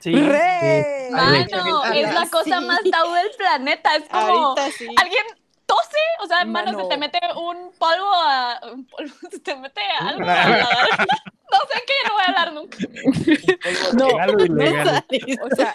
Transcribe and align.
Sí. 0.00 0.14
¡Re! 0.14 1.08
Mano, 1.10 1.82
Ay, 1.84 2.00
es 2.02 2.14
la 2.14 2.24
sí. 2.24 2.30
cosa 2.30 2.60
más 2.60 2.80
tabú 2.90 3.12
del 3.12 3.30
planeta. 3.36 3.96
Es 3.96 4.08
como 4.08 4.56
sí. 4.76 4.88
alguien 4.96 5.24
tose, 5.66 5.98
o 6.22 6.26
sea, 6.26 6.40
hermano, 6.40 6.72
Mano. 6.72 6.82
se 6.84 6.88
te 6.88 6.96
mete 6.96 7.20
un 7.36 7.70
polvo 7.78 8.12
a. 8.14 8.60
Un 8.72 8.86
polvo, 8.86 9.12
se 9.30 9.38
te 9.40 9.54
mete 9.56 9.82
algo 10.00 10.24
a. 10.28 10.46
No 11.50 11.58
sé 11.72 11.82
qué, 11.84 11.92
no 12.08 12.12
voy 12.14 12.22
a 12.22 12.28
hablar 12.28 12.52
nunca. 12.52 12.78
No, 13.94 14.06
Legal 14.06 14.36
o 14.36 14.44
ilegal. 14.44 15.04
o 15.42 15.56
sea, 15.56 15.74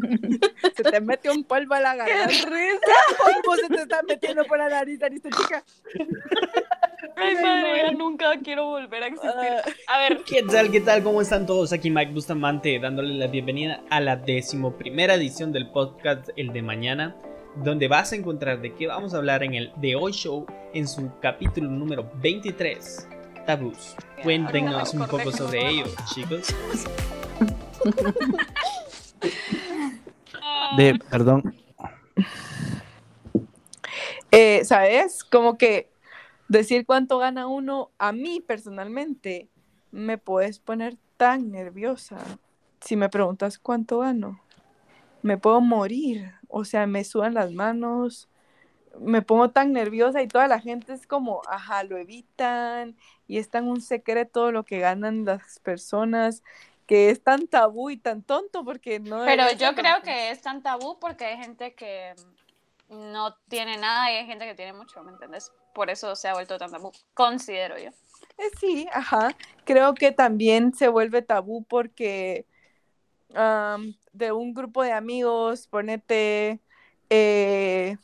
se 0.76 0.82
te 0.82 1.00
mete 1.00 1.30
un 1.30 1.44
polvo 1.44 1.74
a 1.74 1.80
la 1.80 1.96
garganta. 1.96 2.28
¿Qué 2.28 2.78
polvo 3.42 3.56
se 3.56 3.68
te 3.68 3.82
está 3.82 4.02
metiendo 4.02 4.44
por 4.44 4.58
la 4.58 4.68
nariz, 4.68 4.98
nariz, 5.00 5.22
chica? 5.22 5.64
Ay, 7.16 7.34
madre, 7.34 7.82
ya 7.82 7.92
nunca 7.92 8.38
quiero 8.42 8.66
volver 8.66 9.02
a 9.02 9.06
existir. 9.08 9.30
Ah, 9.88 9.94
A 9.94 9.98
ver, 9.98 10.22
¿Qué 10.24 10.42
tal? 10.44 10.70
¿Qué 10.70 10.80
tal? 10.80 11.02
¿Cómo 11.02 11.20
están 11.20 11.46
todos? 11.46 11.72
Aquí 11.72 11.90
Mike 11.90 12.12
Bustamante 12.12 12.78
dándole 12.78 13.14
la 13.14 13.26
bienvenida 13.26 13.82
a 13.90 14.00
la 14.00 14.16
decimoprimera 14.16 15.14
edición 15.14 15.50
del 15.52 15.68
podcast 15.70 16.28
El 16.36 16.52
de 16.52 16.62
Mañana, 16.62 17.16
donde 17.56 17.88
vas 17.88 18.12
a 18.12 18.16
encontrar 18.16 18.60
de 18.60 18.72
qué 18.74 18.86
vamos 18.86 19.14
a 19.14 19.16
hablar 19.16 19.42
en 19.42 19.54
el 19.54 19.72
The 19.80 19.96
Hoy 19.96 20.12
Show 20.12 20.46
en 20.74 20.86
su 20.86 21.10
capítulo 21.20 21.68
número 21.68 22.08
23, 22.22 23.08
Tabús. 23.46 23.96
Cuéntenos 24.22 24.94
un 24.94 25.06
poco 25.06 25.32
sobre 25.32 25.68
ello, 25.68 25.86
chicos. 26.14 26.54
De, 30.76 30.98
perdón, 31.10 31.54
eh, 34.30 34.64
¿Sabes? 34.64 35.24
Como 35.24 35.56
que 35.56 35.90
decir 36.48 36.84
cuánto 36.86 37.18
gana 37.18 37.46
uno, 37.46 37.90
a 37.98 38.12
mí 38.12 38.40
personalmente, 38.40 39.48
me 39.90 40.18
puedes 40.18 40.58
poner 40.58 40.96
tan 41.16 41.50
nerviosa. 41.50 42.18
Si 42.80 42.96
me 42.96 43.08
preguntas 43.08 43.58
cuánto 43.58 44.00
gano, 44.00 44.40
me 45.22 45.38
puedo 45.38 45.60
morir. 45.60 46.32
O 46.48 46.64
sea, 46.64 46.86
me 46.86 47.04
sudan 47.04 47.34
las 47.34 47.52
manos, 47.52 48.28
me 49.00 49.22
pongo 49.22 49.50
tan 49.50 49.72
nerviosa 49.72 50.22
y 50.22 50.28
toda 50.28 50.48
la 50.48 50.60
gente 50.60 50.92
es 50.92 51.06
como, 51.06 51.40
ajá, 51.48 51.84
lo 51.84 51.96
evitan 51.96 52.96
y 53.26 53.38
es 53.38 53.48
tan 53.50 53.66
un 53.68 53.80
secreto 53.80 54.52
lo 54.52 54.64
que 54.64 54.78
ganan 54.78 55.24
las 55.24 55.60
personas 55.60 56.42
que 56.88 57.10
es 57.10 57.22
tan 57.22 57.46
tabú 57.46 57.90
y 57.90 57.98
tan 57.98 58.22
tonto 58.22 58.64
porque 58.64 58.98
no... 58.98 59.24
pero 59.26 59.52
yo 59.52 59.74
creo 59.74 60.02
que 60.02 60.30
es 60.30 60.40
tan 60.40 60.62
tabú 60.62 60.98
porque 60.98 61.26
hay 61.26 61.36
gente 61.36 61.74
que 61.74 62.14
no 62.88 63.36
tiene 63.48 63.76
nada 63.76 64.10
y 64.10 64.16
hay 64.16 64.26
gente 64.26 64.46
que 64.46 64.54
tiene 64.54 64.72
mucho, 64.72 65.04
¿me 65.04 65.12
entiendes? 65.12 65.52
Por 65.74 65.90
eso 65.90 66.16
se 66.16 66.28
ha 66.28 66.32
vuelto 66.32 66.56
tan 66.56 66.70
tabú, 66.70 66.90
considero 67.12 67.78
yo. 67.78 67.90
Eh, 68.38 68.50
Sí, 68.58 68.88
ajá. 68.92 69.36
Creo 69.64 69.92
que 69.92 70.12
también 70.12 70.72
se 70.72 70.88
vuelve 70.88 71.20
tabú 71.20 71.62
porque 71.64 72.46
de 74.14 74.32
un 74.32 74.54
grupo 74.54 74.82
de 74.82 74.92
amigos, 74.92 75.66
ponete, 75.66 76.60
eh, 77.10 77.98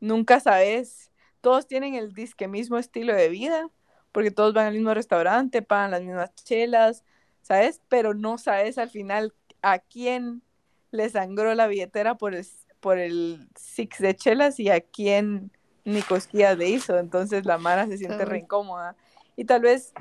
nunca 0.00 0.40
sabes, 0.40 1.12
todos 1.40 1.68
tienen 1.68 1.94
el 1.94 2.12
disque 2.12 2.48
mismo 2.48 2.78
estilo 2.78 3.14
de 3.14 3.28
vida, 3.28 3.70
porque 4.10 4.32
todos 4.32 4.52
van 4.52 4.66
al 4.66 4.74
mismo 4.74 4.92
restaurante, 4.92 5.62
pagan 5.62 5.92
las 5.92 6.02
mismas 6.02 6.34
chelas, 6.34 7.04
¿sabes? 7.46 7.80
Pero 7.88 8.12
no 8.12 8.38
sabes 8.38 8.76
al 8.76 8.90
final 8.90 9.32
a 9.62 9.78
quién 9.78 10.42
le 10.90 11.08
sangró 11.08 11.54
la 11.54 11.68
billetera 11.68 12.16
por 12.16 12.34
el, 12.34 12.44
por 12.80 12.98
el 12.98 13.48
six 13.54 13.98
de 14.00 14.16
chelas 14.16 14.58
y 14.58 14.68
a 14.68 14.80
quién 14.80 15.52
ni 15.84 16.02
cosquillas 16.02 16.58
le 16.58 16.68
hizo. 16.68 16.98
Entonces 16.98 17.46
la 17.46 17.56
Mara 17.56 17.86
se 17.86 17.98
siente 17.98 18.24
re 18.24 18.38
incómoda. 18.38 18.96
Y 19.36 19.44
tal 19.44 19.60
vez 19.60 19.92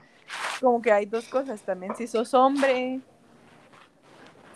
como 0.60 0.82
que 0.82 0.92
hay 0.92 1.06
dos 1.06 1.28
cosas 1.28 1.62
también. 1.62 1.96
Si 1.96 2.08
sos 2.08 2.34
hombre, 2.34 3.00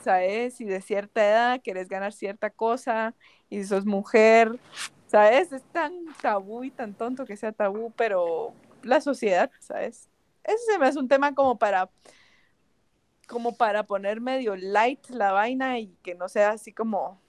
¿sabes? 0.03 0.55
Si 0.55 0.65
de 0.65 0.81
cierta 0.81 1.23
edad 1.23 1.61
querés 1.61 1.89
ganar 1.89 2.11
cierta 2.11 2.49
cosa 2.49 3.13
y 3.51 3.61
si 3.61 3.67
sos 3.67 3.85
mujer, 3.85 4.57
¿sabes? 5.05 5.51
Es 5.51 5.61
tan 5.71 5.93
tabú 6.23 6.63
y 6.63 6.71
tan 6.71 6.95
tonto 6.95 7.23
que 7.23 7.37
sea 7.37 7.51
tabú, 7.51 7.91
pero 7.95 8.51
la 8.81 8.99
sociedad, 8.99 9.51
¿sabes? 9.59 10.09
Ese 10.43 10.71
se 10.71 10.79
me 10.79 10.87
hace 10.87 10.97
un 10.97 11.07
tema 11.07 11.35
como 11.35 11.59
para 11.59 11.91
como 13.29 13.55
para 13.55 13.83
poner 13.83 14.19
medio 14.19 14.55
light 14.55 15.07
la 15.09 15.31
vaina 15.31 15.79
y 15.79 15.95
que 16.01 16.15
no 16.15 16.27
sea 16.27 16.49
así 16.49 16.73
como 16.73 17.21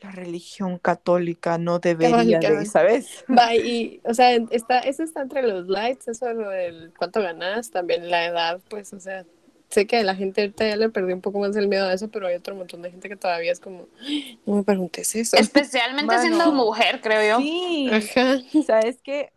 la 0.00 0.10
religión 0.10 0.78
católica 0.78 1.58
no 1.58 1.78
debería 1.78 2.38
de. 2.38 2.64
¿sabes? 2.64 3.24
Va, 3.30 3.54
y, 3.54 4.00
o 4.04 4.14
sea, 4.14 4.32
está, 4.50 4.80
eso 4.80 5.02
está 5.02 5.20
entre 5.22 5.42
los 5.42 5.68
likes, 5.68 6.10
eso 6.10 6.32
lo 6.32 6.48
del 6.50 6.92
cuánto 6.98 7.22
ganas, 7.22 7.70
también 7.70 8.10
la 8.10 8.26
edad, 8.26 8.60
pues, 8.68 8.92
o 8.94 9.00
sea, 9.00 9.24
sé 9.68 9.86
que 9.86 10.02
la 10.02 10.14
gente 10.14 10.40
ahorita 10.40 10.66
ya 10.66 10.76
le 10.76 10.88
perdió 10.88 11.14
un 11.14 11.20
poco 11.20 11.40
más 11.40 11.54
el 11.56 11.68
miedo 11.68 11.86
a 11.86 11.92
eso, 11.92 12.08
pero 12.08 12.26
hay 12.26 12.36
otro 12.36 12.54
montón 12.54 12.80
de 12.82 12.90
gente 12.90 13.08
que 13.08 13.16
todavía 13.16 13.52
es 13.52 13.60
como, 13.60 13.88
"Ay, 14.00 14.38
no 14.46 14.56
me 14.56 14.62
preguntes 14.62 15.14
eso. 15.14 15.36
Especialmente 15.36 16.06
Mano. 16.06 16.20
siendo 16.22 16.52
mujer, 16.52 17.00
creo 17.02 17.36
yo. 17.36 17.42
Sí, 17.42 17.90
Ajá. 17.92 18.38
sabes 18.66 19.00
que 19.02 19.32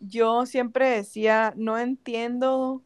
yo 0.00 0.46
siempre 0.46 0.88
decía, 0.88 1.52
no 1.56 1.78
entiendo, 1.78 2.82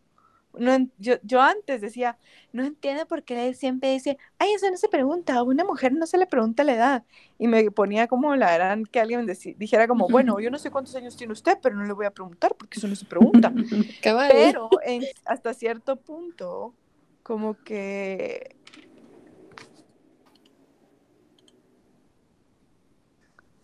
no 0.59 0.89
yo, 0.99 1.15
yo 1.23 1.41
antes 1.41 1.81
decía, 1.81 2.19
no 2.53 2.65
entiendo 2.65 3.07
por 3.07 3.23
qué 3.25 3.49
él 3.49 3.55
siempre 3.55 3.93
dice, 3.93 4.19
ay, 4.39 4.53
eso 4.53 4.71
no 4.71 4.77
se 4.77 4.89
pregunta, 4.89 5.35
a 5.37 5.43
una 5.43 5.65
mujer 5.65 5.93
no 5.93 6.07
se 6.07 6.19
le 6.19 6.27
pregunta 6.27 6.65
la 6.65 6.75
edad. 6.75 7.05
Y 7.39 7.49
me 7.49 7.71
ponía 7.71 8.07
como 8.07 8.37
la 8.37 8.55
gran 8.55 8.85
que 8.85 9.01
alguien 9.01 9.27
dijera 9.57 9.89
como, 9.89 10.09
bueno, 10.09 10.39
yo 10.41 10.51
no 10.51 10.59
sé 10.59 10.71
cuántos 10.71 10.95
años 10.97 11.17
tiene 11.17 11.33
usted, 11.33 11.59
pero 11.63 11.75
no 11.77 11.85
le 11.85 11.93
voy 11.93 12.07
a 12.07 12.11
preguntar 12.13 12.55
porque 12.57 12.79
eso 12.79 12.89
no 12.89 12.97
se 12.97 13.05
pregunta. 13.07 13.53
Pero 14.33 14.71
en- 14.85 15.05
hasta 15.25 15.55
cierto 15.55 15.97
punto, 15.97 16.75
como 17.23 17.55
que... 17.65 18.57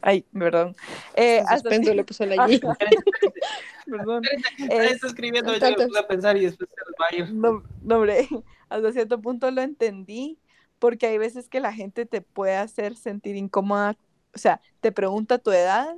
Ay, 0.02 0.22
perdón. 0.32 0.74
Eh, 1.14 1.42
Suspenso 1.52 1.92
le 1.92 2.04
puso 2.04 2.24
la 2.26 2.36
G. 2.48 2.60
Perdón. 3.86 4.22
Está 4.58 4.84
Es- 4.84 5.04
escribiendo, 5.04 5.56
yo 5.56 5.70
lo 5.70 5.76
puse 5.86 5.98
a 5.98 6.06
pensar 6.08 6.36
y 6.36 6.44
después 6.46 6.68
se 6.70 7.02
va 7.02 7.06
a 7.10 7.14
ir. 7.16 7.34
No, 7.34 7.62
no, 7.82 7.96
hombre, 7.96 8.28
hasta 8.68 8.92
cierto 8.92 9.20
punto 9.20 9.50
lo 9.50 9.60
entendí, 9.62 10.38
porque 10.78 11.06
hay 11.06 11.18
veces 11.18 11.48
que 11.48 11.60
la 11.60 11.72
gente 11.72 12.06
te 12.06 12.20
puede 12.22 12.56
hacer 12.56 12.96
sentir 12.96 13.36
incómoda, 13.36 13.96
o 14.34 14.38
sea, 14.38 14.60
te 14.80 14.92
pregunta 14.92 15.38
tu 15.38 15.50
edad 15.50 15.96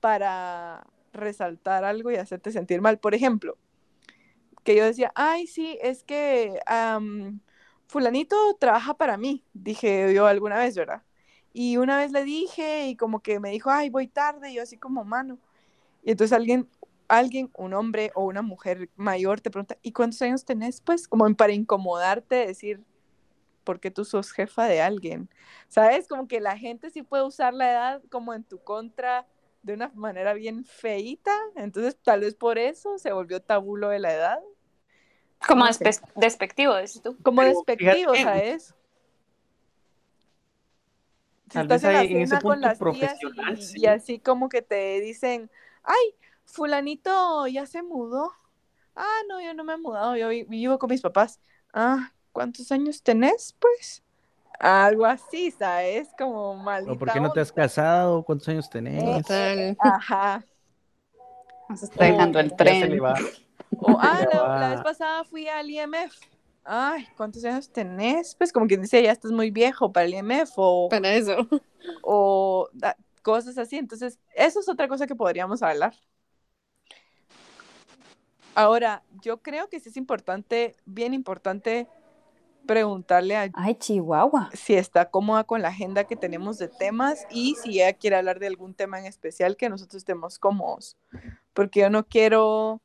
para 0.00 0.86
resaltar 1.12 1.84
algo 1.84 2.10
y 2.10 2.16
hacerte 2.16 2.50
sentir 2.52 2.80
mal. 2.80 2.98
Por 2.98 3.14
ejemplo, 3.14 3.56
que 4.64 4.76
yo 4.76 4.84
decía, 4.84 5.12
ay, 5.14 5.46
sí, 5.46 5.78
es 5.80 6.02
que 6.02 6.58
am, 6.66 7.40
fulanito 7.86 8.36
trabaja 8.58 8.94
para 8.94 9.16
mí, 9.16 9.44
dije 9.52 10.12
yo 10.12 10.26
alguna 10.26 10.58
vez, 10.58 10.76
¿verdad? 10.76 11.02
Y 11.52 11.76
una 11.76 11.98
vez 11.98 12.12
le 12.12 12.24
dije 12.24 12.88
y 12.88 12.96
como 12.96 13.20
que 13.20 13.40
me 13.40 13.50
dijo, 13.50 13.70
ay, 13.70 13.90
voy 13.90 14.06
tarde, 14.08 14.50
y 14.50 14.54
yo 14.54 14.62
así 14.62 14.78
como 14.78 15.04
mano. 15.04 15.38
Y 16.02 16.12
entonces 16.12 16.34
alguien, 16.34 16.68
alguien, 17.08 17.50
un 17.54 17.74
hombre 17.74 18.10
o 18.14 18.24
una 18.24 18.42
mujer 18.42 18.88
mayor 18.96 19.40
te 19.40 19.50
pregunta, 19.50 19.76
¿y 19.82 19.92
cuántos 19.92 20.22
años 20.22 20.44
tenés? 20.44 20.80
Pues 20.80 21.06
como 21.06 21.32
para 21.34 21.52
incomodarte, 21.52 22.46
decir, 22.46 22.80
porque 23.64 23.90
tú 23.90 24.04
sos 24.04 24.32
jefa 24.32 24.64
de 24.64 24.80
alguien. 24.80 25.28
¿Sabes? 25.68 26.08
Como 26.08 26.26
que 26.26 26.40
la 26.40 26.56
gente 26.56 26.90
sí 26.90 27.02
puede 27.02 27.24
usar 27.24 27.54
la 27.54 27.70
edad 27.70 28.02
como 28.10 28.34
en 28.34 28.44
tu 28.44 28.58
contra 28.62 29.26
de 29.62 29.74
una 29.74 29.90
manera 29.94 30.34
bien 30.34 30.64
feíta. 30.64 31.32
Entonces, 31.54 31.96
tal 32.02 32.20
vez 32.20 32.34
por 32.34 32.58
eso 32.58 32.98
se 32.98 33.12
volvió 33.12 33.40
tabú 33.40 33.76
lo 33.76 33.88
de 33.88 33.98
la 34.00 34.12
edad. 34.12 34.40
Como 35.46 35.66
No 35.66 35.72
sé. 35.72 35.84
despe- 35.84 36.12
despectivo, 36.16 36.76
dices 36.76 37.02
tú. 37.02 37.16
Como 37.22 37.42
Pero 37.42 37.54
despectivo, 37.54 38.12
fíjate, 38.14 38.22
¿sabes? 38.22 38.74
Si 41.52 41.58
Tal 41.58 41.62
estás 41.64 41.82
vez 41.82 41.84
en 41.84 41.92
la 41.92 42.02
en 42.02 42.16
ese 42.22 42.28
cena 42.28 42.40
con 42.40 42.52
punto 42.54 42.68
las 42.68 42.78
tías 42.78 43.12
profesional, 43.18 43.58
y, 43.58 43.62
sí. 43.62 43.80
y 43.80 43.86
así 43.86 44.18
como 44.18 44.48
que 44.48 44.62
te 44.62 45.00
dicen, 45.00 45.50
ay, 45.82 46.14
fulanito 46.44 47.46
ya 47.46 47.66
se 47.66 47.82
mudó. 47.82 48.32
Ah, 48.96 49.20
no, 49.28 49.40
yo 49.40 49.54
no 49.54 49.64
me 49.64 49.74
he 49.74 49.76
mudado, 49.78 50.16
yo 50.16 50.28
vi- 50.28 50.44
vivo 50.44 50.78
con 50.78 50.90
mis 50.90 51.00
papás. 51.00 51.40
Ah, 51.72 52.12
¿cuántos 52.32 52.72
años 52.72 53.02
tenés, 53.02 53.54
pues? 53.58 54.02
Algo 54.58 55.06
así, 55.06 55.50
¿sabes? 55.50 56.08
Como 56.18 56.54
maldita 56.56 56.92
¿o 56.92 56.98
por 56.98 57.12
qué 57.12 57.20
no 57.20 57.32
te 57.32 57.40
has 57.40 57.50
onda. 57.50 57.62
casado? 57.62 58.22
¿Cuántos 58.22 58.48
años 58.48 58.70
tenés? 58.70 59.26
Ajá. 59.78 60.44
Se 61.74 61.86
está 61.86 62.04
dejando 62.04 62.38
el 62.40 62.54
tren. 62.54 63.00
O, 63.00 63.16
ah, 64.00 64.20
la, 64.32 64.60
la 64.60 64.70
vez 64.70 64.82
pasada 64.82 65.24
fui 65.24 65.48
al 65.48 65.68
IMF. 65.70 66.14
Ay, 66.64 67.06
¿cuántos 67.16 67.44
años 67.44 67.68
tenés? 67.70 68.34
Pues 68.36 68.52
como 68.52 68.66
quien 68.66 68.82
dice, 68.82 69.02
ya 69.02 69.12
estás 69.12 69.32
muy 69.32 69.50
viejo 69.50 69.92
para 69.92 70.06
el 70.06 70.14
IMF 70.14 70.52
o, 70.56 70.88
Para 70.88 71.12
eso. 71.14 71.36
o 72.02 72.68
da- 72.72 72.96
cosas 73.22 73.58
así. 73.58 73.76
Entonces, 73.76 74.18
eso 74.34 74.60
es 74.60 74.68
otra 74.68 74.88
cosa 74.88 75.06
que 75.06 75.14
podríamos 75.16 75.62
hablar. 75.62 75.94
Ahora, 78.54 79.02
yo 79.22 79.38
creo 79.38 79.68
que 79.68 79.80
sí 79.80 79.88
es 79.88 79.96
importante, 79.96 80.76
bien 80.84 81.14
importante, 81.14 81.88
preguntarle 82.66 83.34
a 83.36 83.50
Ay, 83.54 83.74
Chihuahua. 83.76 84.50
si 84.52 84.74
está 84.74 85.10
cómoda 85.10 85.44
con 85.44 85.62
la 85.62 85.68
agenda 85.68 86.04
que 86.04 86.16
tenemos 86.16 86.58
de 86.58 86.68
temas 86.68 87.26
y 87.30 87.54
si 87.56 87.80
ella 87.80 87.94
quiere 87.94 88.16
hablar 88.16 88.38
de 88.38 88.46
algún 88.46 88.74
tema 88.74 88.98
en 89.00 89.06
especial 89.06 89.56
que 89.56 89.68
nosotros 89.70 89.96
estemos 89.96 90.38
cómodos. 90.38 90.96
Porque 91.54 91.80
yo 91.80 91.90
no 91.90 92.04
quiero 92.06 92.82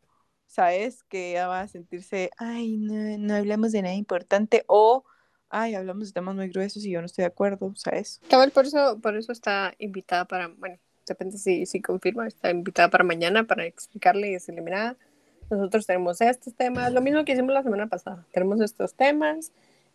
¿sabes? 0.61 1.03
Que 1.03 1.31
ella 1.33 1.47
va 1.47 1.61
a 1.61 1.67
sentirse, 1.67 2.31
ay, 2.39 2.77
no, 2.77 2.93
no 3.19 3.35
hablamos 3.35 3.71
de 3.71 3.83
nada 3.83 3.93
importante 3.93 4.63
o, 4.65 5.03
ay, 5.49 5.75
hablamos 5.75 6.07
de 6.07 6.13
temas 6.13 6.33
muy 6.35 6.49
gruesos 6.49 6.83
y 6.83 6.89
yo 6.89 6.99
no 6.99 7.05
estoy 7.05 7.21
de 7.21 7.27
acuerdo, 7.27 7.71
¿sabes? 7.75 8.19
Cabal, 8.27 8.49
por 8.49 8.65
eso, 8.65 8.99
por 8.99 9.15
eso 9.15 9.31
está 9.31 9.75
invitada 9.77 10.25
para, 10.25 10.47
bueno, 10.47 10.77
depende 11.05 11.37
si, 11.37 11.67
si 11.67 11.79
confirma, 11.79 12.25
está 12.27 12.49
invitada 12.49 12.89
para 12.89 13.03
mañana 13.03 13.43
para 13.43 13.65
explicarle 13.65 14.29
y 14.29 14.33
decirle, 14.33 14.61
mira, 14.61 14.97
nosotros 15.51 15.85
tenemos 15.85 16.19
estos 16.21 16.55
temas, 16.55 16.91
lo 16.91 17.01
mismo 17.01 17.23
que 17.23 17.33
hicimos 17.33 17.53
la 17.53 17.61
semana 17.61 17.85
pasada, 17.85 18.25
tenemos 18.31 18.59
estos 18.59 18.95
temas, 18.95 19.51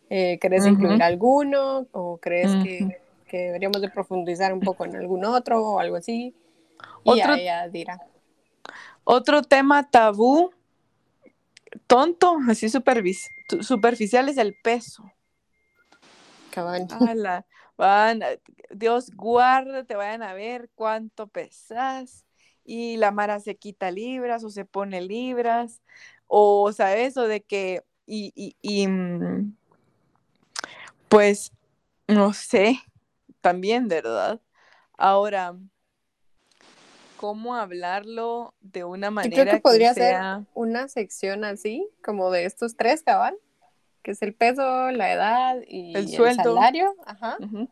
eh, 0.09 0.39
¿querés 0.39 0.63
Ujú. 0.63 0.75
incluir 0.75 1.03
alguno 1.03 1.87
o 1.91 2.19
crees 2.19 2.51
Ujú. 2.53 2.63
que, 2.63 3.01
que 3.27 3.37
deberíamos 3.37 3.81
de 3.81 3.89
profundizar 3.89 4.53
un 4.53 4.61
poco 4.61 4.85
en 4.85 4.95
algún 4.95 5.25
otro 5.25 5.61
o 5.61 5.79
algo 5.81 5.97
así? 5.97 6.33
Y 7.03 7.17
ya 7.17 7.23
Otro- 7.25 7.35
ella 7.35 7.67
dirá. 7.67 7.99
Otro 9.03 9.41
tema 9.41 9.89
tabú, 9.89 10.51
tonto, 11.87 12.37
así 12.47 12.69
superficial, 12.69 14.29
es 14.29 14.37
el 14.37 14.55
peso. 14.63 15.03
Cabal. 16.51 16.87
Ala, 16.91 17.45
van, 17.77 18.21
Dios 18.69 19.11
guarde, 19.11 19.83
te 19.83 19.95
vayan 19.95 20.23
a 20.23 20.33
ver 20.33 20.69
cuánto 20.75 21.27
pesas 21.27 22.25
y 22.63 22.97
la 22.97 23.11
Mara 23.11 23.39
se 23.39 23.55
quita 23.55 23.91
libras 23.91 24.43
o 24.43 24.49
se 24.49 24.65
pone 24.65 25.01
libras 25.01 25.81
o 26.27 26.71
sabes 26.71 27.17
o 27.17 27.27
de 27.27 27.41
que 27.41 27.83
y, 28.05 28.31
y, 28.35 28.55
y, 28.61 28.87
mm, 28.87 29.55
pues 31.09 31.51
no 32.07 32.33
sé 32.33 32.79
también 33.41 33.87
verdad 33.87 34.41
ahora 34.97 35.55
cómo 37.23 37.55
hablarlo 37.55 38.53
de 38.59 38.83
una 38.83 39.07
Yo 39.07 39.11
manera 39.13 39.43
creo 39.43 39.55
que 39.55 39.61
podría 39.61 39.93
ser 39.93 40.09
sea 40.09 40.45
una 40.53 40.89
sección 40.89 41.45
así, 41.45 41.87
como 42.03 42.31
de 42.31 42.43
estos 42.43 42.75
tres, 42.75 43.01
cabal, 43.01 43.37
que 44.01 44.11
es 44.11 44.21
el 44.21 44.33
peso, 44.33 44.91
la 44.91 45.13
edad 45.13 45.61
y 45.65 45.95
El 45.95 46.03
el, 46.03 46.09
sueldo. 46.09 46.43
salario. 46.43 46.93
Ajá. 47.05 47.37
Ujú. 47.39 47.69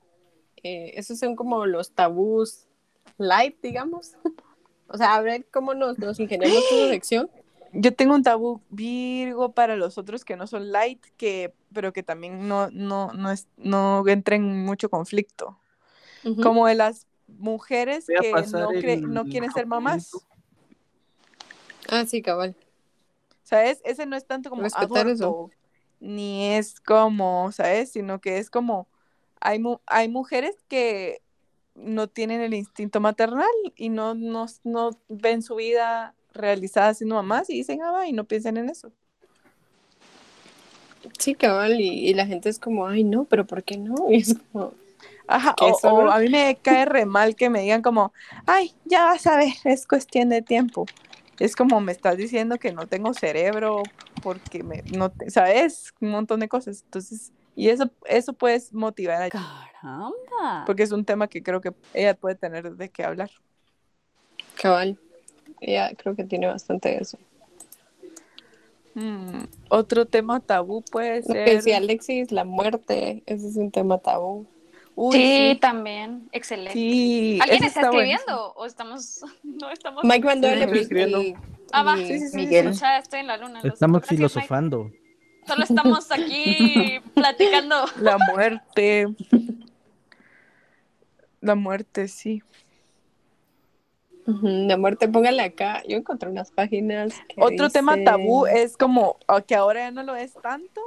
Eh, 0.64 0.94
esos 0.96 1.20
son 1.20 1.36
como 1.36 1.66
los 1.66 1.92
tabús 1.92 2.70
light, 3.18 3.58
digamos. 3.62 4.14
O 4.94 4.98
sea, 4.98 5.16
a 5.16 5.22
ver 5.22 5.46
cómo 5.52 5.74
nos, 5.74 5.98
nos 6.00 6.20
ingeniamos 6.20 6.66
esa 6.70 6.90
sección. 6.92 7.30
Yo 7.72 7.94
tengo 7.94 8.14
un 8.14 8.24
tabú 8.24 8.62
Virgo 8.70 9.54
para 9.54 9.78
los 9.78 9.98
otros 9.98 10.26
que 10.26 10.36
no 10.36 10.48
son 10.48 10.74
light, 10.74 11.02
que, 11.16 11.54
pero 11.74 11.94
que 11.94 12.04
también 12.04 12.50
no, 12.50 12.70
no, 12.72 13.14
no, 13.14 13.32
es, 13.32 13.48
no 13.56 14.06
entren 14.06 14.44
en 14.44 14.66
mucho 14.66 14.90
conflicto. 14.90 15.58
Ujú. 16.26 16.42
Como 16.42 16.68
de 16.68 16.76
las 16.76 17.08
mujeres 17.38 18.06
que 18.08 18.32
no, 18.32 18.70
cre- 18.72 18.94
el 19.04 19.14
no 19.14 19.26
quieren 19.26 19.52
ser 19.52 19.66
mamás. 19.68 20.12
Ah, 21.90 22.06
sí, 22.06 22.22
cabal. 22.22 22.56
¿Sabes? 23.44 23.82
Ese 23.84 24.06
no 24.06 24.16
es 24.16 24.26
tanto 24.26 24.50
como 24.50 24.62
Respetar 24.64 25.08
eso. 25.08 25.50
ni 26.00 26.48
es 26.54 26.80
como, 26.80 27.52
¿sabes? 27.52 27.92
Sino 27.92 28.22
que 28.22 28.38
es 28.38 28.50
como, 28.50 28.88
hay, 29.40 29.60
mu- 29.60 29.80
hay 29.86 30.08
mujeres 30.08 30.56
que 30.68 31.22
no 31.76 32.08
tienen 32.08 32.42
el 32.42 32.54
instinto 32.54 33.00
maternal 33.00 33.48
y 33.76 33.90
no, 33.90 34.14
no, 34.14 34.46
no 34.64 34.92
ven 35.10 35.42
su 35.42 35.56
vida 35.56 36.16
realizada 36.34 36.94
siendo 36.94 37.16
mamás 37.16 37.50
y 37.50 37.54
dicen, 37.56 37.82
ah, 37.82 37.92
va", 37.92 38.08
y 38.08 38.14
no 38.14 38.24
piensan 38.26 38.58
en 38.58 38.70
eso. 38.70 38.92
Sí, 41.18 41.36
cabal. 41.36 41.80
Y, 41.82 42.10
y 42.10 42.14
la 42.14 42.26
gente 42.26 42.50
es 42.50 42.60
como, 42.60 42.88
ay, 42.88 43.04
no, 43.04 43.26
pero 43.26 43.46
¿por 43.46 43.64
qué 43.64 43.78
no? 43.78 43.96
Y 44.10 44.18
es 44.18 44.36
como, 44.52 44.74
Ajá, 45.32 45.56
¿Qué 45.58 45.72
o, 45.84 46.10
a 46.12 46.20
mí 46.20 46.28
me 46.30 46.58
cae 46.62 46.84
re 46.86 47.06
mal 47.06 47.36
que 47.36 47.50
me 47.50 47.62
digan 47.62 47.82
como, 47.82 48.12
ay, 48.46 48.74
ya 48.86 49.06
vas 49.06 49.26
a 49.28 49.38
ver, 49.38 49.54
es 49.64 49.88
cuestión 49.88 50.28
de 50.30 50.42
tiempo. 50.42 50.86
Es 51.40 51.56
como 51.56 51.80
me 51.80 51.94
estás 51.94 52.18
diciendo 52.18 52.58
que 52.58 52.74
no 52.74 52.86
tengo 52.86 53.14
cerebro 53.14 53.84
porque 54.22 54.62
me, 54.62 54.84
no, 54.96 55.10
te- 55.10 55.32
¿sabes? 55.32 55.94
Un 56.02 56.12
montón 56.12 56.42
de 56.42 56.50
cosas. 56.50 56.84
Entonces, 56.84 57.32
y 57.56 57.70
eso, 57.70 57.90
eso 58.06 58.34
puedes 58.34 58.74
motivar 58.74 59.22
a 59.24 59.30
Caramba. 59.30 60.66
porque 60.66 60.84
es 60.84 60.92
un 60.92 61.06
tema 61.06 61.28
que 61.28 61.42
creo 61.42 61.62
que 61.62 61.74
ella 61.94 62.14
puede 62.14 62.36
tener 62.36 62.76
de 62.76 62.90
qué 62.90 63.04
hablar. 63.04 63.32
cabal. 64.62 65.00
Ella 65.62 65.92
creo 65.96 66.16
que 66.16 66.26
tiene 66.26 66.48
bastante 66.48 66.90
de 66.90 66.98
eso. 66.98 67.18
Mm, 68.94 69.46
otro 69.70 70.06
tema 70.06 70.42
tabú 70.42 70.82
puede 70.84 71.22
Lo 71.22 71.34
ser. 71.34 71.46
que 71.46 71.56
decía 71.56 71.78
Alexis, 71.78 72.32
la 72.32 72.44
muerte, 72.44 73.24
ese 73.26 73.48
es 73.48 73.56
un 73.56 73.72
tema 73.72 73.98
tabú. 74.00 74.46
Uy, 74.96 75.16
sí, 75.18 75.50
sí, 75.54 75.60
también. 75.60 76.30
Excelente. 76.32 76.74
sí, 76.74 77.40
¿Alguien 77.42 77.64
está, 77.64 77.82
escribiendo? 77.82 78.54
¿O 78.54 78.66
estamos.? 78.66 79.22
No 79.44 79.70
estamos. 79.72 80.04
Mike 80.04 80.28
epi- 80.28 80.80
escribiendo. 80.80 81.22
Ah, 81.72 81.84
va. 81.84 81.96
Sí, 81.98 82.20
sí, 82.20 82.28
sí, 82.30 82.36
Miguel. 82.36 82.68
Escucha, 82.68 82.98
estoy 82.98 83.20
en 83.22 83.28
la 83.28 83.38
luna. 83.38 83.62
lo 83.64 83.74
Estamos 83.74 84.02
Mike. 84.02 84.16
filosofando. 84.16 84.92
Solo 85.48 85.64
estamos 85.64 86.12
aquí 86.12 87.00
platicando. 87.16 87.86
La 88.00 88.18
muerte. 88.18 89.08
La 91.40 91.56
muerte, 91.56 92.08
sí. 92.08 92.44
La 94.26 94.78
muerte, 94.78 95.08
póngale 95.08 95.42
acá. 95.42 95.82
Yo 95.88 95.98
encontré 95.98 96.30
unas 96.30 96.52
páginas. 96.52 97.14
que 97.28 97.42
Otro 97.42 97.70
tema 97.70 97.98
tabú 98.04 98.46
es 98.46 98.78
como, 98.78 99.18
ah, 99.28 99.42
que 99.42 99.56
ahora 99.56 99.82
ya 99.82 99.92
no 99.92 100.04
lo 100.04 100.16
es 100.16 100.34
tanto, 100.34 100.80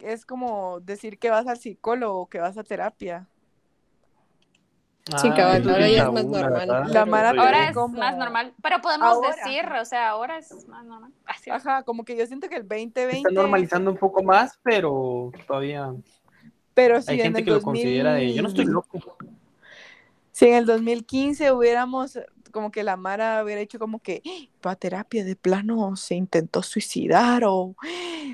es 0.00 0.24
como 0.26 0.80
decir 0.80 1.18
que 1.18 1.30
vas 1.30 1.46
al 1.46 1.58
psicólogo 1.58 2.20
o 2.22 2.26
que 2.26 2.38
vas 2.40 2.56
a 2.58 2.64
terapia. 2.64 3.26
Sí, 5.18 5.30
cabal, 5.30 5.60
eso 5.60 5.70
es 5.70 5.74
ahora 5.76 5.88
ya 5.88 6.02
es 6.02 6.12
más 6.12 6.24
normal. 6.24 6.52
verdad. 6.52 6.86
La 6.88 7.06
Mara 7.06 7.28
Ahora 7.30 7.68
es 7.68 7.74
como- 7.74 7.96
más 7.96 8.16
normal. 8.16 8.54
Pero 8.60 8.80
podemos 8.80 9.06
Ahora. 9.06 9.36
decir, 9.36 9.64
o 9.80 9.84
sea, 9.84 10.08
ahora 10.08 10.38
es 10.38 10.66
más 10.66 10.84
normal. 10.84 11.12
Así. 11.26 11.48
Ajá, 11.48 11.84
como 11.84 12.04
que 12.04 12.16
yo 12.16 12.26
siento 12.26 12.48
que 12.48 12.56
el 12.56 12.62
2020... 12.66 13.18
Está 13.18 13.30
normalizando 13.30 13.92
un 13.92 13.96
poco 13.98 14.24
más, 14.24 14.58
pero 14.64 15.30
todavía 15.46 15.94
Pero 16.74 17.00
si 17.00 17.12
hay 17.12 17.18
en 17.18 17.24
gente 17.26 17.38
el 17.40 17.44
que 17.44 17.50
lo 17.52 17.60
2000 17.60 17.64
considera 17.84 18.14
de 18.14 18.34
yo 18.34 18.42
no 18.42 18.48
estoy 18.48 18.64
loco. 18.64 18.98
Si 20.32 20.46
en 20.48 20.54
el 20.54 20.66
2015 20.66 21.52
hubiéramos, 21.52 22.18
como 22.56 22.70
que 22.70 22.82
la 22.82 22.96
Mara 22.96 23.44
hubiera 23.44 23.60
hecho 23.60 23.78
como 23.78 24.00
que, 24.00 24.22
va 24.66 24.70
a 24.70 24.76
terapia 24.76 25.22
de 25.26 25.36
plano, 25.36 25.94
se 25.94 26.14
intentó 26.14 26.62
suicidar 26.62 27.42
o, 27.44 27.76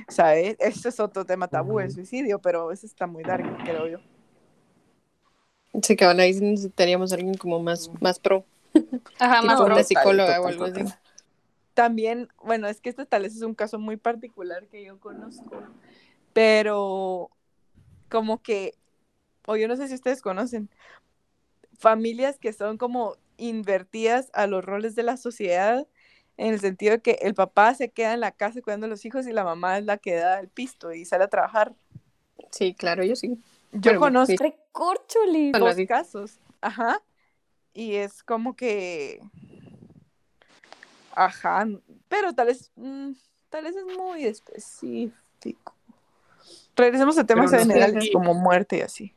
¿sabes? 0.07 0.55
Ese 0.61 0.91
es 0.91 1.01
otro 1.01 1.25
tema 1.25 1.49
tabú, 1.49 1.81
el 1.81 1.91
suicidio, 1.91 2.39
pero 2.39 2.71
ese 2.71 2.87
está 2.87 3.09
muy 3.09 3.25
dark, 3.25 3.45
creo 3.65 3.89
yo. 3.89 3.99
Sí, 5.83 5.97
cabal, 5.97 6.21
ahí 6.21 6.35
necesitaríamos 6.35 7.11
a 7.11 7.17
alguien 7.17 7.35
como 7.35 7.59
más, 7.61 7.91
más 8.01 8.21
pro. 8.21 8.45
Ajá, 9.19 9.43
más 9.43 9.57
tipo 9.57 9.65
pro. 9.65 9.75
una 9.75 9.83
psicóloga 9.83 10.41
o 10.41 10.45
total, 10.45 10.53
algo 10.53 10.65
así. 10.67 10.85
total. 10.85 11.01
También, 11.75 12.29
bueno, 12.41 12.69
es 12.69 12.81
que 12.81 12.91
este 12.91 13.05
tal 13.05 13.23
vez 13.23 13.35
es 13.35 13.43
un 13.43 13.57
caso 13.57 13.81
muy 13.81 13.97
particular 13.97 14.69
que 14.69 14.85
yo 14.85 15.01
conozco, 15.01 15.65
pero 16.33 17.29
como 18.09 18.41
que, 18.41 18.75
o 19.47 19.57
yo 19.57 19.67
no 19.67 19.75
sé 19.75 19.89
si 19.89 19.95
ustedes 19.95 20.23
conocen, 20.23 20.71
familias 21.77 22.39
que 22.39 22.53
son 22.53 22.79
como 22.79 23.17
invertidas 23.37 24.31
a 24.35 24.47
los 24.47 24.65
roles 24.65 24.95
de 24.95 25.03
la 25.03 25.17
sociedad, 25.17 25.87
en 26.37 26.55
el 26.55 26.61
sentido 26.61 26.93
de 26.93 27.03
que 27.03 27.19
el 27.23 27.35
papá 27.35 27.75
se 27.75 27.91
queda 27.91 28.15
en 28.15 28.21
la 28.21 28.33
casa 28.33 28.63
cuidando 28.63 28.87
a 28.87 28.89
los 28.89 29.05
hijos 29.05 29.27
y 29.27 29.33
la 29.33 29.45
mamá 29.45 29.79
es 29.79 29.85
la 29.85 29.99
que 29.99 30.15
da 30.15 30.41
el 30.41 30.49
pisto 30.49 30.93
y 30.93 31.05
sale 31.05 31.25
a 31.25 31.29
trabajar. 31.29 31.75
Sí, 32.51 32.75
claro, 32.75 33.05
yo 33.05 33.17
sí. 33.17 33.39
Yo 33.73 33.93
Bueno, 33.93 34.01
conozco 34.01 34.35
sí. 34.37 34.55
Dos 35.53 35.77
casos, 35.89 36.39
ajá, 36.61 37.01
y 37.75 37.95
es 37.95 38.23
como 38.23 38.55
que, 38.55 39.21
ajá, 41.15 41.67
pero 42.09 42.35
tal 42.35 42.49
vez, 42.49 42.71
mm, 42.77 43.13
tal 43.49 43.65
vez 43.65 43.77
es 43.77 43.85
muy 43.85 44.25
específico. 44.25 45.75
Regresemos 46.77 47.19
a 47.19 47.27
temas 47.27 47.51
Pero 47.51 47.65
no 47.65 47.71
generales 47.71 48.11
como 48.13 48.35
muerte 48.35 48.79
y 48.79 48.81
así. 48.81 49.15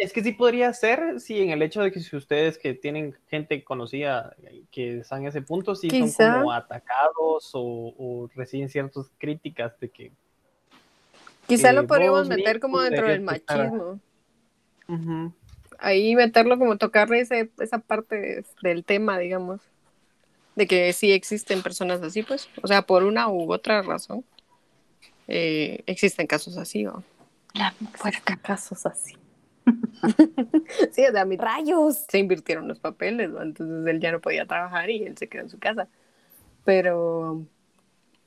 Es 0.00 0.14
que 0.14 0.22
sí 0.22 0.32
podría 0.32 0.72
ser, 0.72 1.20
sí, 1.20 1.42
en 1.42 1.50
el 1.50 1.60
hecho 1.60 1.82
de 1.82 1.92
que 1.92 2.00
si 2.00 2.16
ustedes 2.16 2.56
que 2.56 2.72
tienen 2.72 3.14
gente 3.28 3.62
conocida 3.62 4.34
que 4.72 5.00
están 5.00 5.20
en 5.20 5.28
ese 5.28 5.42
punto, 5.42 5.74
sí 5.74 5.88
Quizá. 5.88 6.24
son 6.24 6.34
como 6.40 6.52
atacados 6.52 7.50
o, 7.52 7.94
o 7.98 8.30
reciben 8.34 8.70
ciertas 8.70 9.10
críticas 9.18 9.78
de 9.78 9.90
que 9.90 10.12
Quizá 11.46 11.70
Eh, 11.70 11.72
lo 11.74 11.86
podríamos 11.86 12.28
meter 12.28 12.60
como 12.60 12.80
dentro 12.80 13.06
del 13.08 13.20
machismo. 13.20 14.00
Ahí 15.78 16.16
meterlo 16.16 16.58
como 16.58 16.78
tocarle 16.78 17.20
ese, 17.20 17.50
esa 17.58 17.78
parte 17.78 18.16
de- 18.16 18.44
del 18.62 18.84
tema, 18.84 19.18
digamos. 19.18 19.60
De 20.54 20.66
que 20.66 20.92
sí 20.94 21.12
existen 21.12 21.62
personas 21.62 22.02
así, 22.02 22.22
pues. 22.22 22.48
O 22.62 22.66
sea, 22.66 22.82
por 22.82 23.02
una 23.04 23.28
u 23.28 23.52
otra 23.52 23.82
razón. 23.82 24.24
eh, 25.28 25.82
existen 25.86 26.26
casos 26.26 26.56
así, 26.56 26.84
¿no? 26.84 27.04
La 27.54 27.74
puerca. 28.00 28.36
casos 28.36 28.84
así. 28.86 29.14
Sí, 30.92 31.04
o 31.06 31.12
sea, 31.12 31.24
mi- 31.24 31.36
¡Rayos! 31.36 32.04
se 32.08 32.18
invirtieron 32.18 32.68
los 32.68 32.80
papeles, 32.80 33.30
¿no? 33.30 33.42
Entonces 33.42 33.86
él 33.86 34.00
ya 34.00 34.12
no 34.12 34.20
podía 34.20 34.46
trabajar 34.46 34.90
y 34.90 35.04
él 35.04 35.16
se 35.18 35.28
quedó 35.28 35.42
en 35.42 35.50
su 35.50 35.58
casa. 35.58 35.88
Pero, 36.64 37.44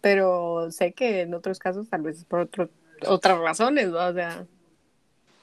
pero 0.02 0.72
sé 0.72 0.94
que 0.94 1.22
en 1.22 1.34
otros 1.34 1.60
casos 1.60 1.90
tal 1.90 2.02
vez 2.04 2.20
es 2.20 2.26
por 2.26 2.42
otro- 2.42 2.70
otras 3.08 3.40
razones, 3.40 3.90
¿no? 3.90 4.06
O 4.08 4.14
sea, 4.14 4.46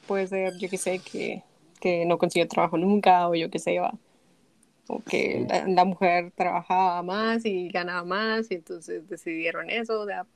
puede 0.07 0.27
ser, 0.27 0.57
yo 0.59 0.69
que 0.69 0.79
sé, 0.79 1.01
que, 1.01 1.43
que 1.81 2.05
no 2.07 2.19
consiguió 2.19 2.49
trabajo 2.49 2.79
nunca 2.79 3.29
o 3.29 3.35
yo 3.35 3.51
que 3.51 3.59
sé, 3.59 3.79
va. 3.79 3.95
o 4.89 5.01
que 5.03 5.47
la, 5.49 5.67
la 5.69 5.85
mujer 5.85 6.33
trabajaba 6.33 7.03
más 7.03 7.45
y 7.45 7.69
ganaba 7.69 8.05
más 8.05 8.51
y 8.51 8.55
entonces 8.55 9.09
decidieron 9.09 9.71
eso, 9.71 10.01
o 10.01 10.07
sea, 10.07 10.27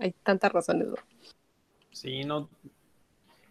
hay 0.00 0.12
tantas 0.22 0.52
razones. 0.52 0.88
¿no? 0.88 0.94
Sí, 1.90 2.24
no. 2.24 2.48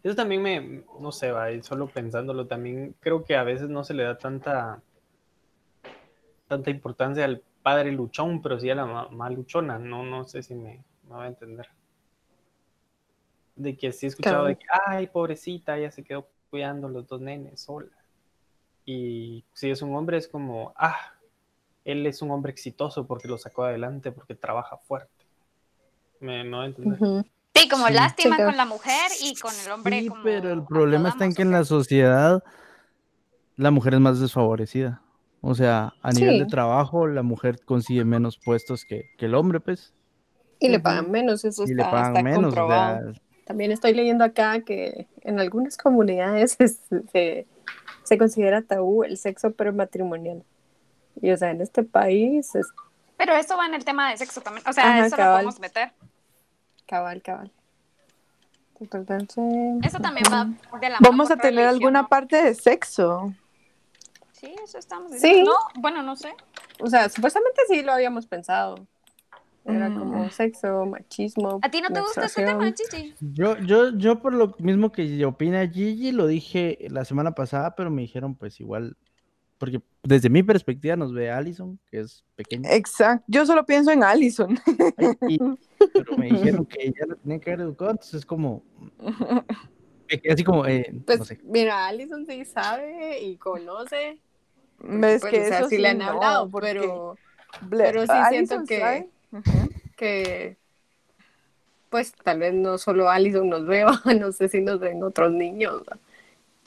Eso 0.03 0.15
también 0.15 0.41
me, 0.41 0.83
no 0.99 1.11
sé, 1.11 1.31
va, 1.31 1.47
solo 1.61 1.87
pensándolo, 1.87 2.47
también 2.47 2.95
creo 2.99 3.23
que 3.23 3.35
a 3.35 3.43
veces 3.43 3.69
no 3.69 3.83
se 3.83 3.93
le 3.93 4.03
da 4.03 4.17
tanta, 4.17 4.81
tanta 6.47 6.69
importancia 6.71 7.23
al 7.25 7.43
padre 7.61 7.91
luchón, 7.91 8.41
pero 8.41 8.59
sí 8.59 8.69
a 8.69 8.75
la 8.75 8.85
mamá 8.85 9.29
luchona. 9.29 9.77
No, 9.77 10.03
no 10.03 10.23
sé 10.23 10.41
si 10.41 10.55
me, 10.55 10.83
me 11.07 11.15
va 11.15 11.25
a 11.25 11.27
entender. 11.27 11.67
De 13.55 13.77
que 13.77 13.91
sí 13.91 14.07
he 14.07 14.09
escuchado 14.09 14.45
de 14.45 14.55
que, 14.57 14.65
ay, 14.87 15.07
pobrecita, 15.07 15.77
ella 15.77 15.91
se 15.91 16.03
quedó 16.03 16.27
cuidando 16.49 16.89
los 16.89 17.07
dos 17.07 17.21
nenes 17.21 17.61
sola. 17.61 17.91
Y 18.85 19.43
si 19.53 19.69
es 19.69 19.83
un 19.83 19.95
hombre, 19.95 20.17
es 20.17 20.27
como, 20.27 20.73
ah, 20.75 21.13
él 21.85 22.05
es 22.07 22.21
un 22.23 22.31
hombre 22.31 22.51
exitoso 22.51 23.05
porque 23.05 23.27
lo 23.27 23.37
sacó 23.37 23.63
adelante, 23.63 24.11
porque 24.11 24.33
trabaja 24.33 24.77
fuerte. 24.77 25.25
Me, 26.19 26.43
me 26.43 26.57
va 26.57 26.63
a 26.63 26.67
entender. 26.67 27.25
Sí, 27.53 27.67
como 27.69 27.87
Sí. 27.87 27.93
lástima 27.93 28.37
con 28.37 28.55
la 28.57 28.65
mujer 28.65 29.11
y 29.21 29.35
con 29.35 29.51
el 29.65 29.71
hombre 29.71 29.99
Sí, 30.01 30.07
como 30.07 30.23
pero 30.23 30.51
el 30.51 30.63
problema 30.63 31.09
está 31.09 31.25
en 31.25 31.33
que 31.33 31.41
en 31.41 31.51
la 31.51 31.63
sociedad 31.65 32.43
la 33.57 33.71
mujer 33.71 33.95
es 33.95 33.99
más 33.99 34.19
desfavorecida. 34.19 35.01
O 35.41 35.55
sea, 35.55 35.93
a 36.01 36.11
nivel 36.11 36.39
de 36.39 36.45
trabajo, 36.45 37.07
la 37.07 37.23
mujer 37.23 37.59
consigue 37.65 38.05
menos 38.05 38.37
puestos 38.37 38.85
que, 38.85 39.09
que 39.17 39.25
el 39.25 39.35
hombre, 39.35 39.59
pues, 39.59 39.93
Y 40.59 40.69
le 40.69 40.79
pagan 40.79 41.09
menos, 41.11 41.43
eso 41.43 41.63
y 41.63 41.73
le 41.73 41.81
está, 41.81 41.91
pagan 41.91 42.11
está 42.17 42.23
menos. 42.23 42.39
O 42.39 42.43
comprobado. 42.43 43.13
sea, 43.13 43.21
También 43.45 43.71
estoy 43.71 43.93
leyendo 43.95 44.23
acá 44.23 44.61
que 44.61 45.07
en 45.21 45.39
algunas 45.39 45.77
comunidades 45.77 46.55
es- 46.59 46.79
se, 47.11 47.47
se 48.03 48.17
considera 48.17 48.61
tabú 48.61 49.03
el 49.03 49.17
sexo 49.17 49.51
prematrimonial. 49.51 50.43
Y 51.21 51.31
o 51.31 51.37
sea, 51.37 51.49
en 51.51 51.61
este 51.61 51.83
país 51.83 52.53
es 52.55 52.67
Pero 53.17 53.33
eso 53.35 53.57
va 53.57 53.65
en 53.65 53.73
el 53.73 53.83
tema 53.83 54.09
de 54.11 54.17
sexo 54.17 54.41
también. 54.41 54.65
O 54.67 54.73
sea, 54.73 54.85
Ajá, 54.95 55.05
eso 55.07 55.15
cabal. 55.17 55.43
lo 55.45 55.49
podemos 55.51 55.59
meter. 55.59 55.91
Cabal, 56.91 57.21
cabal. 57.21 57.49
Eso 58.81 59.99
también 60.01 60.25
va 60.31 60.45
de 60.79 60.89
la 60.89 60.95
mano 60.99 61.09
Vamos 61.09 61.31
a 61.31 61.37
tener 61.37 61.53
religión, 61.65 61.69
alguna 61.75 62.01
¿no? 62.01 62.07
parte 62.09 62.41
de 62.43 62.53
sexo. 62.55 63.33
Sí, 64.33 64.53
eso 64.63 64.77
estamos 64.77 65.11
Sí. 65.11 65.15
diciendo. 65.17 65.51
No, 65.75 65.81
bueno, 65.81 66.01
no 66.03 66.15
sé. 66.15 66.33
O 66.81 66.87
sea, 66.87 67.07
supuestamente 67.07 67.61
sí 67.69 67.81
lo 67.83 67.93
habíamos 67.93 68.25
pensado. 68.25 68.75
Era 69.63 69.89
Mm. 69.89 69.99
como 69.99 70.29
sexo, 70.31 70.85
machismo. 70.87 71.59
¿A 71.61 71.69
ti 71.69 71.79
no 71.81 71.89
te 71.89 72.01
gusta 72.01 72.25
este 72.25 72.43
tema. 72.43 72.65
Gigi? 72.73 73.13
yo, 73.21 73.57
yo, 73.59 73.91
yo 73.95 74.19
por 74.19 74.33
lo 74.33 74.55
mismo 74.57 74.91
que 74.91 75.23
opina 75.25 75.65
Gigi, 75.69 76.11
lo 76.11 76.25
dije 76.27 76.79
la 76.89 77.05
semana 77.05 77.31
pasada, 77.33 77.75
pero 77.75 77.91
me 77.91 78.01
dijeron, 78.01 78.33
pues 78.35 78.59
igual, 78.59 78.97
porque 79.61 79.79
desde 80.01 80.27
mi 80.27 80.41
perspectiva 80.41 80.95
nos 80.95 81.13
ve 81.13 81.29
Allison, 81.29 81.79
que 81.89 81.99
es 81.99 82.25
pequeña, 82.35 82.73
Exacto. 82.73 83.23
Yo 83.27 83.45
solo 83.45 83.63
pienso 83.63 83.91
en 83.91 84.03
Allison. 84.03 84.57
y- 85.27 85.37
pero 85.93 86.17
me 86.17 86.25
dijeron 86.25 86.65
que 86.69 86.87
ella 86.87 87.05
lo 87.07 87.15
tenía 87.17 87.39
que 87.39 87.51
haber 87.51 87.65
educado, 87.67 87.91
entonces 87.91 88.15
es 88.15 88.25
como, 88.25 88.63
así 90.31 90.43
como, 90.43 90.65
eh, 90.65 90.91
Pues 91.05 91.19
no 91.19 91.25
sé. 91.25 91.39
mira, 91.43 91.87
Alison 91.87 92.25
sí 92.25 92.43
sabe 92.43 93.21
y 93.21 93.37
conoce. 93.37 94.19
Ves 94.79 95.21
pues, 95.21 95.31
que 95.31 95.41
o 95.41 95.45
sea, 95.47 95.59
eso 95.59 95.69
sí 95.69 95.75
sí 95.75 95.81
le 95.83 95.89
han 95.89 95.99
no, 95.99 96.05
hablado, 96.05 96.49
porque 96.49 96.73
pero, 96.73 97.19
pero 97.69 98.01
sí 98.01 98.07
siento 98.29 98.55
Allison 98.55 98.65
que- 98.65 99.09
que 99.95 100.57
pues 101.91 102.13
tal 102.23 102.39
vez 102.39 102.53
no 102.53 102.77
solo 102.79 103.09
Alison 103.09 103.47
nos 103.47 103.67
vea, 103.67 103.85
no 104.19 104.31
sé 104.31 104.47
si 104.49 104.61
nos 104.61 104.79
ven 104.79 105.03
otros 105.03 105.31
niños. 105.31 105.83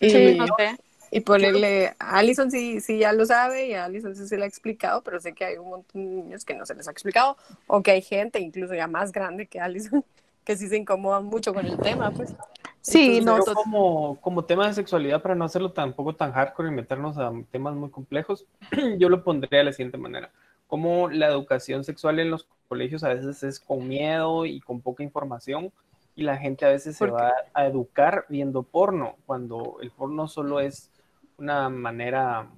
Sí, 0.00 0.36
no 0.38 0.46
sé. 0.56 0.78
Y 1.14 1.20
ponerle, 1.20 1.94
a 2.00 2.18
Alison 2.18 2.50
sí, 2.50 2.80
sí 2.80 2.98
ya 2.98 3.12
lo 3.12 3.24
sabe 3.24 3.68
y 3.68 3.74
a 3.74 3.84
Alison 3.84 4.16
sí 4.16 4.26
se 4.26 4.36
le 4.36 4.42
ha 4.42 4.48
explicado, 4.48 5.00
pero 5.02 5.20
sé 5.20 5.32
que 5.32 5.44
hay 5.44 5.58
un 5.58 5.68
montón 5.68 6.04
de 6.04 6.22
niños 6.22 6.44
que 6.44 6.54
no 6.54 6.66
se 6.66 6.74
les 6.74 6.88
ha 6.88 6.90
explicado, 6.90 7.36
o 7.68 7.84
que 7.84 7.92
hay 7.92 8.02
gente 8.02 8.40
incluso 8.40 8.74
ya 8.74 8.88
más 8.88 9.12
grande 9.12 9.46
que 9.46 9.60
Alison, 9.60 10.04
que 10.44 10.56
sí 10.56 10.66
se 10.66 10.76
incomodan 10.76 11.26
mucho 11.26 11.54
con 11.54 11.64
el 11.66 11.78
tema, 11.78 12.10
pues. 12.10 12.34
Sí, 12.80 13.18
Entonces, 13.18 13.54
no, 13.54 13.62
como, 13.62 14.20
como 14.20 14.44
tema 14.44 14.66
de 14.66 14.74
sexualidad, 14.74 15.22
para 15.22 15.36
no 15.36 15.44
hacerlo 15.44 15.70
tampoco 15.70 16.16
tan 16.16 16.32
hardcore 16.32 16.70
y 16.70 16.72
meternos 16.72 17.16
a 17.16 17.32
temas 17.52 17.76
muy 17.76 17.90
complejos, 17.90 18.44
yo 18.98 19.08
lo 19.08 19.22
pondría 19.22 19.60
de 19.60 19.66
la 19.66 19.72
siguiente 19.72 19.98
manera. 19.98 20.32
Como 20.66 21.08
la 21.08 21.28
educación 21.28 21.84
sexual 21.84 22.18
en 22.18 22.32
los 22.32 22.48
colegios 22.66 23.04
a 23.04 23.14
veces 23.14 23.40
es 23.44 23.60
con 23.60 23.86
miedo 23.86 24.46
y 24.46 24.60
con 24.60 24.80
poca 24.80 25.04
información, 25.04 25.70
y 26.16 26.24
la 26.24 26.36
gente 26.38 26.66
a 26.66 26.70
veces 26.70 26.96
se 26.96 27.06
va 27.06 27.32
a 27.54 27.66
educar 27.66 28.26
viendo 28.28 28.64
porno, 28.64 29.14
cuando 29.26 29.78
el 29.80 29.92
porno 29.92 30.26
solo 30.26 30.58
es 30.58 30.90
una 31.38 31.68
manera. 31.68 32.48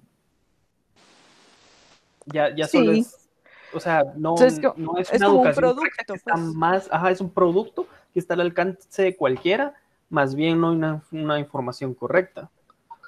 Ya, 2.27 2.55
ya 2.55 2.67
solo 2.67 2.93
Sí. 2.93 3.01
es. 3.01 3.29
O 3.73 3.81
sea, 3.81 4.05
no, 4.17 4.35
co- 4.37 4.75
no 4.77 4.97
es 4.99 5.11
es 5.13 5.17
una 5.21 5.27
como 5.27 5.41
un 5.41 5.47
educación 5.49 5.75
producto, 5.75 6.15
está 6.15 6.35
pues. 6.35 6.55
más. 6.55 6.89
Ajá, 6.91 7.11
es 7.11 7.21
un 7.21 7.31
producto 7.31 7.87
que 8.13 8.21
está 8.21 8.35
al 8.35 8.41
alcance 8.41 9.03
de 9.03 9.17
cualquiera, 9.17 9.75
más 10.09 10.35
bien 10.35 10.61
no 10.61 10.71
hay 10.71 10.77
una, 10.77 11.03
una 11.13 11.39
información 11.39 11.93
correcta. 11.95 12.51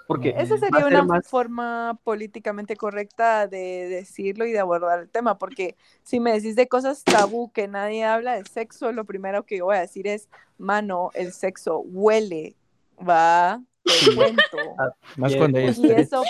Porque 0.06 0.30
Esa 0.38 0.54
a 0.54 0.58
sería 0.58 0.78
ser 0.80 0.86
una 0.86 1.02
más- 1.04 1.28
forma 1.28 1.98
políticamente 2.02 2.76
correcta 2.76 3.46
de 3.46 3.88
decirlo 3.88 4.46
y 4.46 4.52
de 4.52 4.58
abordar 4.58 5.00
el 5.00 5.08
tema, 5.10 5.36
porque 5.38 5.76
si 6.02 6.18
me 6.18 6.32
decís 6.32 6.56
de 6.56 6.66
cosas 6.66 7.04
tabú 7.04 7.50
que 7.52 7.68
nadie 7.68 8.04
habla 8.04 8.34
de 8.34 8.44
sexo, 8.46 8.90
lo 8.92 9.04
primero 9.04 9.44
que 9.44 9.58
yo 9.58 9.66
voy 9.66 9.76
a 9.76 9.80
decir 9.80 10.06
es, 10.06 10.28
mano, 10.56 11.10
el 11.12 11.32
sexo 11.34 11.80
huele, 11.80 12.56
va, 12.98 13.60
te 14.00 14.14
cuento. 14.14 14.58
Ah, 14.78 14.94
Más 15.16 15.34
cuando 15.36 15.58
Y 15.60 15.90
eso, 15.90 16.22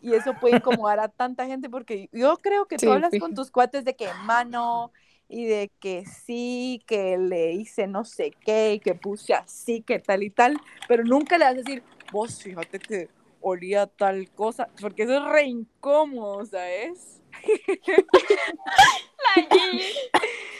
y 0.00 0.14
eso 0.14 0.34
puede 0.34 0.56
incomodar 0.56 1.00
a 1.00 1.08
tanta 1.08 1.46
gente, 1.46 1.68
porque 1.68 2.08
yo 2.12 2.36
creo 2.38 2.66
que 2.66 2.78
Sí, 2.78 2.86
tú 2.86 2.92
hablas 2.92 3.12
con 3.18 3.34
tus 3.34 3.50
cuates 3.50 3.84
de 3.84 3.94
que 3.96 4.08
mano 4.24 4.92
y 5.28 5.46
de 5.46 5.70
que 5.80 6.04
sí, 6.06 6.82
que 6.86 7.18
le 7.18 7.52
hice 7.52 7.86
no 7.86 8.04
sé 8.04 8.30
qué, 8.44 8.74
y 8.74 8.80
que 8.80 8.94
puse 8.94 9.34
así, 9.34 9.82
que 9.82 9.98
tal 9.98 10.22
y 10.22 10.30
tal, 10.30 10.56
pero 10.86 11.04
nunca 11.04 11.38
le 11.38 11.44
vas 11.44 11.54
a 11.54 11.56
decir, 11.56 11.82
vos 12.12 12.40
fíjate 12.40 12.78
que 12.78 13.08
olía 13.40 13.86
tal 13.86 14.30
cosa, 14.30 14.68
porque 14.80 15.04
eso 15.04 15.16
es 15.16 15.24
re 15.24 15.44
incómodo, 15.44 16.44
¿sabes? 16.46 17.20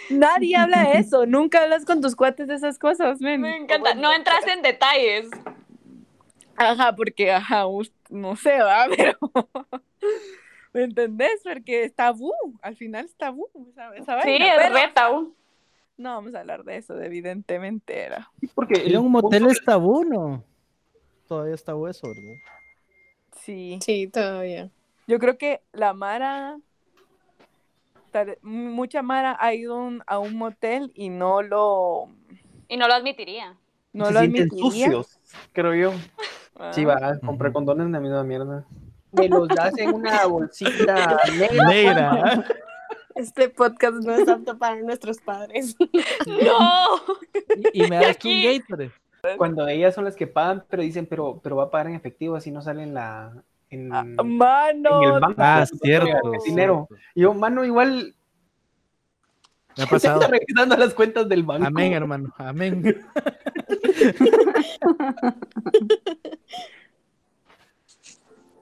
Nadie 0.09 0.57
habla 0.57 0.89
de 0.89 0.99
eso, 0.99 1.27
nunca 1.27 1.63
hablas 1.63 1.85
con 1.85 2.01
tus 2.01 2.15
cuates 2.15 2.47
de 2.49 2.55
esas 2.55 2.79
cosas, 2.79 3.21
men. 3.21 3.41
Me 3.41 3.57
encanta. 3.57 3.95
No 3.95 4.13
entras 4.13 4.47
en 4.47 4.63
detalles. 4.63 5.29
Ajá, 6.57 6.95
porque, 6.97 7.31
ajá, 7.33 7.65
no 8.11 8.37
sé, 8.37 8.51
¿verdad? 8.51 8.87
Pero, 8.97 9.19
¿me 10.73 10.85
entendés? 10.85 11.41
Porque 11.43 11.85
es 11.85 11.95
tabú, 11.95 12.33
al 12.63 12.77
final 12.77 13.05
es 13.07 13.15
tabú, 13.17 13.49
esa, 13.71 13.95
esa 13.97 14.23
Sí, 14.23 14.37
es 14.41 14.53
pero 14.57 14.75
re 14.75 14.89
tabú. 14.95 15.35
No 15.97 16.11
vamos 16.15 16.35
a 16.35 16.41
hablar 16.41 16.65
de 16.65 16.77
eso, 16.77 17.01
evidentemente 17.01 17.99
era. 18.01 18.31
porque 18.55 18.85
Ir 18.85 18.97
a 18.97 19.01
un 19.01 19.07
el 19.07 19.13
motel 19.13 19.47
es 19.47 19.63
tabú, 19.65 20.05
¿no? 20.05 20.45
Todavía 21.27 21.55
es 21.55 21.65
tabú 21.65 21.87
eso, 21.89 22.07
¿verdad? 22.09 22.35
Sí, 23.33 23.79
Sí, 23.83 24.07
todavía. 24.09 24.71
yo 25.07 25.19
creo 25.19 25.39
que 25.39 25.63
la 25.73 25.95
Mara, 25.95 26.59
tal- 28.11 28.39
mucha 28.43 29.03
Mara 29.03 29.37
ha 29.41 29.55
ido 29.55 29.77
un- 29.77 30.03
a 30.07 30.19
un 30.19 30.37
motel 30.37 30.93
y 30.95 31.09
no 31.09 31.43
lo, 31.43 32.09
Y 32.69 32.77
no 32.77 32.87
lo 32.89 32.95
admitiría. 32.95 33.57
no 33.93 34.07
se 34.07 34.13
lo 34.13 34.19
admitiría. 34.21 34.87
sucios, 34.87 35.19
creo 35.53 35.75
yo. 35.75 35.93
Ah, 36.59 36.73
Sí, 36.73 36.85
va 36.85 36.95
a 36.95 37.19
comprar 37.19 37.51
Ujú. 37.51 37.55
condones 37.55 37.87
de 37.87 37.93
la 37.93 38.01
misma 38.01 38.25
mierda. 38.25 38.65
Me 39.13 39.29
los 39.29 39.49
das 39.49 39.77
en 39.79 39.95
una 39.95 40.25
bolsita 40.27 41.19
negra. 41.39 41.69
Negra. 41.69 42.45
Este 43.15 43.49
podcast 43.49 43.95
no 44.05 44.13
es 44.13 44.29
apto 44.29 44.59
para 44.59 44.77
nuestros 44.83 45.19
padres. 45.19 45.75
¡No! 46.27 46.87
Y, 47.73 47.85
y 47.85 47.89
me 47.89 47.97
das 47.97 48.19
un. 48.25 48.43
Gatorade. 48.43 48.91
Cuando 49.39 49.67
ellas 49.67 49.95
son 49.95 50.05
las 50.05 50.17
que 50.17 50.27
pagan, 50.27 50.65
pero 50.69 50.83
dicen, 50.83 51.07
pero, 51.07 51.41
pero 51.43 51.57
va 51.57 51.65
a 51.65 51.71
pagar 51.71 51.87
en 51.89 51.95
efectivo, 51.95 52.37
así 52.37 52.51
no 52.51 52.61
sale 52.63 52.83
en 52.83 52.95
la. 52.95 53.33
En, 53.71 53.93
ah, 53.93 54.03
en 54.03 54.37
mano, 54.37 55.03
el 55.15 55.21
banco. 55.21 55.35
Ah, 55.39 55.65
cierto. 55.67 56.33
dinero. 56.45 56.89
Y 57.15 57.23
yo, 57.23 57.33
mano, 57.35 57.65
igual 57.65 58.15
Me 59.77 59.85
ha 59.85 59.87
pasado. 59.87 60.21
está 60.21 60.33
revisando 60.33 60.77
las 60.77 60.95
cuentas 60.95 61.29
del 61.29 61.43
banco. 61.43 61.67
Amén, 61.67 61.93
hermano. 61.93 62.33
Amén. 62.39 63.05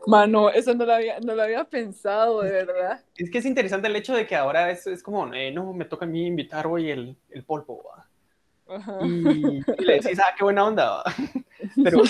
mano, 0.06 0.50
eso 0.50 0.74
no 0.74 0.84
lo 0.84 0.92
había, 0.92 1.20
no 1.20 1.34
lo 1.34 1.42
había 1.42 1.64
pensado, 1.64 2.42
de 2.42 2.50
verdad. 2.50 3.02
Es 3.16 3.30
que 3.30 3.38
es 3.38 3.46
interesante 3.46 3.88
el 3.88 3.96
hecho 3.96 4.14
de 4.14 4.26
que 4.26 4.36
ahora 4.36 4.70
es, 4.70 4.86
es 4.86 5.02
como, 5.02 5.32
eh, 5.32 5.50
no, 5.50 5.72
me 5.72 5.84
toca 5.84 6.04
a 6.04 6.08
mí 6.08 6.26
invitar 6.26 6.66
hoy 6.66 6.90
el, 6.90 7.16
el 7.30 7.44
polvo. 7.44 7.84
¿va? 7.84 8.76
Ajá. 8.76 8.98
Y, 9.02 9.62
y 9.78 9.84
le 9.84 9.94
decís, 10.00 10.18
ah, 10.18 10.34
qué 10.36 10.44
buena 10.44 10.64
onda. 10.66 10.90
¿va? 10.96 11.04
Pero 11.84 12.02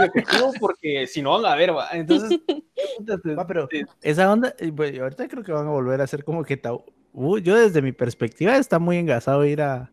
efectivo 0.00 0.52
porque 0.58 1.06
si 1.06 1.22
no 1.22 1.40
van 1.40 1.52
a 1.52 1.56
ver, 1.56 1.74
¿va? 1.74 1.88
Entonces, 1.92 2.40
Va, 3.38 3.46
pero 3.46 3.68
esa 4.02 4.30
onda, 4.30 4.54
y, 4.60 4.70
pues, 4.70 4.98
ahorita 4.98 5.28
creo 5.28 5.42
que 5.42 5.52
van 5.52 5.66
a 5.66 5.70
volver 5.70 6.00
a 6.00 6.06
ser 6.06 6.24
como 6.24 6.44
que 6.44 6.56
tabú. 6.56 6.84
Yo 7.14 7.56
desde 7.56 7.82
mi 7.82 7.92
perspectiva 7.92 8.56
está 8.56 8.78
muy 8.78 8.96
engasado 8.96 9.44
ir 9.44 9.60
a, 9.62 9.90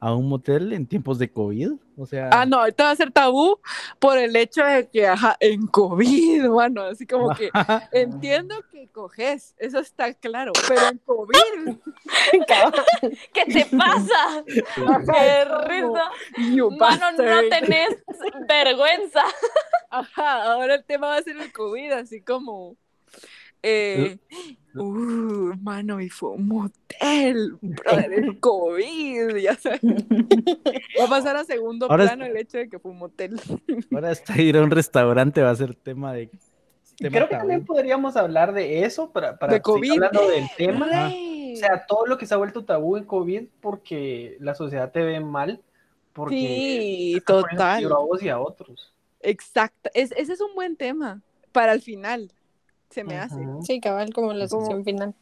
a 0.00 0.14
un 0.14 0.28
motel 0.28 0.72
en 0.72 0.86
tiempos 0.86 1.18
de 1.18 1.30
COVID. 1.30 1.72
O 1.96 2.06
sea, 2.06 2.30
Ah, 2.32 2.44
no, 2.44 2.58
ahorita 2.58 2.84
va 2.84 2.90
a 2.90 2.96
ser 2.96 3.12
tabú 3.12 3.60
por 3.98 4.18
el 4.18 4.34
hecho 4.34 4.64
de 4.64 4.88
que, 4.88 5.06
ajá, 5.06 5.36
en 5.38 5.66
COVID, 5.66 6.48
bueno, 6.48 6.82
así 6.82 7.06
como 7.06 7.34
que 7.34 7.50
entiendo 7.92 8.56
que 8.70 8.88
coges, 8.88 9.54
eso 9.58 9.78
está 9.78 10.12
claro, 10.14 10.52
pero 10.66 10.88
en 10.88 10.98
COVID, 10.98 11.76
¿Qué 13.32 13.44
te 13.46 13.66
pasa? 13.76 14.42
¡Qué 14.46 15.44
risa! 15.68 16.10
Mano, 16.78 17.12
no 17.12 17.48
tenés 17.48 18.02
vergüenza. 18.48 19.22
Ajá, 19.90 20.52
ahora 20.52 20.76
el 20.76 20.84
tema 20.84 21.08
va 21.08 21.16
a 21.18 21.22
ser 21.22 21.36
el 21.36 21.52
COVID, 21.52 21.92
así 21.92 22.22
como. 22.22 22.76
Eh, 23.62 24.18
uh, 24.74 25.54
mano, 25.60 26.00
y 26.00 26.08
fue 26.08 26.30
un 26.30 26.48
motel, 26.48 27.56
brother, 27.60 28.12
el 28.12 28.40
COVID, 28.40 29.36
ya 29.36 29.54
sabes. 29.56 29.80
Va 31.00 31.04
a 31.04 31.08
pasar 31.08 31.36
a 31.36 31.44
segundo 31.44 31.86
Ahora 31.90 32.04
plano 32.06 32.24
el 32.26 32.36
hecho 32.36 32.58
de 32.58 32.68
que 32.68 32.78
fue 32.78 32.90
un 32.90 32.98
motel. 32.98 33.40
ahora 33.92 34.10
hasta 34.10 34.40
ir 34.40 34.56
a 34.56 34.62
un 34.62 34.70
restaurante 34.70 35.42
va 35.42 35.50
a 35.50 35.56
ser 35.56 35.74
tema 35.74 36.12
de. 36.12 36.26
tema 36.96 37.10
Creo 37.10 37.28
que 37.28 37.34
tabú. 37.34 37.40
también 37.42 37.64
podríamos 37.64 38.16
hablar 38.16 38.52
de 38.52 38.84
eso 38.84 39.10
para, 39.12 39.38
para 39.38 39.54
De 39.54 39.60
COVID. 39.62 39.92
hablando 39.92 40.28
del 40.28 40.46
tema. 40.56 40.86
O 41.52 41.56
sea, 41.56 41.84
todo 41.86 42.06
lo 42.06 42.16
que 42.18 42.26
se 42.26 42.34
ha 42.34 42.38
vuelto 42.38 42.64
tabú 42.64 42.96
en 42.96 43.04
COVID 43.04 43.44
porque 43.60 44.36
la 44.40 44.54
sociedad 44.54 44.90
te 44.90 45.02
ve 45.02 45.20
mal. 45.20 45.60
Porque 46.14 46.34
Sí, 46.36 47.22
total. 47.26 47.84
a 47.92 47.96
vos 47.98 48.22
y 48.22 48.28
a 48.28 48.38
otros. 48.38 48.92
Exacto. 49.20 49.88
Es- 49.94 50.12
ese 50.12 50.32
es 50.34 50.40
un 50.40 50.54
buen 50.54 50.76
tema 50.76 51.22
para 51.52 51.72
el 51.72 51.80
final. 51.80 52.32
Se 52.92 53.04
me 53.04 53.16
hace. 53.18 53.36
Sí, 53.62 53.80
cabal, 53.80 54.12
como 54.12 54.32
la 54.32 54.46
sección 54.48 54.84
final. 54.84 55.14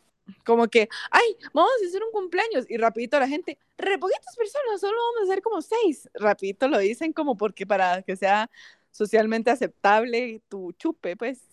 Como 0.44 0.68
que, 0.68 0.88
ay, 1.10 1.36
vamos 1.52 1.70
a 1.82 1.86
hacer 1.86 2.02
un 2.04 2.12
cumpleaños. 2.12 2.64
Y 2.68 2.76
rapidito 2.76 3.18
la 3.18 3.26
gente, 3.28 3.58
re 3.78 3.98
poquitas 3.98 4.36
personas, 4.36 4.80
solo 4.80 4.96
vamos 4.96 5.28
a 5.28 5.32
hacer 5.32 5.42
como 5.42 5.60
seis. 5.62 6.08
Rapidito 6.14 6.68
lo 6.68 6.78
dicen 6.78 7.12
como 7.12 7.36
porque 7.36 7.66
para 7.66 8.02
que 8.02 8.16
sea 8.16 8.48
socialmente 8.90 9.50
aceptable 9.50 10.40
tu 10.48 10.72
chupe, 10.72 11.16
pues. 11.16 11.46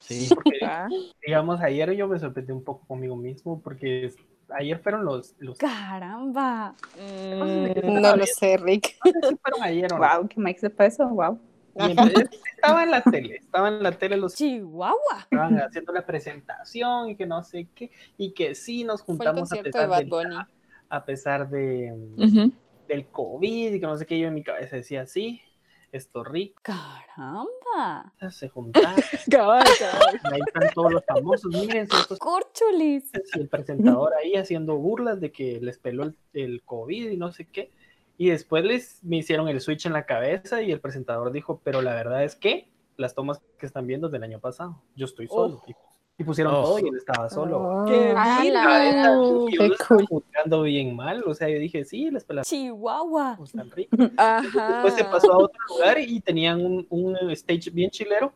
Sí, 0.00 0.28
porque 0.34 0.58
digamos, 1.26 1.60
ayer 1.60 1.92
yo 1.92 2.06
me 2.08 2.18
sorprendí 2.18 2.52
un 2.52 2.64
poco 2.64 2.86
conmigo 2.86 3.16
mismo 3.16 3.60
porque 3.62 4.06
es- 4.06 4.16
ayer 4.50 4.78
fueron 4.78 5.04
los, 5.04 5.34
los 5.38 5.56
Caramba. 5.58 6.74
mm, 6.98 8.00
No 8.02 8.16
lo 8.16 8.26
sé, 8.26 8.56
Rick. 8.58 8.96
no 9.04 9.12
sé 9.12 9.28
si 9.30 9.36
fueron 9.36 9.62
ayer 9.62 9.92
o 9.92 9.98
no. 9.98 10.06
Wow, 10.18 10.28
que 10.28 10.38
Mike 10.40 10.60
se 10.60 10.70
pasó, 10.70 11.08
wow. 11.08 11.38
Estaba 12.56 12.82
en 12.84 12.90
la 12.90 13.02
tele, 13.02 13.36
estaba 13.36 13.68
en 13.68 13.82
la 13.82 13.92
tele 13.92 14.16
los 14.16 14.34
Chihuahua. 14.34 15.18
estaban 15.22 15.58
haciendo 15.60 15.92
la 15.92 16.06
presentación 16.06 17.10
y 17.10 17.16
que 17.16 17.26
no 17.26 17.42
sé 17.42 17.68
qué, 17.74 17.90
y 18.16 18.32
que 18.32 18.54
sí 18.54 18.84
nos 18.84 19.02
juntamos 19.02 19.52
a 19.52 19.56
de 19.56 19.64
pesar, 19.64 19.88
Bad 19.88 20.06
Bunny. 20.06 20.36
a 20.88 21.04
pesar 21.04 21.50
de, 21.50 21.92
del 22.88 23.06
COVID 23.08 23.74
y 23.74 23.80
que 23.80 23.86
no 23.86 23.96
sé 23.98 24.06
qué, 24.06 24.18
yo 24.18 24.28
en 24.28 24.34
mi 24.34 24.42
cabeza 24.42 24.76
decía, 24.76 25.06
sí, 25.06 25.42
esto 25.92 26.24
rico, 26.24 26.60
Caramba. 26.62 28.12
se 28.30 28.48
juntaron, 28.48 28.94
Cabal, 29.30 29.64
cabal. 29.78 30.20
ahí 30.32 30.40
están 30.46 30.70
todos 30.74 30.92
los 30.92 31.04
famosos, 31.04 31.52
miren, 31.52 31.86
estos 31.92 32.18
Corchulis. 32.18 33.10
y 33.34 33.40
el 33.40 33.48
presentador 33.48 34.12
ahí 34.14 34.34
haciendo 34.36 34.76
burlas 34.76 35.20
de 35.20 35.30
que 35.32 35.60
les 35.60 35.78
peló 35.78 36.04
el, 36.04 36.16
el 36.32 36.62
COVID 36.64 37.10
y 37.10 37.16
no 37.16 37.30
sé 37.32 37.44
qué. 37.46 37.70
Y 38.16 38.30
después 38.30 38.64
les 38.64 39.02
me 39.02 39.16
hicieron 39.16 39.48
el 39.48 39.60
switch 39.60 39.86
en 39.86 39.92
la 39.92 40.06
cabeza 40.06 40.62
y 40.62 40.70
el 40.70 40.80
presentador 40.80 41.32
dijo, 41.32 41.60
pero 41.64 41.82
la 41.82 41.94
verdad 41.94 42.22
es 42.24 42.36
que 42.36 42.68
las 42.96 43.14
tomas 43.14 43.40
que 43.58 43.66
están 43.66 43.86
viendo 43.86 44.06
es 44.06 44.12
del 44.12 44.22
año 44.22 44.38
pasado, 44.38 44.80
yo 44.94 45.06
estoy 45.06 45.26
solo. 45.26 45.62
Y, 45.66 45.74
y 46.16 46.22
pusieron 46.24 46.54
Oh. 46.54 46.62
todo 46.62 46.78
y 46.78 46.88
él 46.88 46.96
estaba 46.96 47.28
solo. 47.28 47.84
Qué 47.88 48.14
lindo. 48.14 49.48
Y 49.48 49.52
yo 49.56 49.58
qué 49.62 49.68
lo 49.68 49.74
estaba 49.74 49.96
cool. 49.98 50.06
juzgando 50.06 50.62
bien 50.62 50.94
mal, 50.94 51.24
o 51.26 51.34
sea, 51.34 51.48
yo 51.48 51.58
dije, 51.58 51.84
sí, 51.84 52.08
les 52.10 52.24
pelaron 52.24 52.44
Chihuahua. 52.44 53.36
están 53.42 53.70
ricos. 53.72 53.98
Después 53.98 54.94
se 54.94 55.04
pasó 55.04 55.32
a 55.32 55.38
otro 55.38 55.58
lugar 55.70 55.98
y 55.98 56.20
tenían 56.20 56.64
un, 56.64 56.86
un 56.90 57.16
stage 57.32 57.70
bien 57.70 57.90
chilero, 57.90 58.32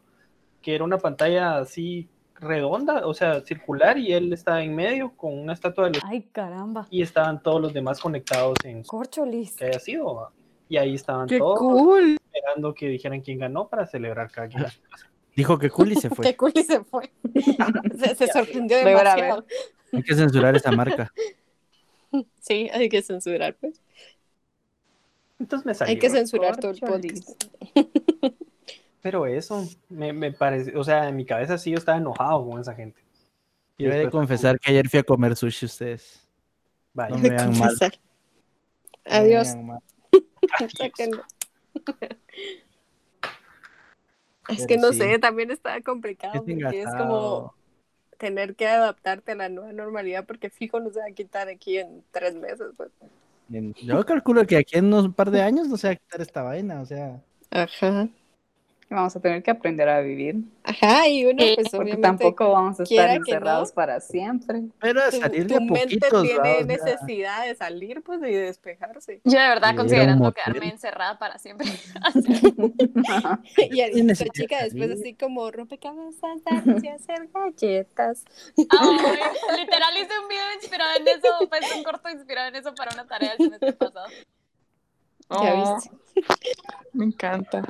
que 0.61 0.75
era 0.75 0.83
una 0.83 0.99
pantalla 0.99 1.59
así 1.59 2.09
redonda, 2.41 3.07
o 3.07 3.15
sea, 3.15 3.41
circular, 3.41 3.99
y 3.99 4.13
él 4.13 4.33
estaba 4.33 4.63
en 4.63 4.75
medio 4.75 5.13
con 5.17 5.39
una 5.39 5.53
estatua 5.53 5.87
de 5.87 5.95
los... 5.95 6.05
Ay, 6.05 6.23
caramba. 6.33 6.87
Y 6.91 7.03
estaban 7.03 7.43
todos 7.43 7.61
los 7.61 7.73
demás 7.73 8.01
conectados 8.01 8.57
en 8.65 8.85
su 8.85 8.91
Corchulis. 8.91 9.57
que 9.57 9.67
haya 9.67 9.81
sido. 9.81 10.31
Y 10.69 10.77
ahí 10.77 10.95
estaban 10.95 11.27
Qué 11.29 11.39
todos 11.39 11.59
cool. 11.59 12.17
esperando 12.33 12.75
que 12.75 12.89
dijeran 12.89 13.21
quién 13.21 13.39
ganó 13.39 13.69
para 13.69 13.87
celebrar 13.87 14.31
cada 14.31 14.49
quien. 14.49 14.65
Dijo 15.37 15.59
que 15.59 15.71
cool 15.71 15.93
y 15.93 15.95
se 15.97 16.11
fue. 16.11 16.35
cool 16.37 16.53
y 16.55 16.63
se 16.63 16.83
fue. 16.85 17.13
se, 17.97 18.15
se 18.15 18.27
sorprendió 18.27 18.79
demasiado. 18.79 19.45
Hay 19.93 20.03
que 20.03 20.15
censurar 20.15 20.57
esa 20.57 20.73
marca. 20.73 21.13
Sí, 22.41 22.69
hay 22.73 22.89
que 22.89 23.03
censurar, 23.03 23.55
pues. 23.61 23.81
Entonces 25.39 25.65
me 25.67 25.75
salió. 25.75 25.93
Hay 25.93 25.99
que 25.99 26.11
censurar 26.11 26.57
todo 26.57 26.73
el 26.73 26.81
Corcholis. 26.81 27.25
podcast. 27.25 28.38
Pero 29.01 29.27
eso, 29.27 29.65
me, 29.89 30.13
me 30.13 30.33
parece, 30.33 30.77
o 30.77 30.83
sea, 30.85 31.09
en 31.09 31.17
mi 31.17 31.25
cabeza 31.25 31.57
sí 31.59 31.71
yo 31.71 31.79
estaba 31.79 31.99
enojado 31.99 32.49
con 32.49 32.61
esa 32.61 32.75
gente. 32.75 33.01
Y 33.77 33.85
Yo 33.85 33.93
he 33.93 33.99
de 33.99 34.11
confesar 34.11 34.59
que 34.59 34.71
ayer 34.73 34.89
fui 34.89 34.99
a 35.01 35.05
comer 35.05 35.37
sushi 35.37 35.67
ustedes. 35.67 36.27
vaya, 36.93 37.15
no 37.15 37.23
me 37.23 37.31
vean 37.31 37.59
mal. 37.59 37.77
No 37.81 37.89
Adiós. 39.05 39.55
vean 39.55 39.67
mal. 39.67 39.79
Sáquenlo. 40.77 41.23
Es 44.49 44.67
que 44.67 44.79
no 44.79 44.93
sí. 44.93 44.99
sé, 45.01 45.19
también 45.19 45.51
está 45.51 45.79
complicado 45.83 46.33
Es 46.37 46.41
porque 46.41 46.81
es 46.81 46.89
como 46.97 47.55
tener 48.17 48.57
que 48.57 48.67
adaptarte 48.67 49.33
a 49.33 49.35
la 49.35 49.49
nueva 49.51 49.73
normalidad 49.75 50.25
porque 50.27 50.49
fijo 50.49 50.81
no 50.81 50.91
se 50.91 51.01
va 51.01 51.07
a 51.07 51.13
quitar 51.13 51.49
aquí 51.49 51.77
en 51.77 52.03
tres 52.11 52.35
meses. 52.35 52.69
Pues. 52.77 52.91
Yo 53.49 54.05
calculo 54.07 54.47
que 54.47 54.57
aquí 54.57 54.79
en 54.79 54.87
unos 54.87 55.15
par 55.15 55.31
de 55.31 55.43
años 55.43 55.69
no 55.69 55.77
se 55.77 55.89
va 55.89 55.93
a 55.93 55.97
quitar 55.97 56.21
esta 56.23 56.43
vaina, 56.43 56.81
o 56.81 56.87
sea. 56.87 57.23
Ajá. 57.51 58.09
Vamos 58.91 59.15
a 59.15 59.21
tener 59.21 59.43
que 59.43 59.51
aprender 59.51 59.87
a 59.87 60.01
vivir. 60.01 60.37
Ajá, 60.65 61.07
y 61.09 61.27
uno 61.27 61.43
Sí, 61.43 61.53
pues 61.57 61.69
Porque 61.71 61.77
obviamente 61.77 62.03
tampoco 62.03 62.53
vamos 62.53 62.81
a 62.81 62.85
estar 62.85 63.09
no. 63.11 63.17
encerrados 63.17 63.73
para 63.73 64.01
siempre. 64.01 64.63
Pero 64.81 65.03
a 65.03 65.11
tu, 65.11 65.19
salir 65.19 65.47
tu 65.47 65.55
de 65.55 65.61
mente 65.61 65.81
poquitos, 65.81 66.23
tiene. 66.23 66.39
O 66.39 66.55
sea, 66.57 66.65
necesidad 66.65 67.47
de 67.47 67.55
salir 67.55 68.03
pues 68.03 68.21
y 68.21 68.33
de 68.33 68.41
despejarse. 68.41 69.21
Yo 69.25 69.39
de 69.39 69.49
verdad 69.49 69.77
considerando 69.77 70.33
quedarme 70.33 70.71
encerrada 70.71 71.19
para 71.19 71.39
siempre. 71.39 71.67
Y 73.59 73.91
Tiene 73.93 74.13
esta 74.13 74.25
chica 74.31 74.57
de 74.59 74.65
después 74.65 74.91
así 74.91 75.15
como 75.15 75.51
rompecabezas, 75.51 76.39
y 76.83 76.89
hacer 76.89 77.29
galletas. 77.33 78.25
Ay, 78.57 78.97
literal 79.59 79.97
hice 79.99 80.19
un 80.19 80.29
video 80.29 80.55
inspirado 80.55 80.97
en 80.97 81.09
eso, 81.09 81.29
pues 81.49 81.77
un 81.77 81.83
corto 81.83 82.09
inspirado 82.09 82.49
en 82.49 82.57
eso 82.57 82.75
para 82.75 82.95
una 82.95 83.07
tarea 83.07 83.31
del 83.37 83.39
semestre 83.39 83.73
pasado. 83.75 84.07
Ya 84.09 84.17
Oh, 85.31 85.77
viste. 85.77 85.91
Me 86.95 87.05
encanta. 87.05 87.63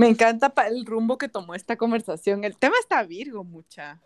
Me 0.00 0.08
encanta 0.08 0.52
el 0.66 0.86
rumbo 0.86 1.18
que 1.18 1.28
tomó 1.28 1.54
esta 1.54 1.76
conversación. 1.76 2.44
El 2.44 2.56
tema 2.56 2.76
está 2.80 3.02
Virgo, 3.02 3.44
mucha. 3.44 4.00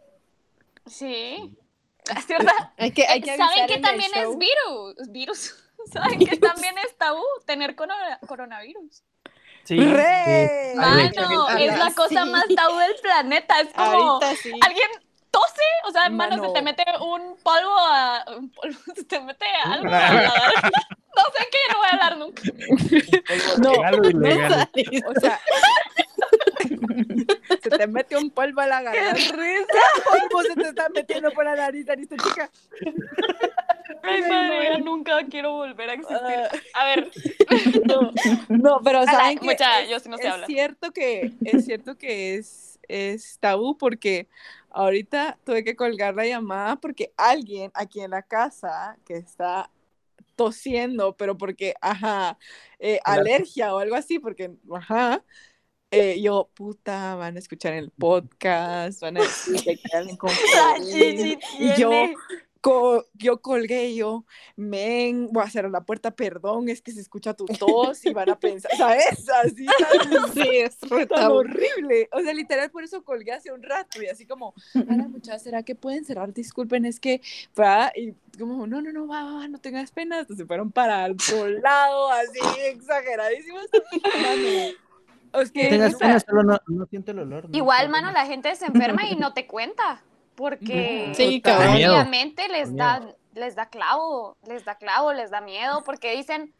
Sí. 0.87 1.57
Es 2.17 2.27
verdad. 2.27 2.73
Hay 2.77 2.91
que, 2.91 3.07
hay 3.07 3.21
que 3.21 3.37
¿Saben 3.37 3.67
que 3.69 3.79
también 3.79 4.11
es 4.15 4.37
virus? 4.37 5.11
Virus. 5.11 5.55
¿Saben 5.93 6.19
que 6.19 6.37
también 6.37 6.75
es 6.85 6.97
tabú 6.99 7.23
tener 7.47 7.77
corona- 7.77 8.19
coronavirus? 8.27 9.05
sí, 9.63 9.79
¡Re! 9.79 10.73
Mano, 10.75 11.49
es 11.57 11.79
la 11.79 11.89
sí. 11.89 11.95
cosa 11.95 12.25
más 12.25 12.45
tabú 12.55 12.77
del 12.79 12.97
planeta. 13.01 13.61
Es 13.61 13.73
como 13.73 13.85
Ahorita 14.15 14.35
sí. 14.37 14.53
alguien 14.63 14.89
tose, 15.35 15.63
o 15.89 15.91
sea, 15.91 16.07
hermano, 16.07 16.37
Mano. 16.37 16.49
se 16.49 16.55
te 16.55 16.63
mete 16.63 16.85
un 17.01 17.37
polvo 17.43 17.77
a. 17.79 18.25
Un 18.37 18.51
polvo, 18.51 18.79
se 18.95 19.05
te 19.05 19.21
mete 19.21 19.47
algo 19.65 19.89
a 19.89 19.91
la 19.91 20.01
garganta. 20.13 20.71
No 21.17 21.23
sé 21.37 21.49
qué, 21.53 21.59
no 21.73 21.79
voy 21.79 21.87
a 21.87 21.95
hablar 21.95 22.19
nunca. 22.19 22.43
No, 23.59 23.73
legal 24.21 24.69
o 25.07 25.21
sea, 25.21 25.41
se 27.63 27.71
te 27.71 27.87
mete 27.87 28.17
un 28.17 28.31
polvo 28.31 28.61
a 28.61 28.67
la 28.67 28.79
¡Qué 28.91 28.99
garganta. 29.01 29.37
risa! 29.37 29.83
polvo 30.11 30.43
se 30.43 30.55
te 30.55 30.69
está 30.69 30.89
metiendo 30.89 31.31
por 31.31 31.45
la 31.45 31.55
nariz, 31.55 31.87
esta 31.89 32.17
chica. 32.17 32.51
Ay, 34.03 34.23
madre, 34.23 34.65
ya 34.73 34.79
nunca 34.79 35.25
quiero 35.31 35.53
volver 35.53 35.91
a 35.91 35.93
existir. 35.95 36.19
Ah, 36.75 36.83
A 36.83 36.85
ver, 36.87 37.11
no, 37.85 38.11
no, 38.49 38.81
pero 38.85 39.05
saben 39.05 39.39
que 39.39 39.47
mucha, 39.47 39.83
es, 39.83 39.91
yo 39.91 40.01
sí 40.01 40.09
no 40.09 40.17
sé 40.19 40.27
es 40.27 40.33
hablar. 40.33 40.47
cierto 40.49 40.91
que 40.93 41.33
es 41.45 41.65
cierto 41.65 41.97
que 41.97 42.35
es, 42.35 42.79
es 42.89 43.39
tabú 43.41 43.79
porque 43.79 44.27
ahorita 44.75 45.39
tuve 45.45 45.65
que 45.65 45.77
colgar 45.77 46.15
la 46.15 46.27
llamada 46.27 46.77
porque 46.77 47.13
alguien 47.17 47.71
aquí 47.75 48.01
en 48.01 48.11
la 48.11 48.23
casa 48.23 48.99
que 49.07 49.15
está 49.15 49.71
tosiendo, 50.37 51.17
pero 51.17 51.39
porque, 51.39 51.75
ajá, 51.81 52.39
eh, 52.79 52.99
Claro. 53.05 53.23
alergia 53.23 53.75
o 53.75 53.79
algo 53.79 53.95
así, 53.95 54.19
porque, 54.19 54.53
ajá, 54.73 55.25
eh, 55.91 56.21
yo, 56.21 56.51
puta, 56.55 57.15
van 57.15 57.37
a 57.37 57.39
escuchar 57.39 57.73
el 57.75 57.91
podcast, 57.91 59.01
van 59.01 59.17
a 59.17 59.21
decir 59.21 59.63
que 59.63 59.79
alguien 59.93 60.17
con 60.17 60.31
Y 61.61 61.81
yo. 61.81 62.09
Co- 62.65 63.05
yo 63.13 63.43
colgué 63.43 63.95
yo, 63.95 64.25
men, 64.57 65.29
voy 65.31 65.45
a 65.45 65.51
cerrar 65.51 65.71
la 65.71 65.83
puerta, 65.83 66.11
perdón, 66.13 66.71
es 66.71 66.81
que 66.81 66.93
se 66.93 67.01
escucha 67.03 67.35
tu 67.35 67.45
tos 67.45 68.03
y 68.07 68.15
van 68.15 68.31
a 68.31 68.39
pensar, 68.39 68.71
¿sabes? 68.79 69.29
Así, 69.29 69.67
Sí, 70.33 70.49
es 70.57 70.79
tan 70.79 71.07
tabú. 71.09 71.35
horrible. 71.41 72.09
O 72.11 72.21
sea, 72.21 72.33
literal, 72.33 72.71
por 72.71 72.83
eso 72.83 73.05
colgué 73.05 73.33
hace 73.33 73.53
un 73.53 73.63
rato 73.63 74.01
y 74.03 74.07
así 74.07 74.25
como, 74.27 74.55
Ana, 74.89 75.09
muchachas, 75.09 75.43
¿será 75.43 75.63
que 75.63 75.75
pueden 75.75 76.07
cerrar? 76.07 76.33
Disculpen, 76.33 76.87
es 76.87 77.01
que, 77.01 77.21
va, 77.61 77.93
y 77.95 78.15
como, 78.39 78.67
no, 78.67 78.81
no, 78.81 78.93
no, 78.93 79.07
va, 79.07 79.25
va, 79.25 79.47
no 79.49 79.59
tengas 79.59 79.93
pena, 79.93 80.21
hasta 80.21 80.35
se 80.35 80.47
fueron 80.47 80.73
para 80.73 81.05
otro 81.13 81.47
lado, 81.51 82.11
así, 82.13 82.41
exageradísimos. 82.65 83.67
Es 85.35 85.51
que, 85.53 85.69
Tengas 85.69 85.97
pena, 85.97 86.19
solo 86.19 86.43
no, 86.45 86.59
no 86.67 86.87
siente 86.87 87.11
el 87.11 87.19
olor. 87.19 87.51
¿no? 87.51 87.59
Igual, 87.59 87.91
mano, 87.91 88.11
la 88.13 88.25
gente 88.25 88.55
se 88.57 88.65
enferma 88.65 89.07
y 89.07 89.17
no 89.17 89.35
te 89.35 89.47
cuenta. 89.47 90.03
Porque 90.35 91.13
Sí, 91.15 91.43
miedo. 91.75 91.95
obviamente 91.95 92.49
les 92.49 92.75
da, 92.75 93.01
les 93.35 93.55
da 93.55 93.67
clavo, 93.67 94.37
les 94.47 94.65
da 94.65 94.75
clavo, 94.77 95.13
les 95.13 95.31
da 95.31 95.41
miedo, 95.41 95.83
porque 95.85 96.17
dicen, 96.17 96.53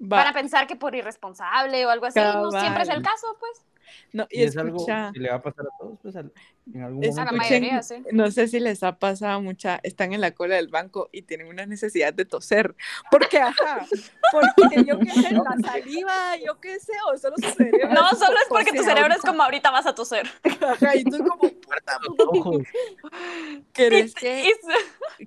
va, 0.00 0.18
van 0.18 0.26
a 0.28 0.32
pensar 0.32 0.66
que 0.66 0.76
por 0.76 0.94
irresponsable 0.94 1.86
o 1.86 1.90
algo 1.90 2.06
así. 2.06 2.20
No 2.20 2.50
siempre 2.50 2.84
es 2.84 2.88
el 2.88 3.02
caso, 3.02 3.36
pues. 3.40 3.62
No, 4.12 4.26
Y 4.30 4.40
y 4.40 4.44
es 4.44 4.56
algo 4.56 4.76
escucha, 4.76 5.10
que 5.12 5.20
le 5.20 5.28
va 5.30 5.36
a 5.36 5.42
pasar 5.42 5.66
a 5.66 5.76
todos, 5.78 5.98
pues 6.02 6.16
al- 6.16 6.32
en 6.74 6.82
algún 6.82 7.04
Es- 7.04 7.16
A 7.16 7.24
la 7.24 7.32
momento. 7.32 7.44
Mayoría, 7.48 7.82
sí. 7.82 8.02
No 8.12 8.30
sé 8.30 8.48
si 8.48 8.58
les 8.60 8.82
ha 8.82 8.98
pasado 8.98 9.40
mucha, 9.40 9.78
están 9.82 10.12
en 10.12 10.20
la 10.20 10.32
cola 10.32 10.56
del 10.56 10.68
banco 10.68 11.08
y 11.12 11.22
tienen 11.22 11.46
una 11.46 11.64
necesidad 11.66 12.12
de 12.12 12.24
toser. 12.24 12.74
Porque, 13.10 13.38
ajá, 13.38 13.86
porque 14.32 14.84
yo 14.86 14.98
qué 14.98 15.10
sé, 15.10 15.30
la 15.32 15.56
saliva, 15.64 16.36
yo 16.44 16.60
qué 16.60 16.80
sé, 16.80 16.92
o 17.12 17.16
solo 17.18 17.36
su 17.36 17.50
cerebro. 17.50 17.88
No, 17.94 18.08
solo 18.10 18.36
es 18.38 18.46
porque 18.48 18.72
tu 18.72 18.82
cerebro 18.82 19.10
es 19.10 19.16
ahorita. 19.16 19.28
como 19.28 19.42
ahorita 19.44 19.70
vas 19.70 19.86
a 19.86 19.94
toser. 19.94 20.26
Ajá, 20.60 20.96
y 20.96 21.04
tú 21.04 21.18
como, 21.18 21.50
Ojos. 22.18 22.62
¿querés 23.72 24.14
que, 24.14 24.50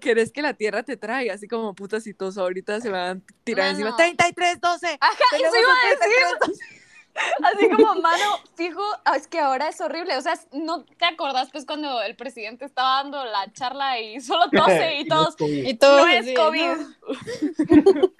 querés 0.02 0.32
que 0.32 0.42
la 0.42 0.54
tierra 0.54 0.84
te 0.84 0.98
traiga? 0.98 1.34
Así 1.34 1.48
como, 1.48 1.74
puta, 1.74 2.00
si 2.02 2.14
toso 2.14 2.42
ahorita 2.42 2.82
se 2.82 2.90
van 2.90 3.18
a 3.18 3.34
tirar 3.44 3.68
Mano. 3.74 3.80
encima. 3.80 3.96
33, 3.96 4.60
12. 4.62 4.88
Ajá, 5.00 5.14
eso 5.34 5.44
iba 5.46 5.48
a 5.48 5.90
decir. 5.90 6.00
33, 6.00 6.40
12. 6.48 6.79
Así 7.44 7.70
como, 7.70 7.96
mano, 7.96 8.26
fijo, 8.56 8.82
ah, 9.06 9.16
es 9.16 9.28
que 9.28 9.40
ahora 9.40 9.70
es 9.70 9.80
horrible. 9.82 10.18
O 10.18 10.22
sea, 10.22 10.34
no 10.52 10.84
te 10.84 11.06
acordás, 11.06 11.50
pues, 11.52 11.66
cuando 11.66 12.02
el 12.02 12.16
presidente 12.16 12.66
estaba 12.66 13.04
dando 13.04 13.24
la 13.26 13.52
charla 13.54 14.00
y 14.00 14.20
solo 14.22 14.50
tose 14.50 15.00
y 15.00 15.04
no 15.06 15.16
todos. 15.16 15.36
Y 15.40 15.74
todo 15.76 16.00
No 16.00 16.08
es 16.08 16.34
COVID. 16.36 16.72
no. 17.86 18.12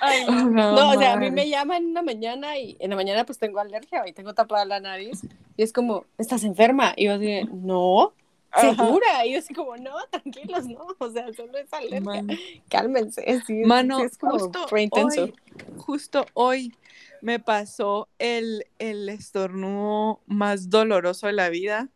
Ay, 0.00 0.26
no. 0.26 0.72
No, 0.74 0.90
o 0.90 0.98
sea, 0.98 1.14
a 1.14 1.16
mí 1.16 1.30
me 1.30 1.48
llaman 1.48 1.84
en 1.84 1.94
la 1.94 2.02
mañana 2.02 2.58
y 2.58 2.76
en 2.80 2.90
la 2.90 2.96
mañana 2.96 3.24
pues 3.24 3.38
tengo 3.38 3.60
alergia 3.60 4.06
y 4.06 4.12
tengo 4.12 4.34
tapada 4.34 4.64
la 4.64 4.80
nariz 4.80 5.22
y 5.58 5.62
es 5.64 5.72
como, 5.72 6.04
¿estás 6.18 6.44
enferma? 6.44 6.92
Y 6.96 7.06
yo 7.06 7.14
así, 7.14 7.42
no, 7.52 8.12
Ajá. 8.52 8.76
¿segura? 8.76 9.26
Y 9.26 9.32
yo 9.32 9.40
así 9.40 9.52
como, 9.54 9.76
no, 9.76 9.90
tranquilos, 10.08 10.66
no, 10.66 10.86
o 10.98 11.10
sea, 11.10 11.32
solo 11.34 11.58
es 11.58 11.72
alergia, 11.72 12.00
Mano. 12.00 12.34
cálmense, 12.68 13.42
sí, 13.44 13.64
Mano, 13.64 13.98
sí, 13.98 14.04
es 14.04 14.18
como 14.18 14.38
justo 14.38 14.78
intenso. 14.78 15.24
hoy, 15.24 15.34
justo 15.78 16.26
hoy 16.34 16.74
me 17.22 17.38
pasó 17.38 18.08
el, 18.18 18.64
el 18.78 19.08
estornudo 19.08 20.22
más 20.26 20.70
doloroso 20.70 21.26
de 21.26 21.32
la 21.32 21.48
vida 21.48 21.90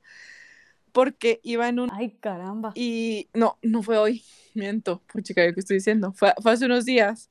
porque 0.93 1.41
iba 1.43 1.69
en 1.69 1.81
un... 1.81 1.91
Ay, 1.93 2.17
caramba. 2.21 2.73
Y 2.75 3.29
no, 3.33 3.59
no 3.63 3.83
fue 3.83 3.99
hoy, 3.99 4.25
miento, 4.55 5.03
puchica, 5.13 5.43
¿qué 5.53 5.61
estoy 5.61 5.79
diciendo? 5.79 6.13
Fue, 6.13 6.33
fue 6.43 6.53
hace 6.53 6.67
unos 6.67 6.85
días. 6.85 7.31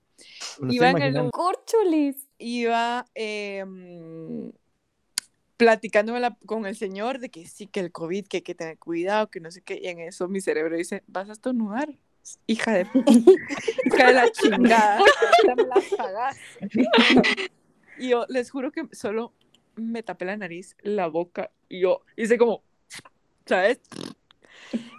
Iba 0.69 0.91
en 0.91 1.01
el. 1.01 1.31
Corchulis. 1.31 2.27
Iba 2.37 3.07
em, 3.15 4.51
platicando 5.57 6.11
con 6.13 6.21
la- 6.21 6.37
con 6.45 6.65
el 6.65 6.75
señor 6.75 7.19
de 7.19 7.29
que 7.29 7.45
sí, 7.47 7.67
que 7.67 7.79
el 7.79 7.91
COVID, 7.91 8.27
que 8.27 8.37
hay 8.37 8.41
que 8.43 8.55
tener 8.55 8.77
cuidado, 8.77 9.29
que 9.29 9.39
no 9.39 9.51
sé 9.51 9.61
qué, 9.61 9.79
y 9.81 9.87
en 9.87 9.99
eso 9.99 10.27
mi 10.27 10.41
cerebro 10.41 10.75
dice, 10.75 11.03
¿vas 11.07 11.29
a 11.29 11.33
estornudar? 11.33 11.89
Hija 12.45 12.73
de, 12.73 12.87
hija 13.85 14.07
de 14.07 14.13
la 14.13 14.31
chingada, 14.31 14.99
me 15.55 15.65
las. 15.65 16.37
Y 17.97 18.09
yo 18.09 18.25
les 18.29 18.49
juro 18.51 18.71
que 18.71 18.87
solo 18.91 19.33
me 19.75 20.03
tapé 20.03 20.25
la 20.25 20.37
nariz, 20.37 20.75
la 20.81 21.07
boca, 21.07 21.51
y 21.69 21.81
yo 21.81 22.01
hice 22.15 22.37
como, 22.37 22.63
¿sabes? 23.45 23.79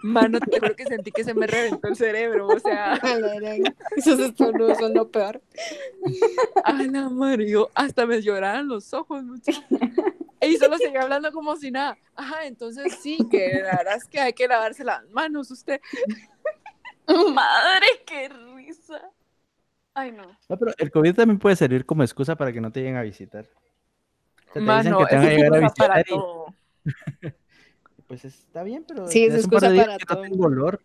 Mano, 0.03 0.41
te 0.41 0.59
juro 0.59 0.75
que 0.75 0.85
sentí 0.85 1.13
que 1.13 1.25
se 1.25 1.35
me 1.35 1.47
reventó 1.47 1.89
el 1.89 1.97
cerebro, 1.97 2.49
o 2.49 2.59
sea, 2.59 3.01
Esos 3.97 4.19
estornudos 4.19 4.79
son 4.79 4.95
lo 4.95 5.11
peor. 5.11 5.41
a 6.65 6.73
la 6.73 7.09
madre, 7.09 7.49
yo 7.49 7.71
hasta 7.75 8.05
me 8.07 8.21
lloraban 8.21 8.69
los 8.69 8.93
ojos, 8.93 9.23
muchachos. 9.23 9.65
Y 10.41 10.57
solo 10.57 10.77
seguía 10.77 11.03
hablando 11.03 11.31
como 11.31 11.57
si 11.57 11.71
nada. 11.71 11.97
Ajá, 12.17 12.47
entonces 12.47 12.99
sí, 13.01 13.19
que 13.31 13.61
la 13.63 13.77
verdad 13.77 13.97
es 13.97 14.05
que 14.07 14.21
hay 14.21 14.33
que 14.33 14.49
lavarse 14.49 14.85
las 14.85 15.09
manos, 15.11 15.51
usted. 15.51 15.81
Madre. 17.07 17.87
Ay, 19.95 20.13
no. 20.13 20.27
No, 20.49 20.59
pero 20.59 20.73
el 20.79 20.91
COVID 20.91 21.15
también 21.15 21.39
puede 21.39 21.57
servir 21.57 21.85
como 21.85 22.03
excusa 22.03 22.37
para 22.37 22.53
que 22.53 22.61
no 22.61 22.71
te 22.73 22.81
lleguen 22.81 22.97
a 22.97 23.03
visitar. 23.03 23.47
O 24.51 24.53
sea, 24.53 24.63
te 24.83 24.89
dicen 24.89 24.97
que 24.97 25.07
te 25.07 25.17
van 25.17 25.27
a 25.27 25.31
llegar 25.31 25.47
a 25.47 25.51
para 25.51 25.61
visitar 25.61 26.01
y 26.01 26.05
todo. 26.05 26.47
pues 28.07 28.25
está 28.25 28.63
bien, 28.63 28.85
pero 28.87 29.09
Sí, 29.09 29.25
es 29.25 29.35
es 29.35 29.45
un 29.45 29.51
par 29.51 29.61
de 29.63 29.69
excusa 29.69 29.73
días 29.73 29.87
para 29.87 29.99
que 29.99 30.07
todo. 30.07 30.17
no 30.25 30.31
tengo 30.31 30.45
olor. 30.47 30.83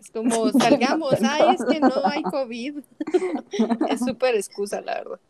Es 0.00 0.10
como, 0.10 0.50
salgamos, 0.58 1.14
ay, 1.22 1.54
es 1.54 1.64
que 1.64 1.80
no 1.80 1.92
hay 2.04 2.22
COVID. 2.22 2.78
Es 3.88 4.00
súper 4.00 4.34
excusa, 4.34 4.80
la 4.80 4.94
verdad. 4.94 5.20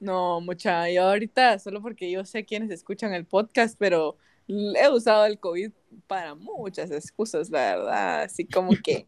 No, 0.00 0.40
mucha, 0.40 0.90
yo 0.90 1.04
ahorita, 1.04 1.58
solo 1.58 1.82
porque 1.82 2.10
yo 2.10 2.24
sé 2.24 2.44
quiénes 2.44 2.70
escuchan 2.70 3.12
el 3.12 3.26
podcast, 3.26 3.76
pero 3.78 4.16
he 4.48 4.88
usado 4.88 5.26
el 5.26 5.38
COVID 5.38 5.72
para 6.06 6.34
muchas 6.34 6.90
excusas, 6.90 7.50
la 7.50 7.76
verdad. 7.76 8.22
Así 8.22 8.46
como 8.46 8.72
que, 8.82 9.06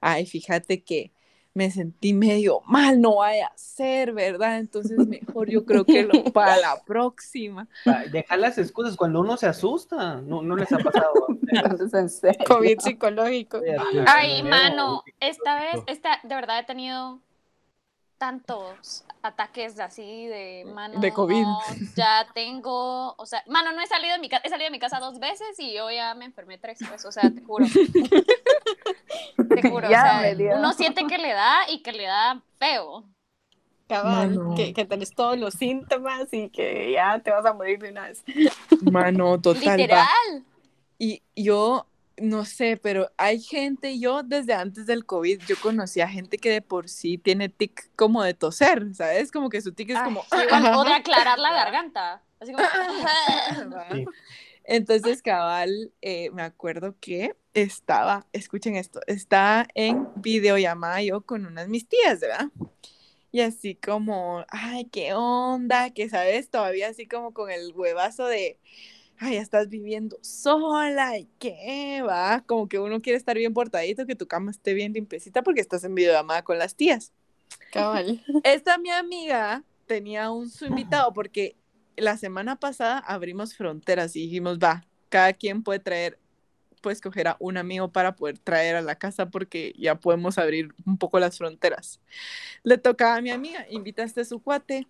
ay, 0.00 0.26
fíjate 0.26 0.82
que 0.82 1.12
me 1.54 1.70
sentí 1.70 2.12
medio 2.12 2.60
mal, 2.66 3.00
no 3.00 3.16
vaya 3.16 3.46
a 3.46 3.56
ser, 3.56 4.12
¿verdad? 4.12 4.58
Entonces 4.58 4.98
mejor 5.06 5.48
yo 5.48 5.64
creo 5.64 5.84
que 5.84 6.02
lo, 6.02 6.24
para 6.32 6.56
la 6.56 6.82
próxima. 6.84 7.68
Dejar 8.10 8.40
las 8.40 8.58
excusas 8.58 8.96
cuando 8.96 9.20
uno 9.20 9.36
se 9.36 9.46
asusta. 9.46 10.16
No, 10.16 10.42
no 10.42 10.56
les 10.56 10.72
ha 10.72 10.78
pasado. 10.78 11.28
Entonces, 11.46 11.94
en 11.94 12.10
serio. 12.10 12.44
COVID 12.48 12.80
psicológico. 12.80 13.60
Ay, 14.06 14.42
mano, 14.42 15.04
esta 15.20 15.60
vez, 15.60 15.82
esta, 15.86 16.20
de 16.24 16.34
verdad 16.34 16.58
he 16.58 16.64
tenido 16.64 17.20
tantos 18.18 19.04
ataques 19.24 19.78
así 19.80 20.26
de 20.26 20.64
mano. 20.66 21.00
De 21.00 21.12
COVID. 21.12 21.42
no, 21.42 21.58
ya 21.96 22.26
tengo, 22.34 23.14
o 23.16 23.26
sea, 23.26 23.42
mano, 23.48 23.72
no 23.72 23.80
he 23.80 23.86
salido 23.86 24.14
de 24.14 24.20
mi 24.20 24.28
casa, 24.28 24.42
he 24.44 24.50
salido 24.50 24.66
de 24.66 24.72
mi 24.72 24.78
casa 24.78 25.00
dos 25.00 25.18
veces 25.18 25.58
y 25.58 25.74
yo 25.74 25.90
ya 25.90 26.14
me 26.14 26.26
enfermé 26.26 26.58
tres, 26.58 26.78
pues, 26.88 27.04
o 27.04 27.12
sea, 27.12 27.30
te 27.30 27.42
juro. 27.42 27.64
Te 29.48 29.62
juro, 29.70 29.88
Ya 29.88 30.20
o 30.20 30.36
sea, 30.36 30.56
uno 30.58 30.72
siente 30.72 31.06
que 31.06 31.18
le 31.18 31.32
da 31.32 31.70
y 31.70 31.82
que 31.82 31.92
le 31.92 32.04
da 32.04 32.42
feo. 32.58 33.04
Cabal, 33.88 34.30
Mano. 34.30 34.54
que, 34.54 34.72
que 34.72 34.84
tenés 34.86 35.14
todos 35.14 35.38
los 35.38 35.54
síntomas 35.54 36.32
y 36.32 36.48
que 36.48 36.92
ya 36.92 37.18
te 37.18 37.30
vas 37.30 37.44
a 37.44 37.52
morir 37.52 37.78
de 37.78 37.90
una 37.90 38.08
vez. 38.08 38.24
Mano, 38.90 39.40
total. 39.40 39.68
va. 39.68 39.76
Literal. 39.76 40.44
Y 40.98 41.22
yo 41.36 41.86
no 42.20 42.44
sé, 42.44 42.76
pero 42.76 43.10
hay 43.16 43.40
gente, 43.40 43.98
yo 43.98 44.22
desde 44.22 44.54
antes 44.54 44.86
del 44.86 45.04
COVID, 45.04 45.42
yo 45.46 45.56
conocí 45.60 46.00
a 46.00 46.08
gente 46.08 46.38
que 46.38 46.50
de 46.50 46.62
por 46.62 46.88
sí 46.88 47.18
tiene 47.18 47.48
tic 47.48 47.90
como 47.96 48.22
de 48.22 48.34
toser, 48.34 48.94
¿sabes? 48.94 49.32
Como 49.32 49.48
que 49.48 49.60
su 49.60 49.72
tic 49.72 49.90
es 49.90 49.96
Ay, 49.96 50.04
como... 50.04 50.24
igual, 50.42 50.74
o 50.76 50.84
de 50.84 50.92
aclarar 50.92 51.38
la 51.38 51.52
garganta. 51.52 52.22
Así 52.40 52.52
como. 52.52 52.66
Sí. 53.92 54.06
Entonces, 54.64 55.20
cabal, 55.20 55.92
eh, 56.00 56.30
me 56.30 56.42
acuerdo 56.42 56.96
que 56.98 57.36
estaba, 57.52 58.26
escuchen 58.32 58.76
esto, 58.76 59.00
estaba 59.06 59.66
en 59.74 60.08
videollamada 60.16 61.02
yo 61.02 61.20
con 61.20 61.44
unas 61.44 61.68
mis 61.68 61.86
tías, 61.86 62.20
¿verdad? 62.20 62.48
Y 63.30 63.40
así 63.40 63.74
como, 63.74 64.44
ay, 64.48 64.86
qué 64.86 65.12
onda, 65.12 65.90
que 65.90 66.08
sabes, 66.08 66.48
todavía 66.48 66.88
así 66.88 67.06
como 67.06 67.34
con 67.34 67.50
el 67.50 67.72
huevazo 67.74 68.26
de, 68.26 68.58
ay, 69.18 69.34
ya 69.34 69.40
estás 69.40 69.68
viviendo 69.68 70.18
sola 70.20 71.18
y 71.18 71.28
qué, 71.38 72.02
va, 72.06 72.42
como 72.46 72.68
que 72.68 72.78
uno 72.78 73.00
quiere 73.00 73.16
estar 73.16 73.36
bien 73.36 73.54
portadito, 73.54 74.06
que 74.06 74.16
tu 74.16 74.26
cama 74.26 74.50
esté 74.50 74.74
bien 74.74 74.92
limpiecita 74.92 75.42
porque 75.42 75.60
estás 75.60 75.84
en 75.84 75.94
videollamada 75.94 76.42
con 76.42 76.58
las 76.58 76.74
tías. 76.74 77.12
Cabal. 77.72 78.24
Esta 78.44 78.78
mi 78.78 78.90
amiga 78.90 79.62
tenía 79.86 80.30
un 80.30 80.50
su 80.50 80.66
invitado 80.66 81.12
porque 81.12 81.56
la 81.96 82.16
semana 82.16 82.56
pasada 82.56 82.98
abrimos 82.98 83.54
fronteras 83.54 84.16
y 84.16 84.20
dijimos, 84.20 84.58
va, 84.58 84.84
cada 85.08 85.32
quien 85.32 85.62
puede 85.62 85.78
traer, 85.78 86.18
puede 86.80 86.94
escoger 86.94 87.28
a 87.28 87.36
un 87.38 87.56
amigo 87.56 87.92
para 87.92 88.16
poder 88.16 88.38
traer 88.38 88.76
a 88.76 88.82
la 88.82 88.96
casa 88.96 89.30
porque 89.30 89.74
ya 89.78 89.94
podemos 89.94 90.38
abrir 90.38 90.74
un 90.86 90.98
poco 90.98 91.18
las 91.18 91.38
fronteras. 91.38 92.00
Le 92.62 92.78
tocaba 92.78 93.16
a 93.16 93.20
mi 93.20 93.30
amiga, 93.30 93.66
invitaste 93.70 94.22
a 94.22 94.24
su 94.24 94.40
cuate, 94.40 94.86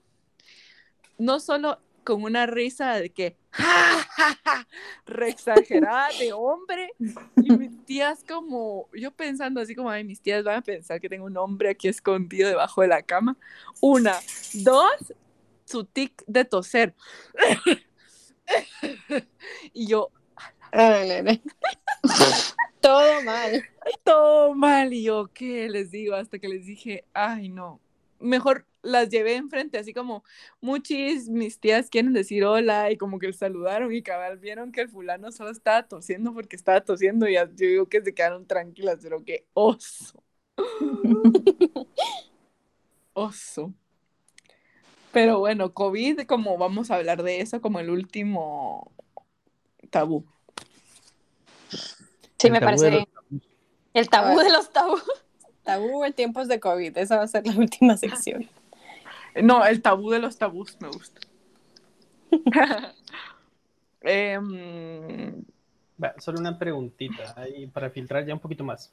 no 1.18 1.40
solo 1.40 1.78
con 2.04 2.22
una 2.22 2.46
risa 2.46 2.94
de 2.94 3.10
que, 3.10 3.36
ja, 3.50 4.06
ja, 4.16 4.40
ja, 4.44 4.68
re 5.06 5.30
exagerada 5.30 6.08
de 6.18 6.32
hombre, 6.32 6.92
y 7.36 7.50
mis 7.50 7.84
tías 7.84 8.22
como, 8.22 8.88
yo 8.92 9.10
pensando 9.10 9.60
así 9.60 9.74
como, 9.74 9.90
ay, 9.90 10.04
mis 10.04 10.20
tías 10.20 10.44
van 10.44 10.58
a 10.58 10.62
pensar 10.62 11.00
que 11.00 11.08
tengo 11.08 11.26
un 11.26 11.36
hombre 11.36 11.70
aquí 11.70 11.88
escondido 11.88 12.48
debajo 12.48 12.82
de 12.82 12.88
la 12.88 13.02
cama. 13.02 13.36
Una, 13.80 14.14
dos, 14.52 15.14
su 15.64 15.84
tic 15.84 16.22
de 16.26 16.44
toser. 16.44 16.94
y 19.72 19.86
yo. 19.86 20.10
Todo 22.80 23.22
mal. 23.22 23.64
todo 24.04 24.54
mal. 24.54 24.92
Y 24.92 25.04
yo, 25.04 25.30
¿qué 25.32 25.68
les 25.70 25.90
digo? 25.90 26.14
Hasta 26.14 26.38
que 26.38 26.48
les 26.48 26.66
dije, 26.66 27.04
ay, 27.14 27.48
no. 27.48 27.80
Mejor 28.24 28.66
las 28.82 29.08
llevé 29.08 29.37
enfrente, 29.37 29.78
así 29.78 29.92
como 29.94 30.24
muchis, 30.60 31.28
mis 31.28 31.58
tías 31.58 31.90
quieren 31.90 32.12
decir 32.12 32.44
hola 32.44 32.90
y 32.90 32.96
como 32.96 33.18
que 33.18 33.32
saludaron 33.32 33.92
y 33.92 34.02
cabal 34.02 34.38
vieron 34.38 34.72
que 34.72 34.80
el 34.82 34.88
fulano 34.88 35.30
solo 35.32 35.50
estaba 35.50 35.87
tosiendo 35.87 36.32
porque 36.34 36.56
estaba 36.56 36.80
tosiendo 36.80 37.28
y 37.28 37.34
ya- 37.34 37.46
yo 37.46 37.66
digo 37.68 37.88
que 37.88 38.02
se 38.02 38.14
quedaron 38.14 38.46
tranquilas, 38.46 38.98
pero 39.02 39.24
qué 39.24 39.46
oso. 39.54 40.22
Oso. 43.12 43.72
Pero 45.12 45.38
bueno, 45.38 45.72
COVID, 45.72 46.22
como 46.26 46.58
vamos 46.58 46.90
a 46.90 46.96
hablar 46.96 47.22
de 47.22 47.40
eso 47.40 47.60
como 47.60 47.78
el 47.78 47.88
último 47.90 48.90
tabú. 49.90 50.24
Sí, 52.38 52.48
El 52.48 52.52
me 52.52 52.60
tabú 52.60 52.76
parece 52.82 52.90
los. 52.90 53.04
El 53.94 54.08
tabú 54.08 54.38
de 54.40 54.50
los 54.50 54.72
tabús. 54.72 55.04
Tabú 55.64 56.05
en 56.05 56.12
tiempos 56.12 56.46
de 56.48 56.61
COVID. 56.61 56.96
Esa 56.98 57.16
va 57.16 57.22
a 57.24 57.29
ser 57.29 57.46
la 57.46 57.55
última 57.57 57.96
sección. 57.96 58.48
No, 59.42 59.64
el 59.66 59.83
tabú 59.83 60.11
de 60.11 60.20
los 60.20 60.37
tabús 60.38 60.77
me 60.81 60.88
gusta. 60.88 61.20
Em, 64.07 65.42
Va, 66.03 66.14
solo 66.18 66.38
una 66.40 66.59
preguntita 66.59 67.33
ahí 67.37 67.66
para 67.68 67.88
filtrar 67.88 68.27
ya 68.27 68.35
un 68.35 68.40
poquito 68.40 68.62
más. 68.64 68.92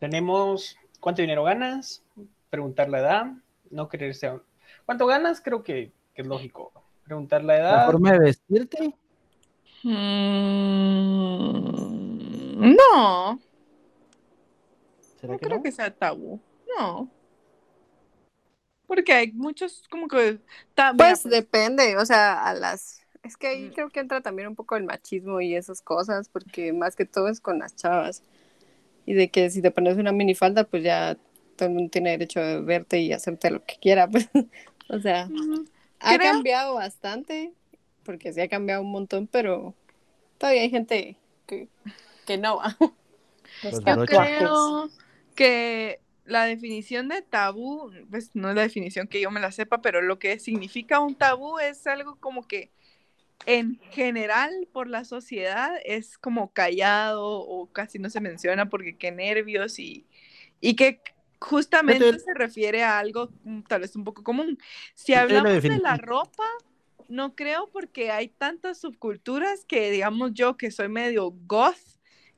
Tenemos 0.00 0.76
cuánto 0.98 1.22
dinero 1.22 1.44
ganas, 1.44 2.02
preguntar 2.50 2.88
la 2.88 2.98
edad, 3.00 3.26
no 3.70 3.88
quererse 3.88 4.26
a... 4.26 4.40
¿Cuánto 4.84 5.06
ganas? 5.06 5.40
Creo 5.40 5.62
que, 5.62 5.92
que 6.14 6.22
es 6.22 6.26
lógico. 6.26 6.72
Preguntar 7.04 7.44
la 7.44 7.54
La 7.54 7.58
edad. 7.60 7.86
forma 7.86 8.10
de 8.12 8.18
vestirte. 8.18 8.94
mm, 9.82 9.92
no, 12.74 13.38
¿Será 15.22 15.32
no 15.32 15.38
que 15.38 15.46
creo 15.46 15.56
no? 15.56 15.62
que 15.62 15.72
sea 15.72 15.90
tabú. 15.94 16.38
No. 16.78 17.08
Porque 18.86 19.12
hay 19.14 19.32
muchos 19.32 19.84
como 19.90 20.06
que... 20.08 20.38
ta- 20.74 20.92
mira, 20.92 21.06
Pues 21.06 21.22
depende, 21.24 21.96
o 21.96 22.04
sea, 22.04 22.42
a 22.44 22.52
las... 22.54 23.00
Es 23.22 23.36
que 23.38 23.46
ahí 23.46 23.68
Mm. 23.68 23.72
creo 23.72 23.88
que 23.88 24.00
entra 24.00 24.20
también 24.20 24.48
un 24.48 24.56
poco 24.56 24.76
el 24.76 24.84
machismo 24.84 25.40
y 25.40 25.54
esas 25.54 25.80
cosas, 25.80 26.28
porque 26.28 26.72
más 26.74 26.94
que 26.96 27.06
todo 27.06 27.28
es 27.28 27.40
con 27.40 27.58
las 27.60 27.74
chavas. 27.76 28.22
Y 29.06 29.14
de 29.14 29.30
que 29.30 29.48
si 29.48 29.62
te 29.62 29.70
pones 29.70 29.96
una 29.96 30.12
minifalda, 30.12 30.64
pues 30.64 30.82
ya 30.82 31.16
todo 31.56 31.68
el 31.68 31.74
mundo 31.74 31.90
tiene 31.90 32.10
derecho 32.10 32.40
de 32.40 32.60
verte 32.60 32.98
y 33.00 33.12
hacerte 33.12 33.50
lo 33.50 33.64
que 33.64 33.76
quiera. 33.80 34.08
Pues. 34.12 34.28
O 34.88 34.98
sea, 34.98 35.26
mm, 35.30 35.64
ha 36.00 36.16
Creo- 36.18 36.32
cambiado 36.32 36.74
bastante, 36.74 37.54
porque 38.04 38.32
sí 38.32 38.40
ha 38.40 38.48
cambiado 38.48 38.82
un 38.82 38.90
montón, 38.90 39.26
pero 39.28 39.74
todavía 40.36 40.62
hay 40.62 40.70
gente 40.70 41.16
que, 41.46 41.68
que 42.26 42.36
no 42.36 42.56
va. 42.58 42.76
Los 43.62 43.82
Yo 43.84 44.04
creo 44.04 44.90
que 45.34 46.00
la 46.24 46.44
definición 46.44 47.08
de 47.08 47.22
tabú, 47.22 47.92
pues 48.10 48.30
no 48.34 48.50
es 48.50 48.56
la 48.56 48.62
definición 48.62 49.08
que 49.08 49.20
yo 49.20 49.30
me 49.30 49.40
la 49.40 49.52
sepa, 49.52 49.82
pero 49.82 50.02
lo 50.02 50.18
que 50.18 50.38
significa 50.38 51.00
un 51.00 51.14
tabú 51.16 51.58
es 51.58 51.86
algo 51.86 52.16
como 52.20 52.46
que 52.46 52.70
en 53.46 53.80
general 53.90 54.68
por 54.72 54.88
la 54.88 55.04
sociedad 55.04 55.72
es 55.84 56.16
como 56.18 56.52
callado 56.52 57.26
o 57.40 57.72
casi 57.72 57.98
no 57.98 58.10
se 58.10 58.20
menciona 58.20 58.68
porque 58.70 58.96
qué 58.96 59.10
nervios 59.12 59.78
y, 59.78 60.06
y 60.60 60.76
que 60.76 61.00
justamente 61.40 62.12
te- 62.12 62.20
se 62.20 62.34
refiere 62.34 62.84
a 62.84 62.98
algo 63.00 63.30
mm, 63.44 63.62
tal 63.62 63.80
vez 63.82 63.96
un 63.96 64.04
poco 64.04 64.22
común. 64.22 64.58
Si 64.94 65.14
hablamos 65.14 65.66
de 65.66 65.78
la 65.80 65.96
ropa, 65.96 66.44
no 67.08 67.34
creo 67.34 67.68
porque 67.72 68.10
hay 68.12 68.28
tantas 68.28 68.80
subculturas 68.80 69.64
que 69.66 69.90
digamos 69.90 70.32
yo 70.34 70.56
que 70.56 70.70
soy 70.70 70.88
medio 70.88 71.32
goth, 71.46 71.76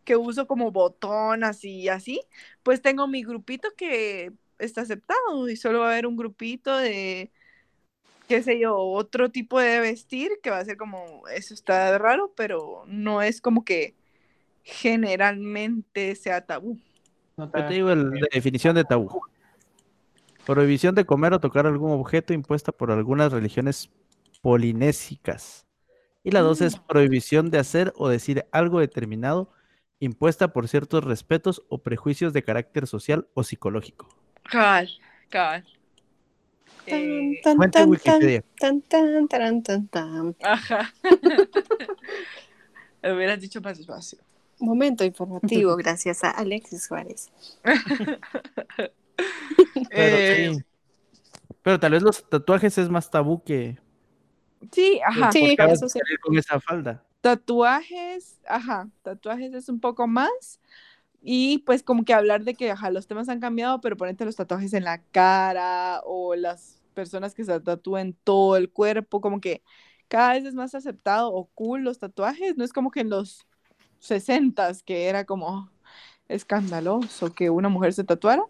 que 0.04 0.16
uso 0.16 0.46
como 0.46 0.70
botonas 0.70 1.64
y 1.64 1.88
así, 1.88 2.20
pues 2.62 2.82
tengo 2.82 3.06
mi 3.08 3.22
grupito 3.24 3.68
que 3.76 4.32
está 4.58 4.82
aceptado 4.82 5.48
y 5.48 5.56
solo 5.56 5.80
va 5.80 5.88
a 5.88 5.92
haber 5.92 6.06
un 6.06 6.16
grupito 6.16 6.76
de, 6.76 7.32
qué 8.28 8.42
sé 8.42 8.58
yo, 8.58 8.76
otro 8.78 9.30
tipo 9.30 9.58
de 9.60 9.80
vestir 9.80 10.30
que 10.42 10.50
va 10.50 10.58
a 10.58 10.64
ser 10.64 10.76
como, 10.76 11.26
eso 11.28 11.54
está 11.54 11.96
raro, 11.98 12.32
pero 12.36 12.84
no 12.86 13.22
es 13.22 13.40
como 13.40 13.64
que 13.64 13.94
generalmente 14.62 16.14
sea 16.14 16.44
tabú. 16.44 16.78
No 17.36 17.46
Yo 17.46 17.50
te- 17.50 17.62
te 17.62 17.74
digo 17.74 17.90
el- 17.90 18.10
la 18.10 18.28
definición 18.32 18.74
de 18.74 18.84
tabú. 18.84 19.10
Prohibición 20.46 20.94
de 20.94 21.06
comer 21.06 21.32
o 21.32 21.40
tocar 21.40 21.66
algún 21.66 21.92
objeto 21.92 22.32
impuesta 22.34 22.70
por 22.70 22.90
algunas 22.90 23.32
religiones 23.32 23.90
polinésicas. 24.42 25.66
Y 26.22 26.30
la 26.30 26.40
dos 26.40 26.60
es 26.60 26.76
prohibición 26.78 27.50
de 27.50 27.58
hacer 27.58 27.92
o 27.96 28.08
decir 28.08 28.44
algo 28.52 28.80
determinado 28.80 29.50
impuesta 30.00 30.52
por 30.52 30.68
ciertos 30.68 31.04
respetos 31.04 31.62
o 31.68 31.82
prejuicios 31.82 32.32
de 32.32 32.42
carácter 32.44 32.86
social 32.86 33.28
o 33.34 33.42
psicológico. 33.44 34.08
Cabal, 34.44 34.88
cabal. 35.30 35.64
Eh, 36.86 37.40
Tan, 37.42 37.56
Fuente 37.56 37.78
tan, 37.78 37.88
Wikipedia. 37.88 38.44
tan, 38.58 38.82
tan, 38.82 39.28
taran, 39.28 39.62
tan, 39.62 39.88
tan. 39.88 40.36
ajá. 40.42 40.92
Lo 43.02 43.14
hubieras 43.16 43.40
dicho 43.40 43.60
más 43.60 43.78
despacio. 43.78 44.18
Momento 44.60 45.04
informativo 45.04 45.76
gracias 45.76 46.24
a 46.24 46.30
Alexis 46.30 46.84
Suárez. 46.84 47.30
Pero, 47.64 48.92
Eh, 49.90 50.52
sí. 50.54 50.62
Pero 51.62 51.80
tal 51.80 51.92
vez 51.92 52.02
los 52.02 52.28
tatuajes 52.28 52.76
es 52.78 52.88
más 52.90 53.10
tabú 53.10 53.42
que 53.42 53.78
sí, 54.72 55.00
ajá. 55.06 55.32
Sí, 55.32 55.56
eso 55.58 55.88
sí. 55.88 55.98
con 56.20 56.36
esa 56.38 56.60
falda. 56.60 57.02
Tatuajes, 57.24 58.38
ajá, 58.46 58.90
tatuajes 59.00 59.54
es 59.54 59.70
un 59.70 59.80
poco 59.80 60.06
más. 60.06 60.60
Y 61.22 61.60
pues 61.60 61.82
como 61.82 62.04
que 62.04 62.12
hablar 62.12 62.44
de 62.44 62.52
que, 62.54 62.70
ajá, 62.70 62.90
los 62.90 63.06
temas 63.06 63.30
han 63.30 63.40
cambiado, 63.40 63.80
pero 63.80 63.96
ponerte 63.96 64.26
los 64.26 64.36
tatuajes 64.36 64.74
en 64.74 64.84
la 64.84 65.02
cara 65.04 66.02
o 66.04 66.34
las 66.34 66.82
personas 66.92 67.34
que 67.34 67.46
se 67.46 67.58
tatúen 67.60 68.14
todo 68.24 68.58
el 68.58 68.70
cuerpo, 68.70 69.22
como 69.22 69.40
que 69.40 69.62
cada 70.08 70.34
vez 70.34 70.44
es 70.44 70.52
más 70.52 70.74
aceptado 70.74 71.32
o 71.32 71.46
cool 71.54 71.80
los 71.82 71.98
tatuajes. 71.98 72.58
No 72.58 72.64
es 72.64 72.74
como 72.74 72.90
que 72.90 73.00
en 73.00 73.08
los 73.08 73.46
60s 74.00 74.82
que 74.82 75.06
era 75.06 75.24
como 75.24 75.70
escandaloso 76.28 77.32
que 77.32 77.48
una 77.48 77.70
mujer 77.70 77.94
se 77.94 78.04
tatuara. 78.04 78.44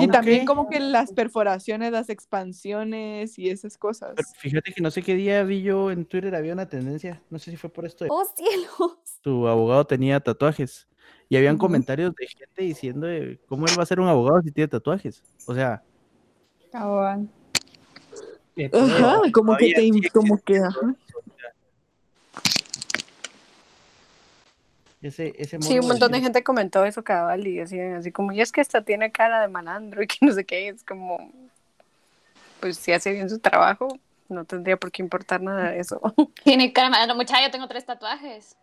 Y 0.00 0.08
también 0.08 0.44
como 0.46 0.68
que 0.68 0.80
las 0.80 1.12
perforaciones, 1.12 1.92
las 1.92 2.08
expansiones 2.08 3.38
y 3.38 3.50
esas 3.50 3.78
cosas. 3.78 4.14
Pero 4.16 4.28
fíjate 4.38 4.72
que 4.72 4.82
no 4.82 4.90
sé 4.90 5.02
qué 5.02 5.14
día 5.14 5.42
vi 5.44 5.62
yo 5.62 5.90
en 5.90 6.04
Twitter, 6.04 6.34
había 6.34 6.52
una 6.52 6.68
tendencia, 6.68 7.22
no 7.30 7.38
sé 7.38 7.50
si 7.50 7.56
fue 7.56 7.70
por 7.70 7.86
esto, 7.86 8.04
de- 8.04 8.10
¡Oh, 8.10 8.24
cielos! 8.36 8.98
tu 9.20 9.46
abogado 9.48 9.86
tenía 9.86 10.20
tatuajes 10.20 10.86
y 11.28 11.36
habían 11.36 11.58
comentarios 11.58 12.14
de 12.14 12.26
gente 12.26 12.62
diciendo 12.62 13.06
de 13.06 13.40
cómo 13.46 13.66
él 13.66 13.78
va 13.78 13.82
a 13.82 13.86
ser 13.86 14.00
un 14.00 14.08
abogado 14.08 14.40
si 14.42 14.52
tiene 14.52 14.68
tatuajes. 14.68 15.22
O 15.46 15.54
sea, 15.54 15.82
Cabal. 16.70 17.28
eh, 18.56 18.70
Ajá, 18.72 19.20
como 19.32 19.56
que 19.56 19.72
te, 19.72 20.10
como 20.12 20.38
que, 20.38 20.58
ajá. 20.58 20.94
Ese, 25.02 25.34
ese 25.38 25.60
Sí, 25.60 25.78
un 25.78 25.88
montón 25.88 26.12
de 26.12 26.20
gente 26.20 26.42
comentó 26.42 26.84
eso 26.84 27.04
cabal 27.04 27.46
y 27.46 27.56
decían 27.56 27.94
así 27.94 28.12
como, 28.12 28.32
y 28.32 28.40
es 28.40 28.52
que 28.52 28.60
esta 28.60 28.82
tiene 28.82 29.12
cara 29.12 29.40
de 29.40 29.48
malandro 29.48 30.02
y 30.02 30.06
que 30.06 30.18
no 30.20 30.32
sé 30.32 30.44
qué, 30.44 30.68
es 30.68 30.84
como, 30.84 31.30
pues 32.60 32.76
si 32.78 32.92
hace 32.92 33.12
bien 33.12 33.28
su 33.28 33.38
trabajo, 33.38 33.88
no 34.28 34.44
tendría 34.44 34.76
por 34.76 34.90
qué 34.90 35.02
importar 35.02 35.40
nada 35.40 35.70
de 35.70 35.80
eso. 35.80 36.00
Tiene 36.44 36.72
cara 36.72 36.88
de 36.88 36.92
malandro. 36.92 37.16
Muchacha, 37.16 37.44
yo 37.44 37.50
tengo 37.50 37.68
tres 37.68 37.84
tatuajes. 37.84 38.56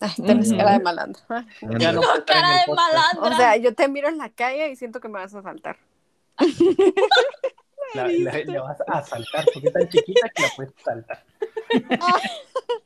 Ay, 0.00 0.12
tienes 0.16 0.52
cara 0.52 0.72
de 0.72 0.80
malandro. 0.80 1.22
Ah, 1.28 1.44
ya 1.78 1.92
no 1.92 2.02
Cara 2.26 2.64
de 2.66 2.72
malandra. 2.72 3.20
O 3.20 3.36
sea, 3.36 3.56
yo 3.56 3.74
te 3.74 3.88
miro 3.88 4.08
en 4.08 4.18
la 4.18 4.30
calle 4.30 4.68
y 4.70 4.76
siento 4.76 5.00
que 5.00 5.08
me 5.08 5.20
vas 5.20 5.34
a 5.34 5.42
saltar. 5.42 5.76
La- 7.94 8.62
vas 8.62 8.80
a 8.88 9.02
saltar 9.02 9.44
porque 9.52 9.68
es 9.68 9.72
tan 9.72 9.88
chiquita 9.88 10.28
que 10.30 10.42
la 10.42 10.48
puedes 10.56 10.72
saltar. 10.82 11.24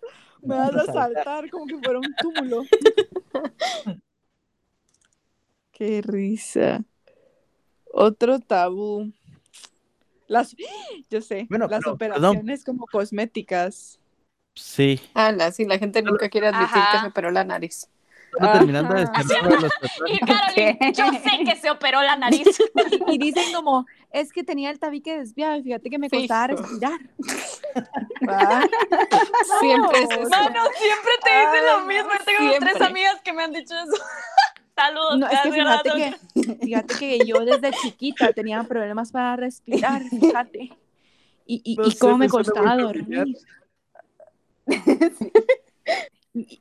Me 0.47 0.57
vas 0.59 0.75
a 0.75 0.85
saltar 0.93 1.51
como 1.51 1.67
que 1.67 1.79
fuera 1.79 1.99
un 1.99 2.15
túmulo. 2.21 2.63
Qué 5.73 6.03
risa. 6.03 6.83
Otro 7.93 8.39
tabú. 8.41 9.13
Las, 10.29 10.57
yo 11.11 11.21
sé, 11.21 11.47
Bueno, 11.49 11.67
las 11.69 11.81
pero, 11.81 11.97
perdón. 11.99 12.17
operaciones 12.25 12.65
como 12.65 12.87
cosméticas. 12.87 13.99
Sí, 14.55 14.99
Ah, 15.13 15.33
la, 15.33 15.53
sí, 15.53 15.67
la 15.67 15.79
gente 15.79 16.01
nunca 16.01 16.31
quiere 16.31 16.47
admitir 16.49 16.79
Ajá. 16.79 16.93
que 16.93 16.99
se 17.01 17.07
operó 17.09 17.31
la 17.31 17.45
nariz. 17.45 17.89
solo 18.33 18.53
terminando 18.53 18.95
de 18.95 19.03
Ajá. 19.03 19.23
los. 19.51 19.73
Y 20.07 20.19
Caroline, 20.21 20.79
¿Qué? 20.79 20.93
yo 20.95 21.05
sé 21.13 21.45
que 21.45 21.57
se 21.57 21.71
operó 21.71 22.01
la 22.03 22.17
nariz. 22.17 22.47
Y 23.09 23.19
dicen 23.19 23.53
como, 23.55 23.87
es 24.11 24.33
que 24.33 24.43
tenía 24.45 24.71
el 24.71 24.79
tabique 24.79 25.19
desviado 25.19 25.57
y 25.57 25.63
fíjate 25.63 25.91
que 25.91 25.99
me 25.99 26.09
costaba 26.09 26.47
respirar. 26.49 26.99
Ah, 28.29 28.65
Siempre 29.61 29.99
es 30.03 30.11
eso. 30.11 30.29
Mano, 30.29 30.61
siempre 30.77 31.13
te 31.23 31.31
dicen 31.31 31.67
lo 31.67 31.87
mismo. 31.87 32.11
Yo 32.19 32.25
tengo 32.25 32.51
siempre. 32.51 32.71
tres 32.73 32.83
amigas 32.83 33.21
que 33.23 33.33
me 33.33 33.43
han 33.43 33.53
dicho 33.53 33.75
eso. 33.75 34.03
Saludos. 34.77 35.19
No, 35.19 35.27
es 35.29 35.41
que 35.41 35.51
gracias, 35.51 35.95
fíjate 35.95 36.19
que, 36.35 36.55
fíjate 36.67 36.95
que 36.99 37.19
yo 37.27 37.45
desde 37.45 37.71
chiquita 37.73 38.33
tenía 38.33 38.63
problemas 38.65 39.11
para 39.11 39.37
respirar, 39.37 40.03
fíjate. 40.11 40.73
Y, 41.47 41.63
y, 41.65 41.77
No 41.77 41.87
y 41.87 41.93
sé, 41.93 41.99
cómo 41.99 42.19
me 42.19 42.29
costaba 42.29 42.77
dormir. 42.77 43.37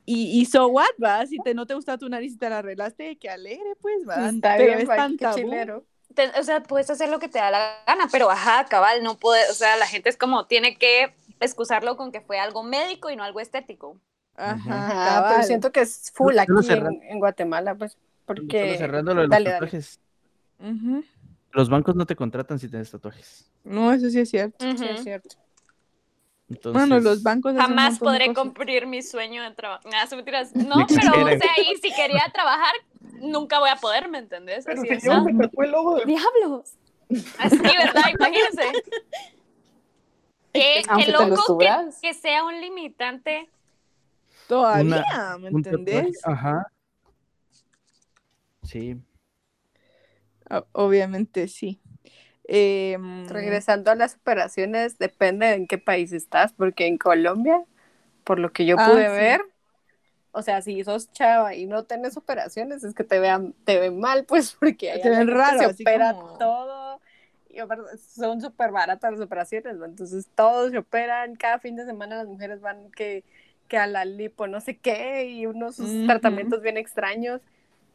Y, 0.06 0.40
y 0.40 0.46
so 0.46 0.68
what, 0.68 0.86
va, 1.02 1.26
si 1.26 1.38
te, 1.38 1.52
no 1.52 1.66
te 1.66 1.74
gusta 1.74 1.98
tu 1.98 2.08
nariz 2.08 2.32
y 2.32 2.38
te 2.38 2.48
la 2.48 2.60
arreglaste, 2.60 3.16
que 3.18 3.28
alegre, 3.28 3.74
pues, 3.82 4.08
va. 4.08 4.30
Está 4.30 4.56
pero 4.56 4.76
bien, 4.76 4.80
es 4.80 4.96
tan 4.96 5.18
tabú. 5.18 5.36
chilero. 5.36 5.84
Te- 6.16 6.40
o 6.40 6.42
sea, 6.42 6.62
puedes 6.62 6.90
hacer 6.90 7.08
lo 7.10 7.20
que 7.20 7.28
te 7.28 7.38
da 7.38 7.50
la 7.52 7.76
gana, 7.86 8.08
pero 8.10 8.28
ajá, 8.30 8.64
cabal, 8.64 9.04
no 9.04 9.16
puede, 9.18 9.48
o 9.50 9.54
sea, 9.54 9.76
la 9.76 9.86
gente 9.86 10.08
es 10.08 10.16
como, 10.16 10.46
tiene 10.46 10.76
que 10.76 11.14
excusarlo 11.40 11.96
con 11.96 12.10
que 12.10 12.22
fue 12.22 12.38
algo 12.40 12.62
médico 12.64 13.10
y 13.10 13.16
no 13.16 13.22
algo 13.22 13.38
estético. 13.38 14.00
Ajá, 14.34 14.86
Ajá, 14.86 15.28
pero 15.30 15.42
siento 15.44 15.70
que 15.70 15.80
es 15.82 16.10
full 16.14 16.36
aquí 16.38 16.50
en, 16.70 17.02
en 17.04 17.18
Guatemala, 17.18 17.74
pues, 17.74 17.96
porque... 18.24 18.76
cerrando 18.78 19.14
lo 19.14 19.20
de 19.20 19.26
los 19.28 19.30
Dale, 19.30 19.50
dale. 19.50 19.54
tatuajes. 19.66 20.00
Los 21.52 21.68
bancos 21.68 21.94
no 21.94 22.06
te 22.06 22.16
contratan 22.16 22.58
si 22.58 22.68
tienes 22.68 22.90
tatuajes. 22.90 23.50
No, 23.62 23.92
eso 23.92 24.08
sí 24.10 24.18
es 24.18 24.30
cierto. 24.30 24.56
Sí, 24.76 24.86
es 24.86 25.02
cierto. 25.02 25.36
Entonces, 26.48 26.80
Bueno, 26.88 27.00
los 27.00 27.22
bancos 27.22 27.56
Jamás 27.56 27.98
podré 27.98 28.32
cumplir 28.32 28.86
mi 28.86 29.02
sueño 29.02 29.42
de 29.42 29.50
trabajar. 29.50 29.90
Nada, 29.90 30.16
mentiras. 30.16 30.54
No, 30.54 30.86
pero, 30.86 31.24
o 31.24 31.28
sea, 31.28 31.52
y 31.58 31.76
si 31.76 31.92
quería 31.92 32.24
trabajar, 32.32 32.72
nunca 33.20 33.58
voy 33.58 33.70
a 33.70 33.76
poder, 33.76 34.08
¿me 34.08 34.18
entendés? 34.18 34.64
Pero 34.64 34.80
Así, 34.82 35.00
si 35.00 35.06
yo 35.06 35.22
me 35.24 35.34
tatué 35.34 35.66
el 35.66 35.72
logo 35.72 35.96
del- 35.96 36.06
¡Diablos! 36.06 36.72
Así, 37.38 37.58
¿verdad? 37.58 38.02
Imagínense. 38.18 38.62
Qué, 40.52 40.82
loco 41.08 41.58
que, 41.58 42.14
sea 42.14 42.44
un 42.44 42.60
limitante. 42.60 43.50
Todavía, 44.48 45.36
¿me 45.38 45.48
entendés? 45.48 46.18
Ajá. 46.24 46.66
Sí. 48.62 48.96
Obviamente 50.72 51.48
sí. 51.48 51.80
Em, 52.44 53.26
Regresando 53.28 53.90
a 53.90 53.96
las 53.96 54.14
operaciones, 54.14 54.98
depende 54.98 55.54
en 55.54 55.66
qué 55.66 55.78
país 55.78 56.12
estás, 56.12 56.52
porque 56.52 56.86
en 56.86 56.96
Colombia, 56.96 57.64
por 58.24 58.38
lo 58.38 58.52
que 58.52 58.66
yo 58.66 58.76
Ah, 58.78 58.86
pude 58.88 59.08
sí. 59.08 59.14
ver, 59.14 59.40
o 60.36 60.42
sea, 60.42 60.60
si 60.60 60.84
sos 60.84 61.10
chava 61.12 61.54
y 61.54 61.64
no 61.66 61.84
tenés 61.84 62.18
operaciones, 62.18 62.84
es 62.84 62.94
que 62.94 63.04
te 63.04 63.18
vean, 63.18 63.54
te 63.64 63.78
ven 63.78 63.98
mal, 63.98 64.26
pues, 64.26 64.52
porque 64.60 64.98
Te 65.02 65.08
ven 65.08 65.26
se 65.58 65.66
opera 65.66 66.12
como- 66.12 66.38
todo, 66.38 67.00
y 67.48 67.56
son 68.14 68.42
súper 68.42 68.70
baratas 68.70 69.12
las 69.12 69.20
operaciones, 69.22 69.76
¿no? 69.76 69.86
Entonces 69.86 70.28
todos 70.34 70.72
se 70.72 70.78
operan, 70.78 71.36
cada 71.36 71.58
fin 71.58 71.74
de 71.74 71.86
semana 71.86 72.16
las 72.16 72.26
mujeres 72.26 72.60
van 72.60 72.90
que, 72.90 73.24
que 73.66 73.78
a 73.78 73.86
la 73.86 74.04
lipo 74.04 74.46
no 74.46 74.60
sé 74.60 74.76
qué, 74.76 75.24
y 75.24 75.46
unos 75.46 75.78
Ujú. 75.80 76.06
tratamientos 76.06 76.60
bien 76.60 76.76
extraños, 76.76 77.40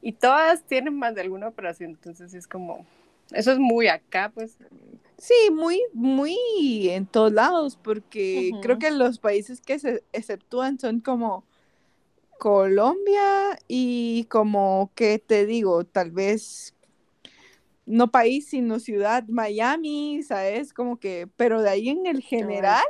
y 0.01 0.13
todas 0.13 0.63
tienen 0.63 0.97
más 0.97 1.13
de 1.13 1.21
alguna 1.21 1.47
operación, 1.47 1.91
entonces 1.91 2.33
es 2.33 2.47
como, 2.47 2.87
eso 3.33 3.51
es 3.51 3.59
muy 3.59 3.87
acá, 3.87 4.31
pues, 4.33 4.57
Sí, 5.19 5.35
muy, 5.51 5.79
muy 5.93 6.35
en 6.89 7.05
todos 7.05 7.31
lados, 7.31 7.77
porque 7.83 8.51
creo 8.63 8.79
que 8.79 8.89
los 8.89 9.19
países 9.19 9.61
que 9.61 9.77
se 9.77 10.03
exceptúan 10.11 10.79
son 10.79 11.01
como 11.01 11.45
Colombia 12.41 13.55
y 13.67 14.23
como, 14.23 14.91
¿qué 14.95 15.19
te 15.19 15.45
digo? 15.45 15.83
Tal 15.83 16.09
vez, 16.09 16.73
no 17.85 18.09
país, 18.09 18.47
sino 18.47 18.79
ciudad, 18.79 19.25
Miami, 19.27 20.23
¿sabes? 20.23 20.73
Como 20.73 20.99
que, 20.99 21.29
pero 21.37 21.61
de 21.61 21.69
ahí 21.69 21.89
en 21.89 22.07
el 22.07 22.19
general, 22.23 22.83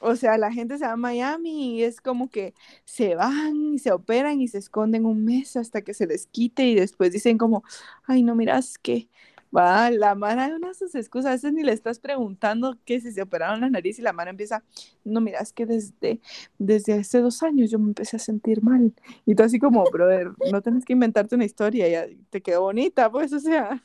o 0.00 0.16
sea, 0.16 0.38
la 0.38 0.50
gente 0.50 0.78
se 0.78 0.86
va 0.86 0.92
a 0.92 0.96
Miami 0.96 1.76
y 1.76 1.82
es 1.82 2.00
como 2.00 2.30
que 2.30 2.54
se 2.86 3.16
van 3.16 3.74
y 3.74 3.78
se 3.78 3.92
operan 3.92 4.40
y 4.40 4.48
se 4.48 4.56
esconden 4.56 5.04
un 5.04 5.26
mes 5.26 5.54
hasta 5.58 5.82
que 5.82 5.92
se 5.92 6.06
les 6.06 6.26
quite 6.26 6.64
y 6.64 6.74
después 6.74 7.12
dicen 7.12 7.36
como, 7.36 7.64
ay, 8.06 8.22
no, 8.22 8.34
miras 8.34 8.78
que 8.78 9.10
va, 9.56 9.90
la 9.90 10.14
mara 10.14 10.48
de 10.48 10.56
unas 10.56 10.78
sus 10.78 10.94
excusas, 10.94 11.26
a 11.26 11.32
veces 11.32 11.52
ni 11.52 11.62
le 11.62 11.72
estás 11.72 11.98
preguntando 11.98 12.76
que 12.84 13.00
si 13.00 13.12
se 13.12 13.22
operaron 13.22 13.60
la 13.60 13.70
nariz 13.70 13.98
y 13.98 14.02
la 14.02 14.12
mara 14.12 14.30
empieza, 14.30 14.62
no, 15.04 15.20
miras 15.20 15.52
que 15.52 15.66
desde, 15.66 16.20
desde 16.58 16.94
hace 16.94 17.20
dos 17.20 17.42
años 17.42 17.70
yo 17.70 17.78
me 17.78 17.88
empecé 17.88 18.16
a 18.16 18.20
sentir 18.20 18.62
mal. 18.62 18.92
Y 19.26 19.34
tú 19.34 19.42
así 19.42 19.58
como, 19.58 19.84
brother, 19.90 20.30
no 20.50 20.62
tienes 20.62 20.84
que 20.84 20.92
inventarte 20.92 21.34
una 21.34 21.44
historia, 21.44 21.88
ya 21.88 22.06
te 22.30 22.40
quedó 22.40 22.62
bonita, 22.62 23.10
pues, 23.10 23.32
o 23.32 23.40
sea. 23.40 23.82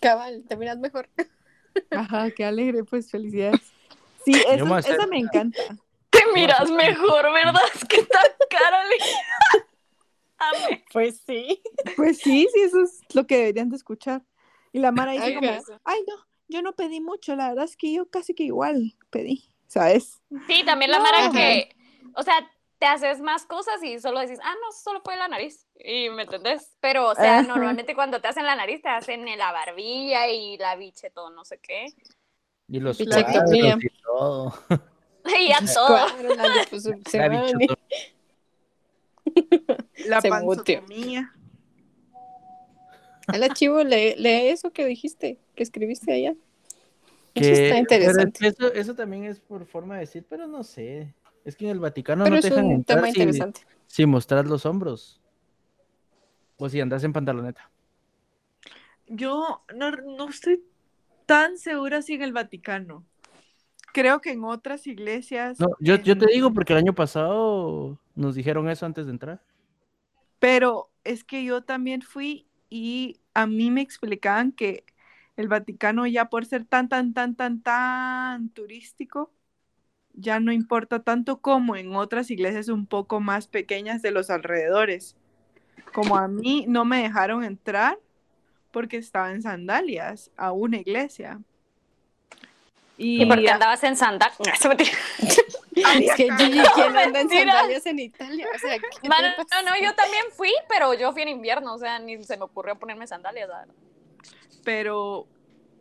cabal, 0.00 0.44
te 0.48 0.56
miras 0.56 0.78
mejor. 0.78 1.08
Ajá, 1.90 2.30
qué 2.30 2.44
alegre, 2.44 2.84
pues, 2.84 3.10
felicidades. 3.10 3.60
Sí, 4.24 4.32
eso, 4.50 4.66
me 5.08 5.18
encanta. 5.18 5.58
Te 6.10 6.20
miras 6.34 6.70
mejor, 6.70 7.32
¿verdad? 7.32 7.62
Es 7.74 7.84
que 7.84 8.02
tan 8.02 8.26
cara. 8.50 8.82
Pues 10.92 11.20
sí. 11.26 11.62
Pues 11.96 12.18
sí, 12.18 12.48
sí, 12.52 12.60
eso 12.60 12.82
es 12.82 13.00
lo 13.14 13.26
que 13.26 13.36
deberían 13.36 13.68
de 13.68 13.76
escuchar. 13.76 14.22
Y 14.72 14.78
la 14.78 14.92
Mara 14.92 15.12
dice 15.12 15.34
como, 15.34 15.50
ay, 15.84 16.00
no, 16.06 16.14
yo 16.48 16.62
no 16.62 16.74
pedí 16.74 17.00
mucho, 17.00 17.36
la 17.36 17.48
verdad 17.48 17.64
es 17.64 17.76
que 17.76 17.92
yo 17.92 18.08
casi 18.08 18.34
que 18.34 18.44
igual 18.44 18.94
pedí, 19.10 19.50
¿sabes? 19.66 20.20
Sí, 20.46 20.64
también 20.64 20.90
la 20.90 20.98
No. 20.98 21.04
Mara 21.04 21.30
que, 21.30 21.74
o 22.14 22.22
sea, 22.22 22.50
te 22.78 22.86
haces 22.86 23.20
más 23.20 23.44
cosas 23.44 23.82
y 23.82 24.00
solo 24.00 24.20
decís, 24.20 24.38
ah, 24.42 24.54
no, 24.54 24.72
solo 24.72 25.02
fue 25.04 25.16
la 25.16 25.28
nariz. 25.28 25.66
Y 25.78 26.08
me 26.10 26.22
entendés. 26.22 26.76
Pero, 26.80 27.10
o 27.10 27.14
sea, 27.14 27.40
Ajá. 27.40 27.48
normalmente 27.48 27.94
cuando 27.94 28.20
te 28.20 28.28
hacen 28.28 28.46
la 28.46 28.56
nariz, 28.56 28.80
te 28.80 28.88
hacen 28.88 29.28
en 29.28 29.38
la 29.38 29.52
barbilla 29.52 30.28
y 30.28 30.56
la 30.56 30.76
biche, 30.76 31.10
todo 31.10 31.30
no 31.30 31.44
sé 31.44 31.58
qué. 31.58 31.88
Y 32.68 32.80
los 32.80 32.96
cuadros 32.96 33.52
y 33.52 33.90
todo. 34.02 34.54
Y 35.38 35.48
ya 35.48 35.58
todo. 35.74 35.86
Claro, 35.86 36.34
la. 36.34 36.44
La. 40.06 40.06
La 40.06 40.22
panzotomía. 40.22 41.34
Hola, 43.32 43.52
Chivo, 43.54 43.82
lee, 43.84 44.14
lee 44.16 44.48
eso 44.48 44.72
que 44.72 44.84
dijiste, 44.84 45.38
que 45.54 45.62
escribiste 45.62 46.12
allá. 46.12 46.34
Eso 47.34 47.52
está 47.52 47.78
interesante. 47.78 48.48
eso, 48.48 48.72
eso 48.72 48.94
también 48.94 49.24
es 49.24 49.40
por 49.40 49.64
forma 49.66 49.94
de 49.94 50.00
decir, 50.00 50.26
pero 50.28 50.46
no 50.46 50.62
sé. 50.64 51.14
Es 51.44 51.56
que 51.56 51.64
en 51.66 51.70
el 51.72 51.80
Vaticano 51.80 52.24
Pero 52.24 52.34
no 52.34 52.38
es 52.38 52.42
te 52.42 52.48
dejan 52.50 52.66
un 52.66 52.72
entrar 52.74 53.12
tema 53.12 53.44
si- 53.88 54.06
mostrar 54.06 54.46
los 54.46 54.66
hombros. 54.66 55.20
O 56.58 56.68
si 56.68 56.80
andas 56.80 57.02
en 57.04 57.12
pantaloneta. 57.12 57.70
Yo 59.06 59.62
no, 59.74 59.90
no 59.90 60.28
estoy 60.28 60.62
tan 61.26 61.58
segura 61.58 62.02
si 62.02 62.14
en 62.14 62.22
el 62.22 62.32
Vaticano. 62.32 63.04
Creo 63.92 64.20
que 64.20 64.32
en 64.32 64.44
otras 64.44 64.86
iglesias. 64.86 65.58
No, 65.58 65.68
yo, 65.80 65.96
yo 65.96 66.16
te 66.16 66.26
digo 66.26 66.52
porque 66.52 66.72
el 66.74 66.78
año 66.78 66.94
pasado 66.94 67.98
nos 68.14 68.34
dijeron 68.34 68.68
eso 68.68 68.86
antes 68.86 69.06
de 69.06 69.12
entrar. 69.12 69.42
Pero 70.38 70.90
es 71.04 71.24
que 71.24 71.44
yo 71.44 71.62
también 71.62 72.02
fui 72.02 72.46
y 72.68 73.19
a 73.40 73.46
mí 73.46 73.70
me 73.70 73.80
explicaban 73.80 74.52
que 74.52 74.84
el 75.36 75.48
Vaticano 75.48 76.06
ya 76.06 76.26
por 76.26 76.44
ser 76.44 76.64
tan, 76.64 76.88
tan, 76.88 77.14
tan, 77.14 77.34
tan, 77.34 77.62
tan 77.62 78.50
turístico, 78.50 79.32
ya 80.12 80.40
no 80.40 80.52
importa 80.52 81.02
tanto 81.02 81.40
como 81.40 81.76
en 81.76 81.94
otras 81.94 82.30
iglesias 82.30 82.68
un 82.68 82.86
poco 82.86 83.20
más 83.20 83.48
pequeñas 83.48 84.02
de 84.02 84.10
los 84.10 84.28
alrededores. 84.28 85.16
Como 85.94 86.16
a 86.16 86.28
mí 86.28 86.66
no 86.68 86.84
me 86.84 87.02
dejaron 87.02 87.44
entrar 87.44 87.98
porque 88.70 88.98
estaba 88.98 89.32
en 89.32 89.42
sandalias 89.42 90.30
a 90.36 90.52
una 90.52 90.76
iglesia. 90.76 91.40
Y 93.02 93.24
porque 93.24 93.48
andabas 93.48 93.82
en 93.84 93.96
sandal. 93.96 94.30
Es 95.72 96.14
que 96.14 96.28
Gigi, 96.36 96.60
¿quién 96.74 96.96
anda 96.96 97.20
en 97.20 97.30
sandalias 97.30 97.86
en 97.86 97.98
Italia? 97.98 98.46
No, 99.02 99.62
no, 99.62 99.70
yo 99.82 99.94
también 99.94 100.24
fui, 100.32 100.52
pero 100.68 100.92
yo 100.92 101.10
fui 101.12 101.22
en 101.22 101.28
invierno, 101.28 101.74
o 101.74 101.78
sea, 101.78 101.98
ni 101.98 102.22
se 102.22 102.36
me 102.36 102.44
ocurrió 102.44 102.78
ponerme 102.78 103.06
sandalias. 103.06 103.48
verdad. 103.48 103.66
pero 104.62 105.26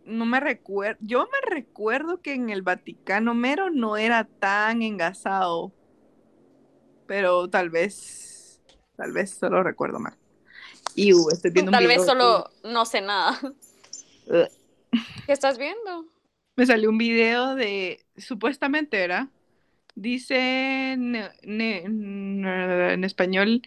no 0.05 0.25
me 0.25 0.39
recuerdo, 0.39 0.97
yo 1.01 1.27
me 1.27 1.55
recuerdo 1.55 2.21
que 2.21 2.33
en 2.33 2.49
el 2.49 2.61
Vaticano 2.61 3.33
mero 3.33 3.69
no 3.69 3.97
era 3.97 4.23
tan 4.23 4.81
engasado, 4.81 5.73
pero 7.05 7.49
tal 7.49 7.69
vez, 7.69 8.61
tal 8.95 9.11
vez 9.11 9.31
solo 9.31 9.61
recuerdo 9.63 9.99
mal. 9.99 10.15
Y 10.95 11.13
uh, 11.13 11.29
estoy 11.31 11.51
viendo 11.51 11.71
un 11.71 11.77
Tal 11.77 11.87
vez 11.87 12.05
solo 12.05 12.49
no 12.63 12.85
sé 12.85 13.01
nada. 13.01 13.37
Ugh. 14.27 14.47
¿Qué 15.25 15.33
estás 15.33 15.57
viendo? 15.57 16.05
Me 16.59 16.65
salió 16.65 16.89
un 16.89 16.97
video 16.97 17.55
de, 17.55 18.03
supuestamente 18.17 19.01
era, 19.01 19.29
dice 19.95 20.95
ne- 20.97 21.29
ne- 21.43 21.85
ne- 21.87 22.91
en 22.95 23.03
español, 23.05 23.61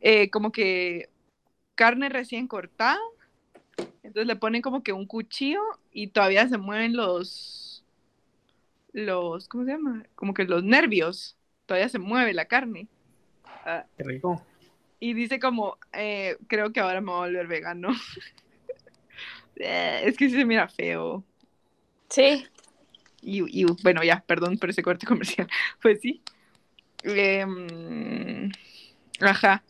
eh, 0.00 0.30
como 0.30 0.52
que 0.52 1.08
carne 1.74 2.08
recién 2.08 2.46
cortada. 2.46 3.00
Entonces 4.04 4.28
le 4.28 4.36
ponen 4.36 4.62
como 4.62 4.84
que 4.84 4.92
un 4.92 5.06
cuchillo 5.06 5.60
y 5.90 6.06
todavía 6.06 6.46
se 6.48 6.56
mueven 6.56 6.94
los, 6.94 7.84
los, 8.92 9.48
¿cómo 9.48 9.64
se 9.64 9.72
llama? 9.72 10.06
Como 10.14 10.34
que 10.34 10.44
los 10.44 10.62
nervios. 10.62 11.36
Todavía 11.66 11.88
se 11.88 11.98
mueve 11.98 12.32
la 12.32 12.44
carne. 12.44 12.86
Ah, 13.66 13.86
Qué 13.96 14.04
rico. 14.04 14.40
y 15.00 15.14
dice 15.14 15.40
como, 15.40 15.78
eh, 15.92 16.36
creo 16.46 16.72
que 16.72 16.78
ahora 16.78 17.00
me 17.00 17.08
voy 17.10 17.16
a 17.16 17.26
volver 17.26 17.48
vegano. 17.48 17.88
Eh, 19.56 20.02
es 20.06 20.16
que 20.16 20.28
se 20.30 20.44
mira 20.44 20.66
feo. 20.68 21.24
Sí. 22.14 22.46
Y, 23.22 23.62
y, 23.62 23.64
bueno, 23.82 24.02
ya, 24.04 24.22
perdón 24.26 24.58
por 24.58 24.70
ese 24.70 24.82
corte 24.82 25.06
comercial. 25.06 25.48
Pues 25.82 26.00
sí. 26.00 26.22
Em, 27.02 28.50
ajá. 29.20 29.62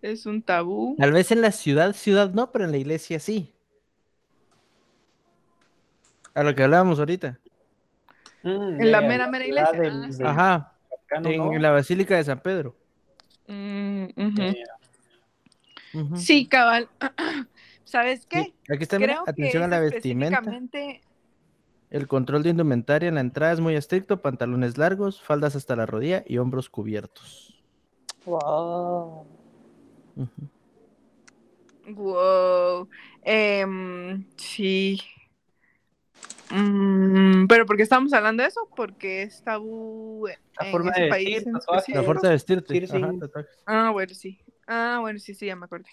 Es 0.00 0.26
un 0.26 0.42
tabú. 0.42 0.96
Tal 0.98 1.12
vez 1.12 1.30
en 1.30 1.42
la 1.42 1.52
ciudad, 1.52 1.92
ciudad 1.94 2.30
no, 2.32 2.50
pero 2.50 2.64
en 2.64 2.72
la 2.72 2.78
iglesia 2.78 3.20
sí. 3.20 3.52
A 6.34 6.42
lo 6.42 6.54
que 6.54 6.62
hablábamos 6.64 6.98
ahorita. 6.98 7.38
Mm, 8.42 8.80
En 8.80 8.90
la 8.90 9.00
mera, 9.02 9.28
mera 9.28 9.46
iglesia. 9.46 9.78
del- 9.80 10.16
del 10.16 10.26
Ajá. 10.26 10.72
En 11.10 11.36
¿no? 11.36 11.52
la 11.58 11.70
Basílica 11.70 12.16
de 12.16 12.24
San 12.24 12.40
Pedro. 12.40 12.74
Mm. 13.46 14.06
Sí, 16.16 16.46
cabal. 16.46 16.88
¿Sabes 17.84 18.24
qué? 18.26 18.44
Sí, 18.44 18.54
Aquí 18.72 18.82
está, 18.84 18.98
mira, 18.98 19.12
Creo 19.12 19.24
que 19.26 19.30
atención 19.30 19.62
a 19.62 19.66
es 19.66 19.70
la 19.70 19.80
vestimenta. 19.80 20.42
El 21.92 22.08
control 22.08 22.42
de 22.42 22.48
indumentaria 22.48 23.10
en 23.10 23.16
la 23.16 23.20
entrada 23.20 23.52
es 23.52 23.60
muy 23.60 23.74
estricto, 23.74 24.22
pantalones 24.22 24.78
largos, 24.78 25.20
faldas 25.20 25.56
hasta 25.56 25.76
la 25.76 25.84
rodilla 25.84 26.24
y 26.26 26.38
hombros 26.38 26.70
cubiertos. 26.70 27.62
Wow. 28.24 29.26
Wow. 31.88 32.88
Em, 33.20 34.24
sí. 34.38 35.02
Mm, 36.50 37.46
pero 37.46 37.66
¿por 37.66 37.76
qué 37.76 37.82
estamos 37.82 38.10
hablando 38.14 38.42
de 38.42 38.48
eso? 38.48 38.66
Porque 38.74 39.24
es 39.24 39.42
tabú 39.42 40.26
La 40.58 40.64
en 40.64 40.72
forma 40.72 40.92
ese 40.92 41.02
de 41.02 41.08
país 41.10 41.28
vestir, 41.28 41.48
en. 41.48 41.94
La 41.94 42.02
fuerza 42.04 42.26
de 42.28 42.32
vestirte. 42.32 42.86
Ajá. 42.90 43.12
Ah, 43.66 43.90
bueno, 43.90 44.14
sí. 44.14 44.40
Ah, 44.66 44.96
bueno, 45.02 45.18
sí, 45.18 45.34
sí, 45.34 45.44
ya 45.44 45.56
me 45.56 45.66
acordé. 45.66 45.90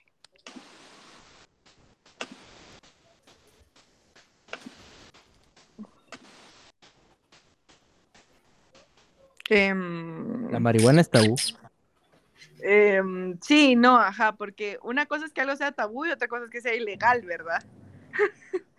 Em, 9.49 10.51
La 10.51 10.59
marihuana 10.59 11.01
es 11.01 11.09
tabú. 11.09 11.35
em, 12.61 13.39
sí, 13.41 13.75
no, 13.75 13.97
ajá, 13.97 14.33
porque 14.33 14.77
una 14.83 15.05
cosa 15.05 15.25
es 15.25 15.33
que 15.33 15.41
algo 15.41 15.55
sea 15.55 15.71
tabú 15.71 16.05
y 16.05 16.11
otra 16.11 16.27
cosa 16.27 16.45
es 16.45 16.51
que 16.51 16.61
sea 16.61 16.75
ilegal, 16.75 17.21
¿verdad? 17.23 17.63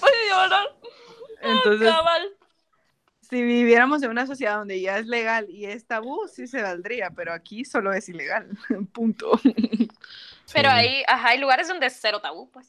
Voy 0.00 0.10
a 0.10 0.28
llorar. 0.42 0.66
Entonces, 1.40 1.88
Cabal. 1.90 2.22
si 3.20 3.42
viviéramos 3.42 4.02
en 4.02 4.10
una 4.10 4.26
sociedad 4.26 4.56
donde 4.58 4.80
ya 4.80 4.98
es 4.98 5.06
legal 5.06 5.48
y 5.50 5.66
es 5.66 5.84
tabú, 5.86 6.28
sí 6.28 6.46
se 6.46 6.62
valdría, 6.62 7.10
pero 7.10 7.32
aquí 7.32 7.64
solo 7.64 7.92
es 7.92 8.08
ilegal, 8.08 8.48
punto. 8.92 9.38
Pero 10.52 10.68
Sí. 10.70 10.76
ahí, 10.76 11.02
ajá, 11.08 11.28
hay 11.28 11.38
lugares 11.40 11.68
donde 11.68 11.86
es 11.86 11.98
cero 12.00 12.20
tabú, 12.20 12.48
pues. 12.50 12.68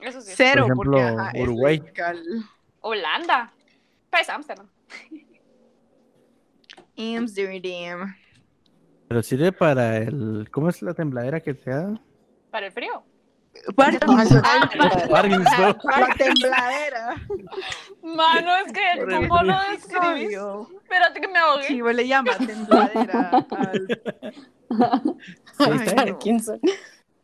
Eso 0.00 0.20
sí. 0.20 0.32
Cero, 0.34 0.64
ejemplo, 0.64 0.90
porque 0.90 1.00
ajá, 1.02 1.32
Uruguay. 1.38 1.78
legal. 1.80 2.22
Holanda. 2.80 3.52
Pues 4.10 4.28
Amsterdam. 4.28 4.68
Amsterdam. 6.96 8.14
Pero 9.08 9.22
sirve 9.22 9.52
para 9.52 9.98
el. 9.98 10.48
¿Cómo 10.50 10.68
es 10.68 10.82
la 10.82 10.94
tembladera 10.94 11.40
que 11.40 11.54
te 11.54 11.70
da? 11.70 12.00
Para 12.50 12.66
el 12.66 12.72
frío. 12.72 13.04
Parkinson. 13.76 14.42
Ah, 14.44 14.70
Parkinson. 15.10 15.76
La 15.84 16.14
tembladera. 16.16 17.14
Mano, 18.02 18.56
es 18.56 18.72
que 18.72 18.80
Por 18.96 19.12
¿cómo 19.12 19.42
lo 19.42 19.54
describís? 19.70 20.38
Espérate 20.82 21.20
que 21.20 21.28
me 21.28 21.38
ahogué. 21.38 21.66
Chivo 21.66 21.92
le 21.92 22.08
llama 22.08 22.34
tembladera 22.38 23.46
al 23.50 24.02
Sí, 25.58 25.64
Ay, 25.98 26.10
no. 26.10 26.18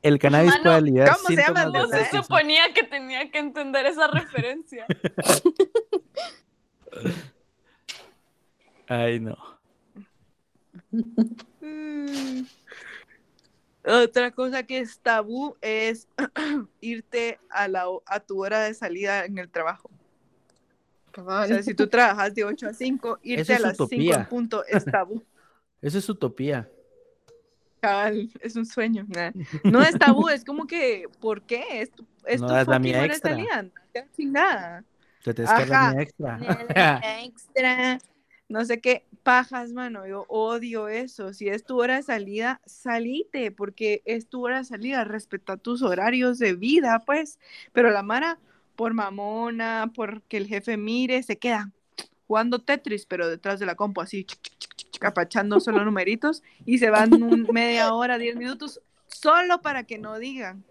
El 0.03 0.19
cannabis 0.19 0.51
Mano, 0.51 0.63
puede 0.63 0.77
aliviar 0.77 1.17
¿cómo 1.17 1.29
se 1.29 1.37
llama? 1.37 1.65
No 1.65 1.89
se 1.89 2.05
suponía 2.11 2.75
que 2.75 2.83
tenía 2.85 3.31
que 3.31 3.39
entender 3.39 3.87
esa 3.87 4.09
referencia. 4.09 4.85
Ay, 8.89 9.21
no. 9.21 9.37
Mm. 11.61 12.43
Otra 13.85 14.31
cosa 14.33 14.63
que 14.65 14.79
es 14.81 14.99
tabú 15.01 15.57
es 15.61 16.09
irte 16.81 17.39
a, 17.51 17.69
la, 17.69 17.85
a 18.07 18.21
tu 18.21 18.43
hora 18.45 18.61
de 18.61 18.75
salida 18.75 19.25
en 19.25 19.39
el 19.39 19.49
trabajo. 19.49 19.91
O 21.17 21.47
sea, 21.47 21.63
si 21.63 21.75
tú 21.75 21.87
trabajas 21.89 22.35
de 22.35 22.45
8 22.45 22.69
a 22.69 22.73
5, 22.75 23.19
irte 23.23 23.43
Eso 23.43 23.55
a 23.55 23.59
las 23.69 23.77
5 23.77 23.85
utopía. 23.85 24.15
en 24.17 24.27
punto 24.27 24.65
es 24.67 24.85
tabú. 24.85 25.23
Eso 25.83 25.99
es 25.99 26.09
utopía. 26.09 26.69
Cabal, 27.81 28.29
es 28.41 28.57
un 28.57 28.67
sueño. 28.67 29.05
nah. 29.09 29.31
No 29.65 29.81
es 29.81 29.97
tabú, 29.99 30.29
es 30.29 30.45
como 30.45 30.67
que, 30.67 31.09
¿por 31.21 31.43
qué? 31.43 31.81
Es 31.81 31.91
tu, 31.93 32.05
es 32.25 32.41
No 32.41 32.49
tu 32.49 32.53
das 32.55 32.67
la 32.69 32.79
mía 32.79 32.99
hora 32.99 33.03
de 33.03 33.07
extra. 33.09 33.31
salida. 33.31 33.71
seas 33.93 34.07
chingada. 34.17 34.85
Te 35.25 35.35
tienes 35.35 35.53
que 35.53 35.67
dar 35.67 35.73
Ajá. 35.73 35.95
mi 35.95 36.03
extra. 36.03 36.39
extra, 37.25 37.99
no 38.49 38.65
sé 38.65 38.81
qué, 38.81 39.07
pajas, 39.23 39.73
mano, 39.73 40.07
yo 40.07 40.25
odio 40.29 40.89
eso. 40.89 41.33
Si 41.35 41.49
es 41.49 41.65
tu 41.65 41.81
hora 41.81 41.97
de 41.97 42.03
salida, 42.03 42.61
salite, 42.67 43.51
porque 43.53 44.03
es 44.07 44.29
tu 44.29 44.45
hora 44.45 44.59
de 44.59 44.65
salida, 44.65 45.05
respeta 45.05 45.57
tus 45.57 45.83
horarios 45.83 46.39
de 46.39 46.55
vida, 46.55 47.03
pues. 47.07 47.39
Pero 47.73 47.91
la 47.91 48.03
Mara, 48.03 48.39
por 48.77 48.95
mamona, 48.95 49.91
porque 49.95 50.39
el 50.39 50.47
jefe 50.47 50.77
mire, 50.77 51.23
se 51.23 51.37
queda 51.39 51.71
jugando 52.27 52.59
Tetris, 52.59 53.07
pero 53.07 53.29
detrás 53.29 53.59
de 53.59 53.67
la 53.67 53.75
compu, 53.75 54.01
así, 54.03 54.25
chic, 54.25 54.41
chic, 54.43 54.59
chic, 54.59 54.91
chic, 54.93 55.05
apachando 55.05 55.61
solo 55.61 55.85
numeritos, 55.85 56.43
y 56.67 56.79
se 56.79 56.91
van 56.91 57.23
un- 57.23 57.49
media 57.51 57.93
hora, 57.95 58.19
diez 58.19 58.37
minutos, 58.37 58.81
solo 59.07 59.61
para 59.63 59.85
que 59.85 59.99
no 59.99 60.19
digan. 60.19 60.65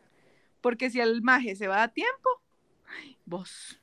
Porque 0.62 0.90
si 0.90 1.00
el 1.00 1.22
maje 1.22 1.56
se 1.56 1.68
va 1.68 1.84
a 1.84 1.88
tiempo, 1.90 2.30
vos, 3.26 3.80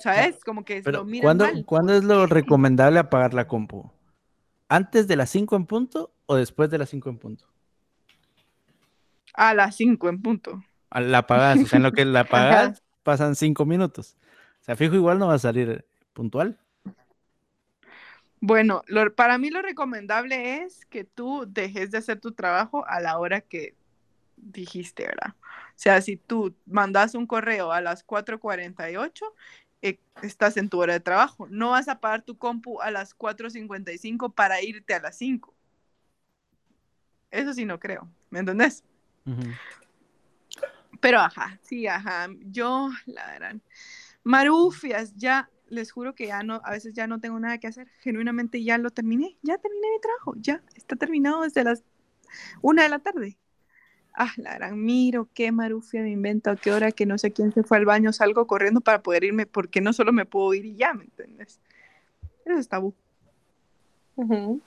¿sabes? 0.00 0.44
Como 0.44 0.64
que 0.64 0.82
Pero, 0.82 0.98
lo 0.98 1.04
miran 1.04 1.22
¿cuándo, 1.22 1.44
mal. 1.44 1.64
¿cuándo 1.66 1.94
es 1.94 2.04
lo 2.04 2.26
recomendable 2.26 2.98
apagar 2.98 3.34
la 3.34 3.46
compu? 3.48 3.90
¿Antes 4.68 5.08
de 5.08 5.16
las 5.16 5.30
5 5.30 5.56
en 5.56 5.66
punto 5.66 6.12
o 6.26 6.36
después 6.36 6.70
de 6.70 6.78
las 6.78 6.90
5 6.90 7.10
en 7.10 7.18
punto? 7.18 7.46
A 9.34 9.54
las 9.54 9.74
5 9.76 10.08
en 10.08 10.22
punto. 10.22 10.62
La 10.92 11.18
apagas, 11.18 11.62
o 11.62 11.66
sea, 11.66 11.76
en 11.78 11.84
lo 11.84 11.92
que 11.92 12.04
la 12.04 12.20
apagas 12.26 12.82
pasan 13.02 13.36
5 13.36 13.64
minutos. 13.64 14.16
O 14.60 14.64
sea, 14.64 14.76
fijo, 14.76 14.94
igual 14.94 15.18
no 15.18 15.28
va 15.28 15.34
a 15.34 15.38
salir 15.38 15.84
puntual. 16.12 16.58
Bueno, 18.40 18.82
lo- 18.86 19.14
para 19.14 19.38
mí 19.38 19.50
lo 19.50 19.60
recomendable 19.62 20.62
es 20.64 20.86
que 20.86 21.04
tú 21.04 21.44
dejes 21.46 21.90
de 21.90 21.98
hacer 21.98 22.20
tu 22.20 22.32
trabajo 22.32 22.86
a 22.86 23.00
la 23.00 23.18
hora 23.18 23.40
que 23.42 23.74
dijiste, 24.36 25.04
¿verdad? 25.06 25.34
O 25.40 25.72
sea, 25.76 26.00
si 26.02 26.16
tú 26.16 26.54
mandas 26.66 27.14
un 27.14 27.26
correo 27.26 27.72
a 27.72 27.80
las 27.82 28.02
4.48, 28.04 29.26
eh, 29.26 29.30
estás 30.22 30.56
en 30.56 30.68
tu 30.68 30.80
hora 30.80 30.92
de 30.92 31.00
trabajo. 31.00 31.46
No 31.48 31.70
vas 31.70 31.88
a 31.88 31.92
apagar 31.92 32.22
tu 32.22 32.36
compu 32.36 32.80
a 32.80 32.90
las 32.90 33.16
4.55 33.16 34.32
para 34.32 34.62
irte 34.62 34.94
a 34.94 35.00
las 35.00 35.16
5. 35.16 35.54
Eso 37.30 37.54
sí 37.54 37.64
no 37.64 37.78
creo, 37.78 38.08
¿me 38.30 38.40
entendés? 38.40 38.84
Pero 41.00 41.20
ajá, 41.20 41.58
sí, 41.62 41.86
ajá. 41.86 42.28
Yo, 42.46 42.90
la 43.06 43.26
verdad, 43.26 43.56
marufias, 44.24 45.14
ya 45.16 45.48
les 45.68 45.92
juro 45.92 46.14
que 46.14 46.26
ya 46.26 46.42
no, 46.42 46.60
a 46.64 46.72
veces 46.72 46.94
ya 46.94 47.06
no 47.06 47.20
tengo 47.20 47.38
nada 47.38 47.58
que 47.58 47.68
hacer. 47.68 47.88
Genuinamente 48.00 48.62
ya 48.62 48.76
lo 48.78 48.90
terminé, 48.90 49.38
ya 49.42 49.56
terminé 49.58 49.88
mi 49.92 50.00
trabajo, 50.00 50.34
ya 50.36 50.62
está 50.74 50.96
terminado 50.96 51.42
desde 51.42 51.64
las 51.64 51.84
una 52.60 52.82
de 52.82 52.88
la 52.88 52.98
tarde. 52.98 53.38
Ah, 54.22 54.34
la 54.36 54.52
gran, 54.52 54.78
miro 54.84 55.30
qué 55.32 55.50
marufia 55.50 56.02
me 56.02 56.10
invento, 56.10 56.50
a 56.50 56.56
qué 56.56 56.72
hora 56.72 56.92
que 56.92 57.06
no 57.06 57.16
sé 57.16 57.32
quién 57.32 57.54
se 57.54 57.62
fue 57.62 57.78
al 57.78 57.86
baño, 57.86 58.12
salgo 58.12 58.46
corriendo 58.46 58.82
para 58.82 59.02
poder 59.02 59.24
irme, 59.24 59.46
porque 59.46 59.80
no 59.80 59.94
solo 59.94 60.12
me 60.12 60.26
puedo 60.26 60.52
ir 60.52 60.66
y 60.66 60.76
ya, 60.76 60.92
¿me 60.92 61.04
entiendes? 61.04 61.58
Eso 62.44 62.58
es 62.58 62.68
tabú. 62.68 62.94
Ujú. 64.16 64.60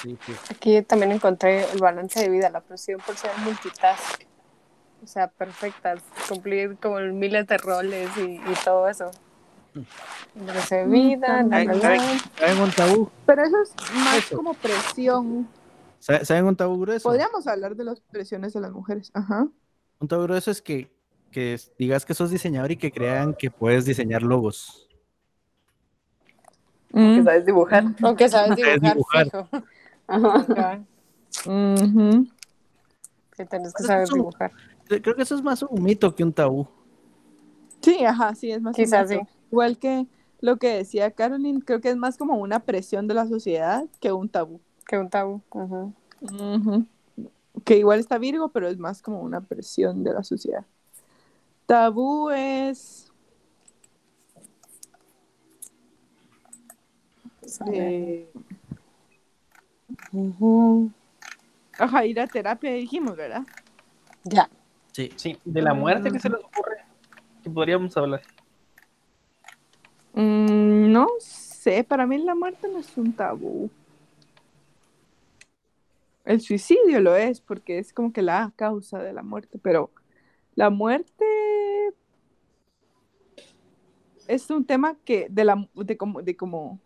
Sí, 0.00 0.16
sí. 0.24 0.32
Aquí 0.48 0.80
también 0.80 1.12
encontré 1.12 1.70
el 1.72 1.78
balance 1.78 2.20
de 2.20 2.30
vida, 2.30 2.48
la 2.48 2.62
presión 2.62 3.02
por 3.04 3.16
ser 3.18 3.32
multitask. 3.44 4.22
O 5.04 5.06
sea, 5.06 5.28
perfectas, 5.28 6.00
cumplir 6.26 6.78
como 6.78 7.00
miles 7.00 7.46
de 7.46 7.58
roles 7.58 8.08
y, 8.16 8.22
y 8.36 8.54
todo 8.64 8.88
eso. 8.88 9.10
Balance 10.34 10.74
de 10.74 10.86
vida, 10.86 11.42
la, 11.42 11.56
Ay, 11.58 11.66
la, 11.66 11.72
ay. 11.74 11.98
la. 11.98 12.18
¿Saben 12.38 12.60
un 12.62 12.70
tabú? 12.70 13.10
Pero 13.26 13.42
eso 13.44 13.60
es 13.60 13.74
más 13.94 14.16
Eso. 14.16 14.36
como 14.36 14.54
presión. 14.54 15.46
¿Sabe- 16.02 16.24
¿Saben 16.24 16.46
un 16.46 16.56
tabú 16.56 16.80
grueso? 16.80 17.08
Podríamos 17.08 17.46
hablar 17.46 17.76
de 17.76 17.84
las 17.84 18.00
presiones 18.00 18.52
de 18.52 18.60
las 18.60 18.72
mujeres, 18.72 19.12
ajá. 19.14 19.46
Un 20.00 20.08
tabú 20.08 20.24
grueso 20.24 20.50
es 20.50 20.60
que, 20.60 20.90
digas 21.78 22.04
que 22.04 22.12
sos 22.12 22.28
diseñador 22.30 22.72
y 22.72 22.76
que 22.76 22.90
crean 22.90 23.34
que 23.34 23.52
puedes 23.52 23.84
diseñar 23.84 24.20
logos. 24.22 24.88
Que 26.92 27.22
sabes 27.22 27.46
dibujar. 27.46 27.84
Aunque 28.02 28.28
sabes 28.28 28.58
Sabes 28.60 28.80
dibujar, 28.80 29.30
dibujar. 29.30 29.64
Ajá. 30.08 30.82
Que 33.36 33.46
tenés 33.46 33.72
que 33.72 33.84
saber 33.84 34.08
dibujar. 34.08 34.50
Creo 34.88 35.14
que 35.14 35.22
eso 35.22 35.36
es 35.36 35.42
más 35.42 35.62
un 35.62 35.84
mito 35.84 36.12
que 36.16 36.24
un 36.24 36.32
tabú. 36.32 36.66
Sí, 37.80 38.04
ajá, 38.04 38.34
sí, 38.34 38.50
es 38.50 38.60
más 38.60 38.76
un. 38.76 39.28
Igual 39.52 39.78
que 39.78 40.08
lo 40.40 40.56
que 40.56 40.78
decía 40.78 41.12
Caroline, 41.12 41.62
creo 41.64 41.80
que 41.80 41.90
es 41.90 41.96
más 41.96 42.16
como 42.16 42.34
una 42.38 42.58
presión 42.60 43.06
de 43.06 43.14
la 43.14 43.28
sociedad 43.28 43.84
que 44.00 44.10
un 44.10 44.28
tabú. 44.28 44.60
Que 44.86 44.98
un 44.98 45.08
tabú. 45.08 45.40
Ujú. 46.20 46.86
Que 47.64 47.78
igual 47.78 48.00
está 48.00 48.18
Virgo, 48.18 48.48
pero 48.48 48.68
es 48.68 48.78
más 48.78 49.02
como 49.02 49.20
una 49.20 49.40
presión 49.40 50.02
de 50.04 50.12
la 50.12 50.22
sociedad. 50.22 50.64
Tabú 51.66 52.30
es 52.30 53.12
eh, 57.72 58.30
Ujú. 60.12 60.90
ajá, 61.78 62.04
ir 62.06 62.20
a 62.20 62.26
terapia, 62.26 62.72
dijimos, 62.72 63.16
¿verdad? 63.16 63.42
Ya. 64.24 64.48
Sí. 64.92 65.10
Sí, 65.16 65.38
de 65.44 65.62
la 65.62 65.74
muerte 65.74 66.10
que 66.10 66.18
se 66.18 66.28
les 66.28 66.38
ocurre 66.38 66.84
que 67.42 67.50
podríamos 67.50 67.96
hablar. 67.96 68.22
Mm, 70.14 70.92
no 70.92 71.08
sé, 71.18 71.84
para 71.84 72.06
mí 72.06 72.18
la 72.18 72.34
muerte 72.34 72.68
no 72.68 72.78
es 72.78 72.96
un 72.96 73.12
tabú. 73.12 73.70
El 76.24 76.40
suicidio 76.40 77.00
lo 77.00 77.16
es 77.16 77.40
porque 77.40 77.78
es 77.78 77.92
como 77.92 78.12
que 78.12 78.22
la 78.22 78.52
causa 78.56 79.02
de 79.02 79.12
la 79.12 79.22
muerte, 79.22 79.58
pero 79.58 79.90
la 80.54 80.70
muerte 80.70 81.24
es 84.28 84.48
un 84.50 84.64
tema 84.64 84.96
que 85.04 85.26
de 85.30 85.44
la 85.44 85.68
de 85.74 85.96
como 85.96 86.22
de 86.22 86.36
como 86.36 86.78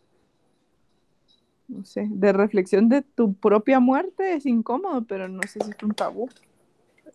no 1.68 1.84
sé, 1.84 2.06
de 2.08 2.32
reflexión 2.32 2.88
de 2.88 3.02
tu 3.02 3.34
propia 3.34 3.80
muerte 3.80 4.34
es 4.34 4.46
incómodo, 4.46 5.04
pero 5.04 5.28
no 5.28 5.42
sé 5.42 5.60
si 5.64 5.70
es 5.70 5.82
un 5.82 5.92
tabú. 5.92 6.28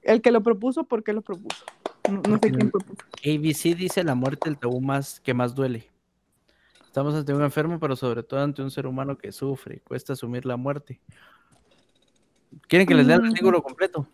El 0.01 0.21
que 0.21 0.31
lo 0.31 0.41
propuso, 0.41 0.83
¿por 0.83 1.03
qué 1.03 1.13
lo 1.13 1.21
propuso? 1.21 1.63
No, 2.09 2.37
sé 2.41 2.51
quién 2.51 2.71
propuso. 2.71 3.01
ABC 3.23 3.75
dice 3.77 4.03
la 4.03 4.15
muerte 4.15 4.49
el 4.49 4.57
tabú 4.57 4.81
más 4.81 5.19
que 5.19 5.33
más 5.33 5.55
duele. 5.55 5.87
Estamos 6.85 7.13
ante 7.13 7.33
un 7.33 7.41
enfermo, 7.41 7.79
pero 7.79 7.95
sobre 7.95 8.23
todo 8.23 8.41
ante 8.41 8.61
un 8.61 8.71
ser 8.71 8.87
humano 8.87 9.17
que 9.17 9.31
sufre. 9.31 9.79
Cuesta 9.79 10.13
asumir 10.13 10.45
la 10.45 10.57
muerte. 10.57 10.99
¿Quieren 12.67 12.87
que 12.87 12.93
les 12.95 13.05
lea 13.05 13.15
el 13.17 13.21
Mm. 13.23 13.25
artículo 13.27 13.63
completo? 13.63 14.07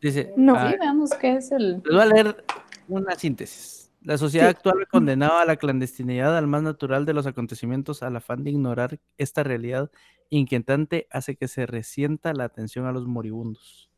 Dice, 0.00 0.32
No. 0.36 0.54
ah, 0.56 0.70
Sí, 0.70 0.76
veamos 0.78 1.10
qué 1.14 1.36
es 1.36 1.52
el. 1.52 1.74
les 1.74 1.92
voy 1.92 2.00
a 2.00 2.06
leer 2.06 2.44
una 2.88 3.14
síntesis. 3.14 3.92
La 4.02 4.16
sociedad 4.16 4.48
actual 4.48 4.86
condenaba 4.90 5.42
a 5.42 5.44
la 5.44 5.56
clandestinidad 5.56 6.36
al 6.38 6.46
más 6.46 6.62
natural 6.62 7.04
de 7.04 7.12
los 7.12 7.26
acontecimientos 7.26 8.02
al 8.02 8.16
afán 8.16 8.42
de 8.44 8.50
ignorar 8.50 8.98
esta 9.18 9.42
realidad 9.42 9.90
inquietante 10.30 11.06
hace 11.10 11.36
que 11.36 11.48
se 11.48 11.66
resienta 11.66 12.32
la 12.32 12.44
atención 12.44 12.86
a 12.86 12.92
los 12.92 13.06
moribundos. 13.06 13.90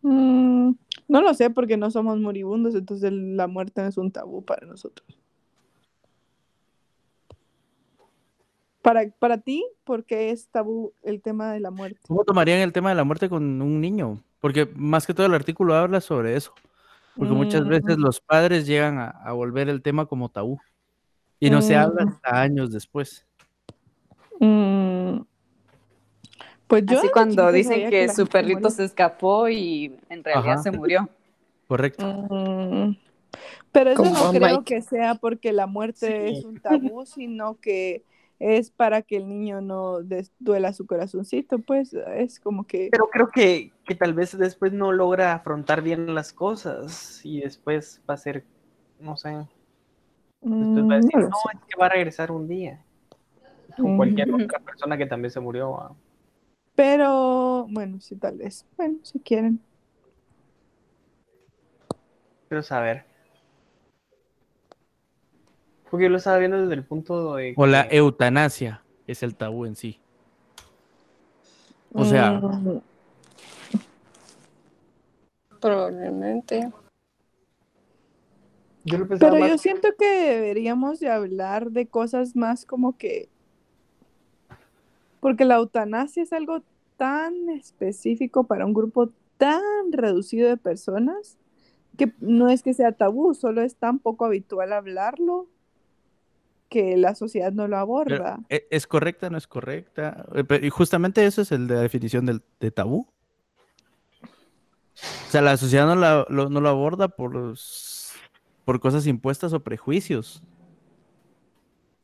Mm, 0.00 0.72
no 1.06 1.20
lo 1.20 1.32
sé 1.34 1.48
porque 1.50 1.76
no 1.76 1.92
somos 1.92 2.18
moribundos, 2.18 2.74
entonces 2.74 3.12
la 3.12 3.46
muerte 3.46 3.86
es 3.86 3.96
un 3.98 4.10
tabú 4.10 4.44
para 4.44 4.66
nosotros. 4.66 5.06
Para, 8.82 9.08
para 9.18 9.38
ti, 9.38 9.64
¿por 9.84 10.04
qué 10.04 10.30
es 10.30 10.48
tabú 10.48 10.92
el 11.04 11.22
tema 11.22 11.52
de 11.52 11.60
la 11.60 11.70
muerte? 11.70 12.00
¿Cómo 12.08 12.24
tomarían 12.24 12.58
el 12.60 12.72
tema 12.72 12.88
de 12.90 12.96
la 12.96 13.04
muerte 13.04 13.28
con 13.28 13.62
un 13.62 13.80
niño? 13.80 14.20
Porque 14.40 14.68
más 14.74 15.06
que 15.06 15.14
todo 15.14 15.26
el 15.26 15.34
artículo 15.34 15.74
habla 15.74 16.00
sobre 16.00 16.36
eso. 16.36 16.52
Porque 17.16 17.32
muchas 17.32 17.66
veces 17.68 17.96
Mm. 17.96 18.00
los 18.00 18.20
padres 18.20 18.66
llegan 18.66 18.98
a, 18.98 19.08
a 19.10 19.32
volver 19.32 19.68
el 19.68 19.82
tema 19.82 20.06
como 20.06 20.28
tabú. 20.30 20.58
Y 21.38 21.50
no 21.50 21.62
se 21.62 21.76
habla 21.76 22.04
Mm. 22.04 22.08
hasta 22.08 22.40
años 22.42 22.72
después. 22.72 23.24
Mm, 24.40 25.20
Pues 26.66 26.86
yo 26.86 26.98
Así 27.00 27.08
cuando 27.12 27.52
dicen 27.52 27.90
que 27.90 28.08
su 28.08 28.26
perrito 28.26 28.70
se 28.70 28.84
escapó 28.84 29.46
y 29.48 29.94
en 30.08 30.24
realidad 30.24 30.54
Ajá. 30.54 30.62
se 30.62 30.70
murió. 30.72 31.06
Correcto. 31.68 32.04
Mm, 32.30 32.96
Pero 33.72 33.90
eso 33.90 34.02
Como 34.02 34.14
no 34.14 34.30
creo 34.32 34.58
Mike. 34.58 34.64
que 34.76 34.82
sea 34.82 35.14
porque 35.16 35.52
la 35.52 35.66
muerte 35.66 36.28
Sí. 36.30 36.38
es 36.38 36.44
un 36.44 36.58
tabú, 36.60 37.04
sino 37.06 37.54
que 37.60 38.04
es 38.42 38.70
para 38.70 39.02
que 39.02 39.16
el 39.16 39.28
niño 39.28 39.60
no 39.60 39.98
duela 40.38 40.72
su 40.72 40.86
corazoncito, 40.86 41.60
pues 41.60 41.94
es 41.94 42.40
como 42.40 42.66
que... 42.66 42.88
Pero 42.90 43.08
creo 43.08 43.30
que, 43.30 43.72
que 43.84 43.94
tal 43.94 44.14
vez 44.14 44.36
después 44.36 44.72
no 44.72 44.90
logra 44.92 45.32
afrontar 45.32 45.82
bien 45.82 46.14
las 46.14 46.32
cosas 46.32 47.24
y 47.24 47.40
después 47.40 48.02
va 48.08 48.14
a 48.14 48.18
ser, 48.18 48.44
no 48.98 49.16
sé, 49.16 49.30
después 50.40 50.84
va 50.90 50.94
a 50.94 50.98
mm, 50.98 51.02
decir, 51.02 51.18
no 51.20 51.28
es 51.52 51.60
que 51.68 51.80
va 51.80 51.86
a 51.86 51.90
regresar 51.90 52.32
un 52.32 52.48
día. 52.48 52.84
Mm. 53.78 53.96
cualquier 53.96 54.34
otra 54.34 54.58
persona 54.58 54.98
que 54.98 55.06
también 55.06 55.30
se 55.30 55.40
murió. 55.40 55.96
Pero 56.74 57.66
bueno, 57.70 58.00
sí, 58.00 58.16
tal 58.16 58.38
vez. 58.38 58.66
Bueno, 58.76 58.98
si 59.02 59.20
quieren. 59.20 59.60
Quiero 62.48 62.62
saber. 62.62 63.11
Porque 65.92 66.04
yo 66.04 66.08
lo 66.08 66.16
estaba 66.16 66.38
viendo 66.38 66.58
desde 66.58 66.72
el 66.72 66.84
punto 66.84 67.34
de 67.34 67.52
O 67.54 67.66
la 67.66 67.86
eutanasia 67.90 68.82
es 69.06 69.22
el 69.22 69.34
tabú 69.34 69.66
en 69.66 69.76
sí. 69.76 70.00
O 71.92 72.06
sea, 72.06 72.30
Mm, 72.40 72.80
Probablemente. 75.60 76.72
yo 78.84 78.96
lo 78.96 79.06
pensaba 79.06 79.32
Pero 79.32 79.40
más 79.42 79.50
yo 79.50 79.58
siento 79.58 79.88
que 79.98 80.06
deberíamos 80.06 80.98
de 80.98 81.10
hablar 81.10 81.70
de 81.72 81.86
cosas 81.86 82.36
más 82.36 82.64
como 82.64 82.96
que... 82.96 83.28
Porque 85.20 85.44
la 85.44 85.56
eutanasia 85.56 86.22
es 86.22 86.32
algo 86.32 86.62
tan 86.96 87.50
específico 87.50 88.44
para 88.44 88.64
un 88.64 88.72
grupo 88.72 89.10
tan 89.36 89.60
reducido 89.92 90.48
de 90.48 90.56
personas 90.56 91.36
que 91.98 92.14
no 92.18 92.48
es 92.48 92.62
que 92.62 92.72
sea 92.72 92.92
tabú, 92.92 93.34
solo 93.34 93.60
es 93.60 93.76
tan 93.76 93.98
poco 93.98 94.24
habitual 94.24 94.72
hablarlo 94.72 95.51
que 96.72 96.96
la 96.96 97.14
sociedad 97.14 97.52
no 97.52 97.68
lo 97.68 97.76
aborda. 97.76 98.40
¿e- 98.48 98.66
¿es 98.70 98.86
correcta 98.86 99.26
o 99.26 99.30
no 99.30 99.36
es 99.38 99.46
correcta? 99.46 100.24
Eh, 100.34 100.60
Y 100.62 100.70
justamente 100.70 101.24
eso 101.26 101.42
es 101.42 101.52
el 101.52 101.66
de 101.68 101.74
la 101.74 101.80
definición 101.82 102.24
del, 102.26 102.42
de 102.60 102.70
tabú. 102.70 103.06
O 104.94 105.30
sea, 105.30 105.42
la 105.42 105.56
sociedad 105.56 105.86
no, 105.86 105.94
la- 105.96 106.26
lo, 106.28 106.48
no 106.48 106.60
lo 106.60 106.68
aborda 106.68 107.08
por, 107.08 107.34
los- 107.34 108.12
por 108.64 108.80
cosas 108.80 109.06
impuestas 109.06 109.52
o 109.52 109.60
prejuicios. 109.62 110.42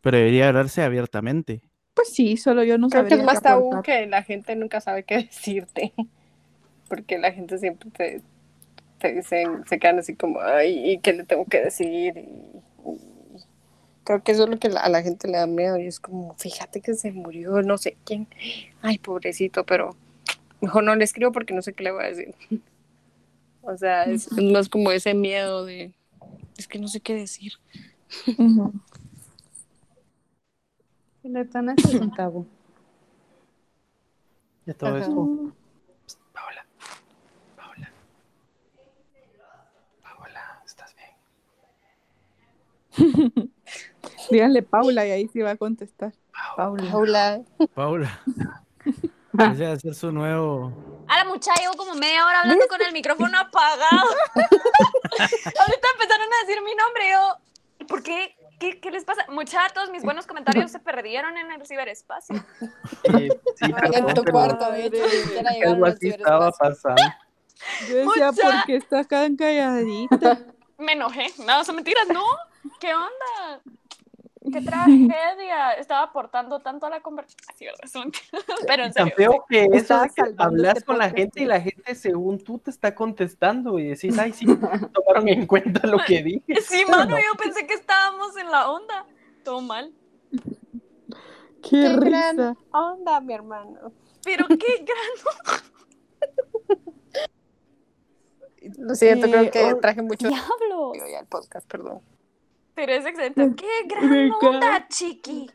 Pero 0.03 0.17
debería 0.19 0.49
hablarse 0.49 0.83
abiertamente. 0.83 1.63
Pues 1.95 2.09
sí, 2.11 2.37
solo 2.37 2.63
yo 2.63 2.79
no 2.79 2.89
Creo 2.89 3.07
que 3.07 3.15
es 3.15 3.25
más 3.25 3.43
tabú 3.43 3.69
aportar. 3.75 3.83
que 3.83 4.07
la 4.07 4.23
gente 4.23 4.55
nunca 4.55 4.81
sabe 4.81 5.03
qué 5.05 5.17
decirte. 5.25 5.93
Porque 6.89 7.19
la 7.19 7.33
gente 7.33 7.59
siempre 7.59 7.91
te, 7.91 8.23
te 8.99 9.15
dicen, 9.15 9.65
se 9.67 9.79
quedan 9.79 9.99
así 9.99 10.15
como, 10.15 10.41
ay, 10.41 10.93
¿y 10.93 10.99
qué 11.01 11.13
le 11.13 11.25
tengo 11.25 11.45
que 11.47 11.61
decir? 11.65 12.17
Y, 12.17 12.91
y 12.91 12.99
creo 14.09 14.23
que 14.23 14.33
eso 14.33 14.45
es 14.45 14.49
lo 14.49 14.59
que 14.59 14.69
a 14.69 14.89
la 14.89 15.03
gente 15.03 15.29
le 15.29 15.37
da 15.37 15.47
miedo. 15.47 15.79
Y 15.79 15.87
es 15.87 16.01
como, 16.01 16.35
fíjate 16.39 16.81
que 16.81 16.95
se 16.95 17.13
murió, 17.13 17.61
no 17.61 17.77
sé 17.77 17.99
quién. 18.07 18.27
Ay, 18.81 18.97
pobrecito, 18.99 19.67
pero 19.67 19.95
mejor 20.63 20.85
no 20.85 20.97
le 20.97 21.05
escribo 21.05 21.31
porque 21.31 21.53
no 21.53 21.61
sé 21.61 21.75
qué 21.75 21.85
le 21.85 21.93
voy 21.93 22.05
a 22.05 22.09
decir. 22.09 22.35
O 23.61 23.77
sea, 23.77 24.07
es, 24.07 24.29
es 24.29 24.45
más 24.45 24.71
como 24.71 24.91
ese 24.93 25.13
miedo 25.13 25.67
de, 25.67 25.93
es 26.57 26.67
que 26.67 26.79
no 26.79 26.89
sé 26.89 27.01
qué 27.01 27.15
decir. 27.15 27.53
Ujú. 28.27 28.73
La 31.25 31.41
eutanasia 31.41 31.91
es 31.91 32.01
un 32.01 32.15
tabú. 32.15 32.47
de 34.65 34.73
todo 34.73 34.97
Ajá. 34.97 35.01
esto. 35.01 35.53
Psst, 36.07 36.19
Paola. 36.33 36.65
Paola. 37.57 37.91
Paola, 40.03 40.63
¿estás 40.65 40.95
bien? 40.97 41.11
Díganle 44.31 44.63
Paula 44.63 45.07
y 45.07 45.11
ahí 45.11 45.29
sí 45.29 45.41
va 45.41 45.53
a 45.53 45.57
contestar. 45.57 46.13
Paula. 46.57 46.91
Paula, 46.91 47.41
Paula. 47.75 48.21
Ese 49.53 49.67
va 49.67 49.73
a 49.73 49.79
ser 49.79 49.95
su 49.95 50.11
nuevo. 50.13 50.73
A 51.09 51.19
la 51.19 51.25
muchacha 51.25 51.61
llevo 51.61 51.75
como 51.77 51.95
media 51.95 52.25
hora 52.25 52.41
hablando 52.41 52.67
con 52.69 52.81
el 52.83 52.93
micrófono 52.93 53.39
apagado. 53.39 54.09
Ahorita 54.35 55.89
empezaron 55.95 56.29
a 56.33 56.47
decir 56.47 56.63
mi 56.63 56.75
nombre 56.75 57.09
y 57.09 57.13
yo, 57.13 57.87
¿por 57.87 58.03
qué? 58.03 58.35
¿Qué, 58.59 58.81
qué 58.81 58.91
les 58.91 59.05
pasa? 59.05 59.25
Mucha, 59.29 59.69
todos 59.73 59.91
mis 59.91 60.03
buenos 60.03 60.27
comentarios 60.27 60.73
se 60.73 60.81
perdieron 60.81 61.37
en 61.37 61.53
el 61.53 61.65
ciberespacio. 61.67 62.45
Eh, 63.05 63.29
sí, 63.55 63.65
en 63.93 64.15
tu 64.15 64.25
cuarto, 64.25 64.71
de 64.73 64.87
hecho, 64.87 65.05
Algo 65.67 65.87
así 65.87 66.09
estaba 66.09 66.51
pasando. 66.51 67.01
Yo 67.89 67.97
decía, 67.97 68.33
Mucha- 68.33 68.33
¿por 68.33 68.65
qué 68.67 68.77
está 68.77 69.05
tan 69.05 69.37
calladita? 69.37 70.39
Me 70.79 70.93
enojé. 70.93 71.27
No, 71.47 71.65
son 71.65 71.77
mentiras, 71.77 72.09
¿no? 72.09 72.25
¿Qué 72.81 72.93
onda? 72.95 73.61
¡Qué 74.53 74.61
tragedia! 74.63 75.73
Estaba 75.73 76.03
aportando 76.05 76.61
tanto 76.61 76.87
a 76.87 76.91
la 76.91 77.01
conversación. 77.01 77.75
Pero 78.67 78.85
en 78.85 78.93
Tan 78.93 79.09
serio. 79.09 79.31
feo 79.33 79.45
que 79.49 79.69
eso 79.73 80.01
de 80.01 80.11
que 80.11 80.23
hablas 80.39 80.75
este 80.77 80.85
con 80.87 80.99
la 80.99 81.11
gente 81.11 81.43
y 81.43 81.45
la 81.47 81.61
gente 81.61 81.95
según 81.95 82.39
tú 82.39 82.59
te 82.59 82.71
está 82.71 82.95
contestando 82.95 83.79
y 83.79 83.89
decís, 83.89 84.19
ay, 84.19 84.33
sí, 84.33 84.47
tomaron 84.93 85.29
en 85.29 85.47
cuenta 85.47 85.87
lo 85.87 85.99
que 86.07 86.23
dije. 86.23 86.61
Sí, 86.63 86.85
mano, 86.89 87.17
yo 87.17 87.37
pensé 87.43 87.67
que 87.67 87.75
estábamos 87.75 88.37
en 88.37 88.51
la 88.51 88.71
onda. 88.71 89.07
Todo 89.45 89.61
mal. 89.61 89.93
¡Qué, 91.63 91.71
Qué 91.71 91.89
risa! 91.89 92.33
gran 92.35 92.57
onda, 92.73 93.21
mi 93.21 93.35
hermano. 93.35 93.93
Pero 94.25 94.47
qué 94.49 94.85
gran 94.85 95.17
Lo 98.79 98.95
siento, 98.95 99.27
Eh, 99.27 99.31
creo 99.31 99.51
que 99.51 99.73
oh, 99.73 99.81
traje 99.81 100.03
mucho 100.03 100.29
diablos. 100.29 100.93
Digo, 100.93 101.07
ya 101.11 101.21
el 101.21 101.27
podcast, 101.27 101.67
perdón. 101.69 102.01
Pero 102.79 102.93
es 102.93 103.05
excelente. 103.07 103.55
¡Qué 103.57 103.67
gran 103.89 104.31
onda, 104.41 104.87
chiqui! 104.89 105.51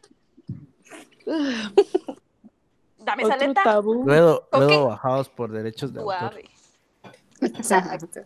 Dame 2.99 3.23
esa 3.23 3.35
Otro 3.35 3.47
letra. 3.47 3.63
tabú. 3.63 4.03
Luego, 4.05 4.33
Ok. 4.51 4.57
luego 4.57 4.85
bajados 4.87 5.29
por 5.29 5.49
derechos 5.49 5.93
de 5.93 6.01
autor. 6.01 6.41
Exacto. 7.39 8.21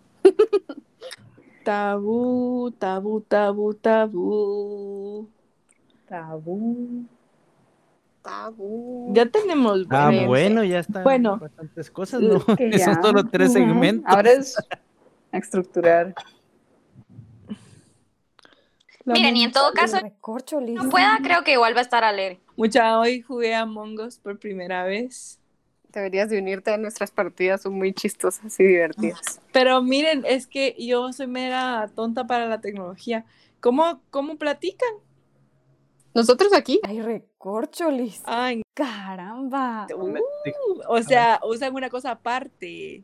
Tabú, 1.64 2.72
tabú, 2.80 3.22
tabú, 3.22 3.74
tabú. 3.76 5.30
Tabú. 6.10 7.06
Tabú. 8.24 9.14
Ya 9.14 9.28
tenemos 9.28 9.86
Ah, 9.92 10.08
bueno, 10.08 10.28
bueno, 10.28 10.64
ya 10.64 10.80
están 10.80 11.04
Bueno. 11.04 11.38
bastantes 11.38 11.92
cosas, 11.92 12.22
¿no? 12.22 12.40
Son 12.84 13.04
solo 13.04 13.24
tres 13.26 13.54
segmentos. 13.54 14.12
Ahora 14.12 14.32
es 14.32 14.56
estructurar. 15.32 16.16
Miren, 19.14 19.38
y 19.38 19.44
en 19.44 19.52
todo 19.52 19.72
caso, 19.74 19.98
no 20.02 20.90
pueda, 20.90 21.20
creo 21.24 21.44
que 21.44 21.54
igual 21.54 21.74
va 21.74 21.80
a 21.80 21.84
estar 21.84 22.04
alegre. 22.04 22.40
Mucha, 22.58 23.00
hoy 23.00 23.22
jugué 23.22 23.56
a 23.56 23.66
Mongos 23.66 24.20
por 24.20 24.38
primera 24.38 24.84
vez. 24.84 25.40
Deberías 25.90 26.30
de 26.30 26.40
unirte 26.40 26.72
a 26.72 26.78
nuestras 26.78 27.12
partidas, 27.12 27.62
son 27.62 27.74
muy 27.74 27.94
chistosas 27.94 28.60
y 28.60 28.64
divertidas. 28.64 29.40
Pero 29.54 29.82
miren, 29.82 30.24
es 30.26 30.46
que 30.46 30.76
yo 30.78 31.12
soy 31.14 31.28
mera 31.28 31.90
tonta 31.96 32.28
para 32.28 32.48
la 32.48 32.60
tecnología. 32.60 33.26
¿Cómo, 33.62 34.02
cómo 34.12 34.38
platican? 34.38 34.90
Nosotros 36.14 36.52
aquí, 36.54 36.80
Ay, 36.84 37.02
recorcholis. 37.02 38.22
Ay, 38.26 38.64
Caramba. 38.74 39.88
uh, 39.96 40.18
o 40.88 41.02
sea, 41.02 41.40
usan 41.44 41.74
una 41.74 41.90
cosa 41.90 42.12
aparte. 42.12 43.04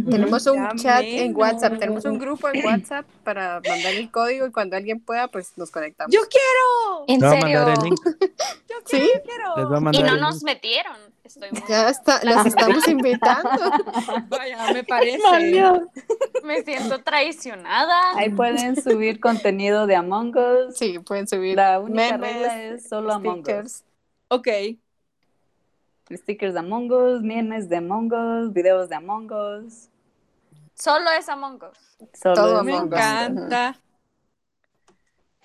Tenemos 0.00 0.46
un 0.46 0.56
Ya 0.56 0.74
chat 0.76 1.02
en 1.04 1.32
menos. 1.32 1.36
WhatsApp, 1.36 1.78
tenemos 1.78 2.04
un 2.04 2.18
grupo 2.18 2.48
en 2.48 2.64
WhatsApp 2.64 3.06
para 3.24 3.60
mandar 3.66 3.94
el 3.94 4.10
código 4.10 4.46
y 4.46 4.52
cuando 4.52 4.76
alguien 4.76 5.00
pueda, 5.00 5.28
pues 5.28 5.52
nos 5.56 5.70
conectamos. 5.70 6.14
¡Yo 6.14 6.20
quiero! 6.30 7.04
En 7.08 7.20
serio. 7.20 7.66
¡Yo 8.68 8.76
¿Sí? 8.86 8.98
quiero! 8.98 9.12
yo 9.14 9.22
quiero! 9.24 9.56
Les 9.56 9.68
voy 9.68 9.90
a 9.94 10.00
Y 10.00 10.02
no 10.02 10.16
nos 10.16 10.42
metieron. 10.42 10.96
Estoy 11.24 11.50
muy... 11.52 11.62
Ya 11.68 11.88
está, 11.88 12.20
las 12.24 12.46
estamos 12.46 12.86
invitando. 12.88 13.50
Vaya, 14.28 14.72
me 14.72 14.84
parece. 14.84 15.18
Me 16.42 16.62
siento 16.62 17.02
traicionada. 17.02 18.16
Ahí 18.16 18.30
pueden 18.30 18.80
subir 18.80 19.20
contenido 19.20 19.86
de 19.86 19.96
Among 19.96 20.36
Us. 20.36 20.76
Sí, 20.76 20.98
pueden 21.00 21.28
subir 21.28 21.56
La 21.56 21.80
única 21.80 22.16
memes, 22.16 22.34
regla 22.34 22.62
es 22.64 22.88
solo 22.88 23.12
Among 23.12 23.44
Us. 23.62 23.84
Ok, 24.28 24.48
Stickers 26.16 26.54
de 26.54 26.60
Among 26.60 26.90
Us, 26.92 27.22
memes 27.22 27.68
de 27.68 27.76
Among 27.76 28.12
Us, 28.12 28.52
videos 28.52 28.88
de 28.88 28.96
Among 28.96 29.30
Us. 29.32 29.88
Solo 30.74 31.10
es 31.18 31.28
Among 31.28 31.56
Us. 31.62 32.08
Solo 32.20 32.34
Todo 32.34 32.58
es 32.60 32.64
me 32.64 32.72
Among 32.72 32.86
Us. 32.88 32.92
encanta. 32.98 33.76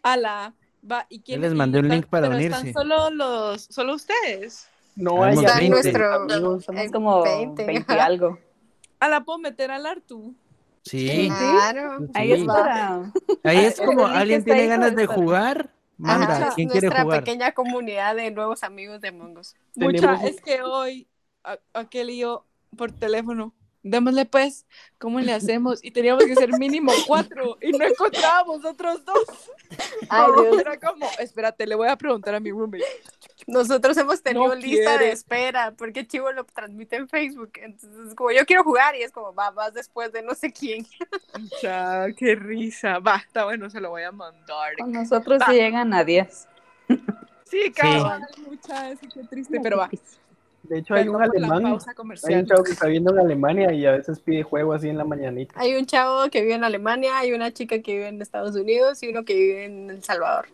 Ala, 0.04 0.54
va, 0.90 1.06
¿y 1.10 1.20
quién? 1.22 1.42
les 1.42 1.52
y 1.52 1.56
mandé 1.56 1.80
un 1.80 1.86
están- 1.86 1.98
link 1.98 2.08
para 2.10 2.28
pero 2.30 2.40
están 2.40 2.62
unirse. 2.62 2.80
solo 2.80 3.10
los, 3.10 3.62
solo 3.64 3.96
ustedes. 3.96 4.68
No 4.96 5.24
hay 5.24 5.36
Está 5.38 5.58
20. 5.58 5.70
nuestro 5.70 6.14
amigos. 6.16 6.66
Es 6.74 6.92
como 6.92 7.22
20, 7.24 7.66
20, 7.66 7.94
ajá. 7.94 8.06
algo. 8.06 8.40
Ala, 9.00 9.22
puedo 9.24 9.38
meter 9.40 9.70
al 9.70 9.86
Artu. 9.86 10.34
Sí. 10.84 11.30
Claro. 11.38 12.08
Ahí 12.14 12.32
es 12.32 12.44
para. 12.46 13.12
Ahí 13.44 13.58
es 13.66 13.80
El 13.80 13.86
como 13.86 14.08
alguien 14.08 14.44
tiene 14.44 14.68
ganas 14.68 14.96
de 14.96 15.06
jugar. 15.06 15.70
Manda, 15.98 16.28
Ajá, 16.28 16.56
¿quién 16.56 16.70
quiere 16.70 16.88
nuestra 16.88 17.04
jugar? 17.04 17.20
pequeña 17.24 17.52
comunidad 17.54 18.16
de 18.16 18.30
nuevos 18.32 18.64
amigos 18.64 19.02
de 19.02 19.12
Mongos. 19.12 19.56
Mucha, 19.76 20.16
es 20.28 20.40
que 20.42 20.62
hoy 20.62 21.08
aquel 21.74 22.10
y 22.12 22.20
yo 22.20 22.46
por 22.76 22.92
teléfono. 22.92 23.54
Démosle 23.84 24.26
pues, 24.26 24.66
¿cómo 24.98 25.20
le 25.22 25.32
hacemos? 25.32 25.82
Y 25.84 25.92
teníamos 25.92 26.26
que 26.26 26.36
ser 26.36 26.52
mínimo 26.60 26.92
cuatro 27.08 27.58
y 27.62 27.72
no 27.72 27.86
encontrábamos 27.86 28.66
otros 28.66 29.06
dos. 29.06 29.50
Ay, 30.10 30.28
Dios. 30.42 30.60
Era 30.60 30.78
como, 30.78 31.08
espérate, 31.20 31.66
le 31.66 31.76
voy 31.76 31.88
a 31.88 31.96
preguntar 31.96 32.36
a 32.36 32.40
mi 32.40 32.52
roommate. 32.52 32.84
Nosotros 33.48 33.96
hemos 33.96 34.22
tenido 34.22 34.50
No 34.50 34.56
lista 34.56 34.98
de 34.98 35.12
espera 35.12 35.74
porque 35.78 36.06
Chivo 36.06 36.34
lo 36.34 36.44
transmite 36.44 36.98
en 36.98 37.08
Facebook. 37.08 37.52
Entonces, 37.62 38.14
como 38.14 38.32
yo 38.32 38.46
quiero 38.46 38.64
jugar 38.64 38.96
y 38.98 39.04
es 39.04 39.12
como, 39.14 39.34
va, 39.34 39.52
vas 39.52 39.74
después 39.74 40.12
de 40.12 40.22
no 40.22 40.36
sé 40.36 40.52
quién. 40.52 40.86
Qué 42.18 42.36
risa. 42.36 43.00
Va, 43.00 43.24
está 43.26 43.46
bueno, 43.46 43.70
se 43.70 43.80
lo 43.80 43.90
voy 43.90 44.04
a 44.04 44.12
mandar. 44.12 44.76
Con 44.78 44.92
nosotros 44.92 45.42
se 45.46 45.54
llegan 45.54 45.94
a 45.94 46.04
10. 46.04 46.48
Sí, 47.50 47.72
mucha, 48.46 48.96
sí, 48.98 49.08
qué 49.14 49.24
triste, 49.24 49.60
pero 49.64 49.78
va. 49.78 49.90
De 50.64 50.80
hecho, 50.80 50.96
hay 50.96 51.08
un 51.08 51.22
alemán. 51.22 51.80
Hay 52.26 52.36
un 52.36 52.46
chavo 52.46 52.64
que 52.64 52.72
está 52.74 52.88
viendo 52.88 53.14
en 53.14 53.20
Alemania 53.20 53.72
y 53.72 53.86
a 53.86 53.92
veces 53.92 54.20
pide 54.20 54.44
juego 54.44 54.74
así 54.74 54.90
en 54.90 54.98
la 54.98 55.06
mañanita. 55.06 55.54
Hay 55.58 55.76
un 55.76 55.86
chavo 55.86 56.30
que 56.30 56.42
vive 56.42 56.56
en 56.56 56.66
Alemania, 56.66 57.18
hay 57.18 57.32
una 57.32 57.54
chica 57.54 57.82
que 57.82 57.94
vive 57.94 58.08
en 58.10 58.22
Estados 58.22 58.56
Unidos 58.58 59.02
y 59.04 59.08
uno 59.08 59.24
que 59.24 59.34
vive 59.36 59.66
en 59.66 59.90
El 59.90 60.04
Salvador. 60.04 60.48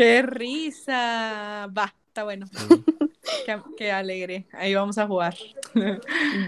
¡Qué 0.00 0.22
risa! 0.22 1.68
Va, 1.76 1.94
está 2.06 2.24
bueno. 2.24 2.46
Qué, 3.44 3.60
qué 3.76 3.92
alegre. 3.92 4.46
Ahí 4.52 4.74
vamos 4.74 4.96
a 4.96 5.06
jugar. 5.06 5.36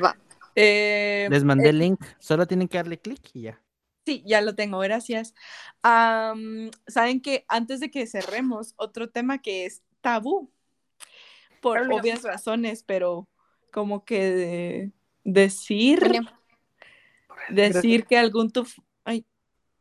Va. 0.02 0.16
Eh, 0.54 1.28
Les 1.30 1.44
mandé 1.44 1.68
el 1.68 1.78
link. 1.78 2.02
Solo 2.18 2.46
tienen 2.46 2.66
que 2.66 2.78
darle 2.78 2.98
clic 2.98 3.20
y 3.34 3.42
ya. 3.42 3.60
sí, 4.06 4.22
ya 4.26 4.40
lo 4.40 4.54
tengo, 4.54 4.78
gracias. 4.78 5.34
Saben 5.82 7.20
que 7.22 7.44
antes 7.46 7.80
de 7.80 7.90
que 7.90 8.06
cerremos, 8.06 8.72
otro 8.76 9.10
tema 9.10 9.42
que 9.42 9.66
es 9.66 9.82
tabú, 10.00 10.50
por 11.60 11.92
obvias 11.92 12.22
razones, 12.22 12.82
pero 12.84 13.28
como 13.70 14.06
que 14.06 14.30
de- 14.32 14.92
decir, 15.24 16.00
Bueno, 16.00 16.30
decir 17.50 18.06
que 18.06 18.16
algún 18.16 18.50
tu, 18.50 18.66
ay, 19.04 19.26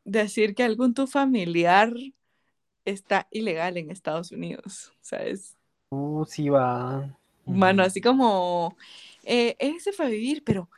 decir 0.03 0.55
que 0.55 0.63
algún 0.63 0.93
tu 0.93 1.07
familiar 1.07 1.93
está 2.85 3.27
ilegal 3.31 3.77
en 3.77 3.91
Estados 3.91 4.31
Unidos, 4.31 4.93
¿sabes? 5.01 5.57
Uh, 5.89 6.25
sí 6.25 6.49
va. 6.49 7.17
Mano, 7.45 7.83
así 7.83 8.01
como, 8.01 8.77
eh, 9.23 9.55
él 9.59 9.79
se 9.79 9.91
fue 9.91 10.05
a 10.05 10.09
vivir, 10.09 10.43
pero 10.43 10.69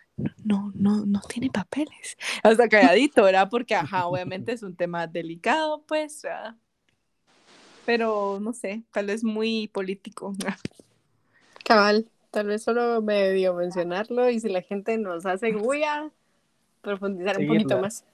no, 0.44 0.72
no, 0.76 1.06
no 1.06 1.22
tiene 1.22 1.50
papeles. 1.50 2.18
Hasta 2.44 2.68
calladito, 2.68 3.24
¿verdad? 3.24 3.48
Porque, 3.50 3.76
ajá, 3.76 4.08
obviamente 4.08 4.54
es 4.54 4.64
un 4.64 4.76
tema 4.76 5.08
delicado, 5.08 5.84
pues, 5.88 6.22
¿verdad? 6.24 6.56
Pero, 7.86 8.40
no 8.42 8.54
sé, 8.54 8.84
tal 8.92 9.08
vez 9.08 9.24
muy 9.24 9.68
político. 9.68 10.34
cabal, 11.64 12.10
tal 12.32 12.48
vez 12.48 12.64
solo 12.64 13.02
medio 13.02 13.54
mencionarlo 13.54 14.30
y 14.30 14.40
si 14.40 14.50
la 14.50 14.62
gente 14.62 14.98
nos 14.98 15.26
hace 15.26 15.54
voy 15.54 15.84
a 15.84 16.12
profundizar 16.82 17.40
un 17.40 17.48
poquito 17.48 17.70
Seguirla. 17.70 17.82
más. 17.82 18.06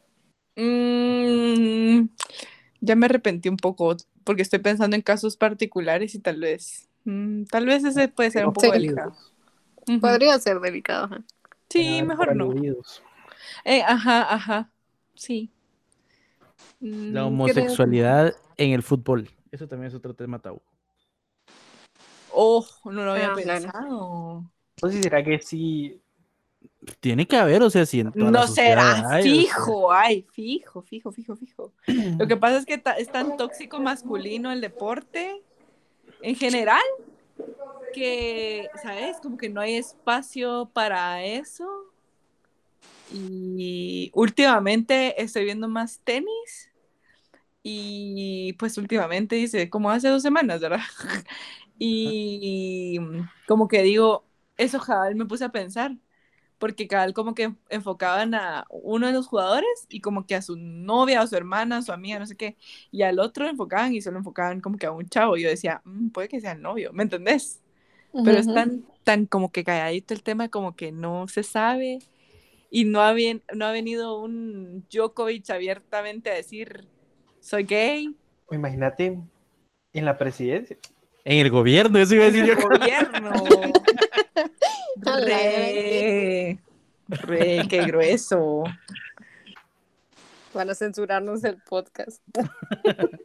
Mm, 0.55 2.09
ya 2.81 2.95
me 2.95 3.05
arrepentí 3.05 3.49
un 3.49 3.57
poco, 3.57 3.95
porque 4.23 4.41
estoy 4.41 4.59
pensando 4.59 4.95
en 4.95 5.01
casos 5.01 5.37
particulares 5.37 6.15
y 6.15 6.19
tal 6.19 6.39
vez, 6.39 6.87
mm, 7.05 7.43
tal 7.45 7.65
vez 7.65 7.83
ese 7.83 8.07
puede 8.07 8.31
ser 8.31 8.45
un 8.45 8.53
poco 8.53 8.67
Sí. 8.67 8.73
delicado. 8.73 9.15
Podría 10.01 10.37
ser 10.39 10.59
delicado. 10.59 11.05
ajá. 11.05 11.23
Sí, 11.69 11.99
Ah, 12.01 12.05
mejor 12.05 12.35
no. 12.35 12.53
Eh, 13.63 13.81
ajá, 13.83 14.33
ajá, 14.33 14.71
sí. 15.15 15.51
Mm, 16.79 17.07
La 17.13 17.21
creo- 17.21 17.27
homosexualidad 17.27 18.35
en 18.57 18.71
el 18.71 18.83
fútbol. 18.83 19.29
Eso 19.51 19.67
también 19.67 19.87
es 19.89 19.95
otro 19.95 20.13
tema 20.13 20.39
tabú. 20.39 20.61
Oh, 22.31 22.65
no 22.85 22.91
lo 23.03 23.11
había 23.13 23.31
Ah, 23.31 23.35
claro. 23.35 23.61
pensado. 23.63 24.51
No 24.81 24.89
sé 24.89 24.97
si 24.97 25.03
será 25.03 25.23
que 25.23 25.39
sí. 25.39 25.99
Tiene 26.99 27.27
que 27.27 27.35
haber, 27.35 27.61
o 27.61 27.69
sea, 27.69 27.85
si 27.85 27.99
en 27.99 28.11
toda 28.11 28.25
la 28.25 28.31
No 28.31 28.47
será 28.47 28.93
o 28.93 29.09
sea, 29.09 29.21
fijo, 29.21 29.91
ay, 29.91 30.25
fijo, 30.31 30.81
fijo, 30.81 31.11
fijo, 31.11 31.35
fijo. 31.35 31.73
Lo 32.17 32.27
que 32.27 32.37
pasa 32.37 32.57
es 32.57 32.65
que 32.65 32.77
ta- 32.77 32.93
es 32.93 33.11
tan 33.11 33.35
tóxico 33.35 33.79
masculino 33.79 34.51
el 34.51 34.61
deporte 34.61 35.41
en 36.21 36.35
general 36.35 36.81
que, 37.93 38.69
¿sabes? 38.81 39.17
Como 39.21 39.37
que 39.37 39.49
no 39.49 39.61
hay 39.61 39.75
espacio 39.75 40.69
para 40.73 41.23
eso. 41.23 41.67
Y 43.11 44.11
últimamente 44.13 45.21
estoy 45.21 45.45
viendo 45.45 45.67
más 45.67 45.99
tenis 46.03 46.69
y 47.63 48.53
pues 48.53 48.77
últimamente 48.77 49.35
dice, 49.35 49.69
como 49.69 49.89
hace 49.91 50.07
dos 50.07 50.21
semanas, 50.21 50.61
¿verdad? 50.61 50.79
Y 51.81 52.99
como 53.47 53.69
que 53.69 53.81
digo, 53.83 54.25
eso 54.57 54.81
cabal 54.81 55.15
me 55.15 55.25
puse 55.25 55.45
a 55.45 55.49
pensar, 55.49 55.95
porque 56.59 56.87
cabal 56.87 57.13
como 57.13 57.33
que 57.35 57.53
enfocaban 57.69 58.35
a 58.35 58.65
uno 58.69 59.07
de 59.07 59.13
los 59.13 59.27
jugadores 59.27 59.67
y 59.89 60.01
como 60.01 60.25
que 60.27 60.35
a 60.35 60.41
su 60.41 60.57
novia 60.57 61.23
o 61.23 61.27
su 61.27 61.35
hermana, 61.35 61.81
su 61.81 61.91
amiga, 61.93 62.19
no 62.19 62.25
sé 62.27 62.35
qué, 62.37 62.57
y 62.91 63.01
al 63.03 63.19
otro 63.19 63.47
enfocaban 63.47 63.93
y 63.93 64.01
solo 64.01 64.19
enfocaban 64.19 64.61
como 64.61 64.77
que 64.77 64.85
a 64.87 64.91
un 64.91 65.07
chavo. 65.09 65.37
Y 65.37 65.43
yo 65.43 65.49
decía, 65.49 65.81
"Mm, 65.85 66.09
puede 66.09 66.27
que 66.29 66.41
sea 66.41 66.51
el 66.53 66.61
novio, 66.61 66.91
¿me 66.93 67.03
entendés? 67.03 67.61
Pero 68.23 68.37
es 68.37 68.47
tan, 68.47 68.83
tan 69.03 69.25
como 69.25 69.51
que 69.51 69.63
calladito 69.63 70.13
el 70.13 70.23
tema, 70.23 70.49
como 70.49 70.75
que 70.75 70.91
no 70.91 71.27
se 71.27 71.43
sabe. 71.43 71.99
Y 72.71 72.85
no 72.85 73.01
ha, 73.01 73.13
bien- 73.13 73.43
no 73.53 73.65
ha 73.65 73.71
venido 73.71 74.19
un 74.19 74.85
Djokovic 74.91 75.49
abiertamente 75.49 76.29
a 76.29 76.35
decir, 76.35 76.87
soy 77.39 77.63
gay. 77.63 78.15
o 78.47 78.55
Imagínate 78.55 79.17
en 79.93 80.05
la 80.05 80.17
presidencia. 80.17 80.77
En 81.25 81.39
el 81.45 81.49
gobierno, 81.51 81.99
eso 81.99 82.15
iba 82.15 82.25
a 82.25 82.31
decir 82.31 82.45
yo. 82.45 82.55
gobierno. 82.55 83.31
Re, 85.01 86.59
re, 87.07 87.67
qué 87.69 87.83
grueso. 87.85 88.63
Van 90.53 90.69
a 90.69 90.75
censurarnos 90.75 91.43
el 91.43 91.57
podcast. 91.61 92.21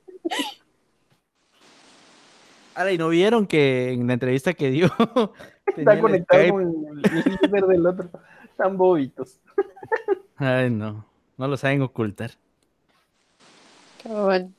Ahora, 2.75 2.93
¿y 2.93 2.99
no 2.99 3.09
vieron 3.09 3.47
que 3.47 3.93
en 3.93 4.07
la 4.07 4.15
entrevista 4.15 4.53
que 4.55 4.71
dio 4.71 4.87
Está 5.77 6.01
conectado 6.01 6.43
Skype? 6.43 6.51
con 6.53 6.63
el 6.63 7.03
líder 7.43 7.67
del 7.67 7.87
otro. 7.87 8.11
Tan 8.57 8.77
bobitos. 8.77 9.41
Ay, 10.37 10.71
no, 10.71 11.05
no 11.37 11.49
lo 11.49 11.57
saben 11.57 11.83
ocultar. 11.83 12.33
Cabal. 14.03 14.53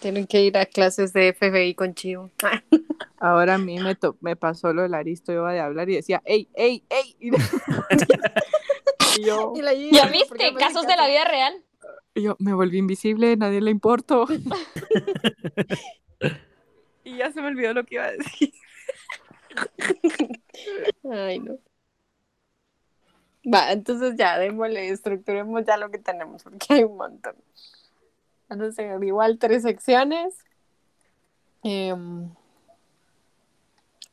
Tienen 0.00 0.26
que 0.26 0.42
ir 0.42 0.56
a 0.56 0.66
clases 0.66 1.12
de 1.12 1.34
FBI 1.34 1.74
con 1.74 1.94
Chivo. 1.94 2.30
Ahora 3.18 3.54
a 3.54 3.58
mí 3.58 3.78
me, 3.78 3.94
to- 3.94 4.16
me 4.20 4.34
pasó 4.34 4.72
lo 4.72 4.82
del 4.82 4.94
Aristo, 4.94 5.32
iba 5.32 5.52
de 5.52 5.60
hablar 5.60 5.88
y 5.90 5.96
decía, 5.96 6.22
ey, 6.24 6.48
ey, 6.54 6.82
ey. 6.88 7.16
Y 7.20 7.30
yo, 9.26 9.52
Y 9.54 9.62
la 9.62 9.74
¿Ya 9.74 10.02
¿por 10.02 10.10
qué 10.38 10.50
viste? 10.50 10.54
Casos 10.58 10.86
de 10.86 10.96
la 10.96 11.06
vida 11.06 11.24
real. 11.26 11.62
Y 12.14 12.22
yo 12.22 12.36
me 12.38 12.54
volví 12.54 12.78
invisible, 12.78 13.36
nadie 13.36 13.60
le 13.60 13.70
importó. 13.70 14.26
y 17.04 17.16
ya 17.18 17.30
se 17.30 17.42
me 17.42 17.48
olvidó 17.48 17.74
lo 17.74 17.84
que 17.84 17.96
iba 17.96 18.04
a 18.04 18.12
decir. 18.12 18.52
Ay, 21.12 21.40
no. 21.40 21.58
Va, 23.52 23.72
entonces 23.72 24.14
ya, 24.16 24.38
démosle, 24.38 24.88
estructuremos 24.90 25.64
ya 25.66 25.76
lo 25.76 25.90
que 25.90 25.98
tenemos, 25.98 26.42
porque 26.42 26.66
hay 26.70 26.84
un 26.84 26.96
montón. 26.96 27.34
Entonces, 28.50 29.02
igual 29.02 29.38
tres 29.38 29.62
secciones. 29.62 30.34
Em, 31.62 32.28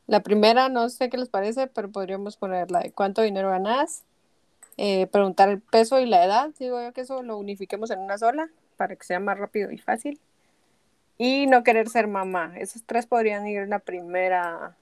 la 0.06 0.20
primera, 0.20 0.68
no 0.68 0.88
sé 0.88 1.10
qué 1.10 1.18
les 1.18 1.28
parece, 1.28 1.66
pero 1.66 1.90
podríamos 1.90 2.36
poner 2.36 2.70
la 2.70 2.80
de 2.80 2.92
cuánto 2.92 3.22
dinero 3.22 3.50
ganas, 3.50 4.04
eh, 4.76 5.06
preguntar 5.08 5.48
el 5.48 5.60
peso 5.60 6.00
y 6.00 6.06
la 6.06 6.24
edad, 6.24 6.50
digo 6.58 6.80
yo 6.80 6.92
que 6.92 7.02
eso 7.02 7.22
lo 7.22 7.36
unifiquemos 7.36 7.90
en 7.90 8.00
una 8.00 8.16
sola, 8.16 8.48
para 8.76 8.96
que 8.96 9.04
sea 9.04 9.20
más 9.20 9.38
rápido 9.38 9.70
y 9.70 9.78
fácil. 9.78 10.20
Y 11.18 11.46
no 11.46 11.64
querer 11.64 11.88
ser 11.88 12.06
mamá. 12.06 12.54
Esos 12.56 12.84
tres 12.84 13.06
podrían 13.06 13.46
ir 13.48 13.58
en 13.58 13.70
la 13.70 13.80
primera, 13.80 14.76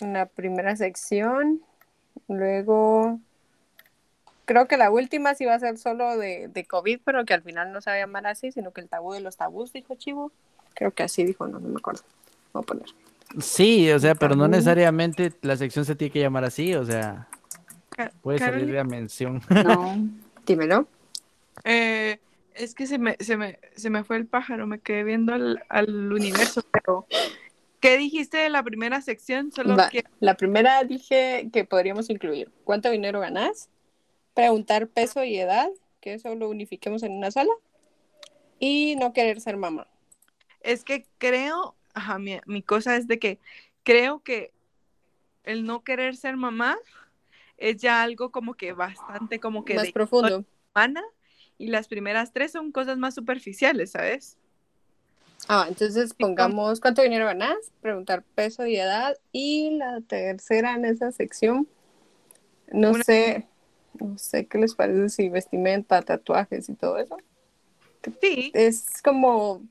en 0.00 0.12
la 0.12 0.26
primera 0.26 0.76
sección. 0.76 1.60
Luego, 2.28 3.18
creo 4.52 4.68
que 4.68 4.76
la 4.76 4.90
última 4.90 5.34
sí 5.34 5.46
va 5.46 5.54
a 5.54 5.58
ser 5.58 5.78
solo 5.78 6.18
de, 6.18 6.48
de 6.48 6.64
COVID, 6.64 7.00
pero 7.04 7.24
que 7.24 7.32
al 7.32 7.42
final 7.42 7.72
no 7.72 7.80
se 7.80 7.88
va 7.90 7.96
a 7.96 8.00
llamar 8.00 8.26
así, 8.26 8.52
sino 8.52 8.70
que 8.72 8.82
el 8.82 8.88
tabú 8.88 9.12
de 9.14 9.20
los 9.20 9.36
tabús, 9.36 9.72
dijo 9.72 9.94
Chivo. 9.94 10.30
Creo 10.74 10.90
que 10.92 11.02
así 11.02 11.24
dijo, 11.24 11.46
no, 11.48 11.58
no 11.58 11.68
me 11.68 11.76
acuerdo. 11.78 12.02
Voy 12.52 12.62
a 12.62 12.66
poner. 12.66 12.86
Sí, 13.40 13.90
o 13.90 13.98
sea, 13.98 14.14
pero 14.14 14.36
no 14.36 14.46
necesariamente 14.48 15.32
la 15.40 15.56
sección 15.56 15.86
se 15.86 15.94
tiene 15.96 16.12
que 16.12 16.20
llamar 16.20 16.44
así, 16.44 16.74
o 16.74 16.84
sea, 16.84 17.28
puede 18.20 18.38
salir 18.38 18.52
Carolina, 18.52 18.78
la 18.78 18.84
mención. 18.84 19.40
No. 19.48 19.96
Dímelo. 20.46 20.86
eh, 21.64 22.18
es 22.54 22.74
que 22.74 22.86
se 22.86 22.98
me, 22.98 23.16
se, 23.20 23.38
me, 23.38 23.58
se 23.74 23.88
me 23.88 24.04
fue 24.04 24.18
el 24.18 24.26
pájaro, 24.26 24.66
me 24.66 24.80
quedé 24.80 25.04
viendo 25.04 25.32
al, 25.32 25.62
al 25.70 26.12
universo, 26.12 26.62
pero 26.70 27.06
¿qué 27.80 27.96
dijiste 27.96 28.36
de 28.36 28.50
la 28.50 28.62
primera 28.62 29.00
sección? 29.00 29.50
Solo 29.50 29.76
Va, 29.76 29.88
que 29.88 30.04
La 30.20 30.36
primera 30.36 30.84
dije 30.84 31.48
que 31.52 31.64
podríamos 31.64 32.10
incluir 32.10 32.50
cuánto 32.64 32.90
dinero 32.90 33.20
ganas, 33.20 33.70
preguntar 34.34 34.88
peso 34.88 35.22
y 35.24 35.38
edad, 35.38 35.70
que 36.00 36.14
eso 36.14 36.34
lo 36.34 36.48
unifiquemos 36.48 37.02
en 37.02 37.12
una 37.12 37.30
sola, 37.30 37.52
y 38.58 38.96
no 38.96 39.12
querer 39.12 39.40
ser 39.40 39.56
mamá. 39.56 39.86
es 40.60 40.84
que 40.84 41.04
creo, 41.18 41.74
ajá, 41.94 42.18
mi, 42.18 42.38
mi 42.46 42.62
cosa 42.62 42.96
es 42.96 43.06
de 43.08 43.18
que 43.18 43.38
creo 43.82 44.20
que 44.22 44.52
el 45.44 45.64
no 45.64 45.82
querer 45.82 46.16
ser 46.16 46.36
mamá 46.36 46.78
es 47.56 47.78
ya 47.78 48.02
algo 48.02 48.30
como 48.30 48.54
que 48.54 48.72
bastante 48.72 49.40
como 49.40 49.64
que 49.64 49.74
Más 49.74 49.86
de 49.86 49.92
profundo. 49.92 50.44
humana 50.74 51.02
y 51.58 51.68
las 51.68 51.88
primeras 51.88 52.32
tres 52.32 52.52
son 52.52 52.72
cosas 52.72 52.96
más 52.98 53.14
superficiales, 53.14 53.90
¿sabes? 53.92 54.36
Ah, 55.48 55.66
entonces 55.68 56.14
pongamos 56.14 56.80
cuánto 56.80 57.02
dinero 57.02 57.26
ganas, 57.26 57.56
preguntar 57.80 58.22
peso 58.36 58.64
y 58.66 58.76
edad, 58.76 59.16
y 59.32 59.70
la 59.76 60.00
tercera 60.00 60.74
en 60.74 60.84
esa 60.84 61.10
sección, 61.10 61.68
no 62.72 62.90
Una- 62.92 63.02
sé, 63.04 63.48
no 64.00 64.18
sé 64.18 64.46
qué 64.46 64.58
les 64.58 64.74
parece 64.74 65.08
si 65.08 65.28
vestimenta, 65.28 66.02
tatuajes 66.02 66.68
y 66.68 66.74
todo 66.74 66.98
eso. 66.98 67.16
Sí, 68.20 68.50
Es 68.54 69.00
como 69.02 69.62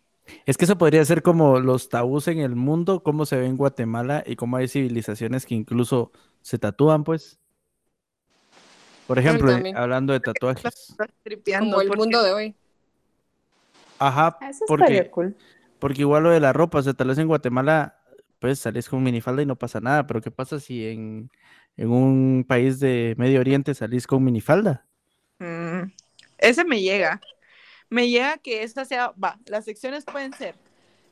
Es 0.45 0.55
que 0.57 0.65
eso 0.65 0.78
podría 0.78 1.03
ser 1.03 1.22
como 1.22 1.59
los 1.59 1.89
tabús 1.89 2.28
en 2.30 2.39
el 2.39 2.55
mundo, 2.55 3.03
cómo 3.03 3.26
se 3.26 3.36
ve 3.38 3.45
en 3.47 3.57
Guatemala 3.57 4.24
y 4.26 4.36
cómo 4.36 4.57
hay 4.57 4.67
civilizaciones 4.67 5.45
que 5.45 5.55
incluso 5.55 6.11
se 6.41 6.57
tatúan, 6.57 7.03
pues. 7.03 7.38
Por 9.07 9.19
ejemplo, 9.19 9.51
eh, 9.51 9.74
hablando 9.76 10.13
de 10.13 10.22
tatuajes. 10.22 10.95
como 11.59 11.82
el 11.82 11.88
porque- 11.88 11.99
mundo 11.99 12.24
de 12.24 12.32
hoy. 12.34 12.55
Ajá, 13.99 14.38
Eso 14.49 14.65
porque, 14.67 14.84
estaría 14.86 15.11
cool. 15.11 15.36
porque 15.80 16.01
igual 16.01 16.24
lo 16.24 16.30
de 16.32 16.39
la 16.39 16.53
ropa, 16.53 16.80
o 16.80 16.82
sea, 16.82 16.93
tal 16.93 17.09
vez 17.09 17.17
en 17.17 17.28
Guatemala, 17.28 17.99
pues 18.39 18.59
salís 18.59 18.89
con 18.89 19.03
minifalda 19.03 19.41
y 19.41 19.45
no 19.45 19.55
pasa 19.57 19.80
nada, 19.80 20.07
pero 20.07 20.22
¿qué 20.22 20.32
pasa 20.32 20.59
si 20.59 20.88
en, 20.88 21.30
en 21.78 21.89
un 21.89 22.45
país 22.47 22.80
de 22.80 23.15
Medio 23.17 23.39
Oriente 23.39 23.74
salís 23.74 24.07
con 24.07 24.24
minifalda? 24.24 24.86
Mm, 25.39 25.91
ese 26.38 26.65
me 26.65 26.82
llega. 26.82 27.22
Me 27.89 28.09
llega 28.09 28.38
que 28.38 28.63
esta 28.63 28.86
sea, 28.86 29.13
va, 29.22 29.39
las 29.45 29.65
secciones 29.65 30.05
pueden 30.05 30.34
ser. 30.34 30.55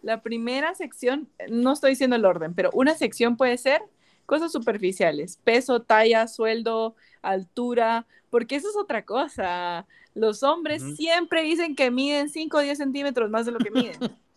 La 0.02 0.22
primera 0.22 0.76
sección, 0.76 1.30
no 1.50 1.74
estoy 1.74 1.92
diciendo 1.92 2.16
el 2.16 2.26
orden, 2.26 2.54
pero 2.54 2.70
una 2.74 2.96
sección 2.96 3.36
puede 3.36 3.58
ser 3.58 3.82
cosas 4.26 4.52
superficiales, 4.52 5.40
peso, 5.44 5.82
talla, 5.82 6.28
sueldo, 6.28 6.96
altura, 7.22 8.06
porque 8.30 8.56
eso 8.56 8.70
es 8.70 8.78
otra 8.78 9.04
cosa. 9.04 9.88
Los 10.14 10.44
hombres 10.44 10.84
siempre 10.96 11.44
dicen 11.44 11.76
que 11.76 11.92
miden 11.92 12.30
5 12.30 12.58
o 12.58 12.62
10 12.62 12.78
centímetros 12.78 13.30
más 13.30 13.46
de 13.46 13.52
lo 13.52 13.60
que 13.60 13.72
miden. 13.72 13.98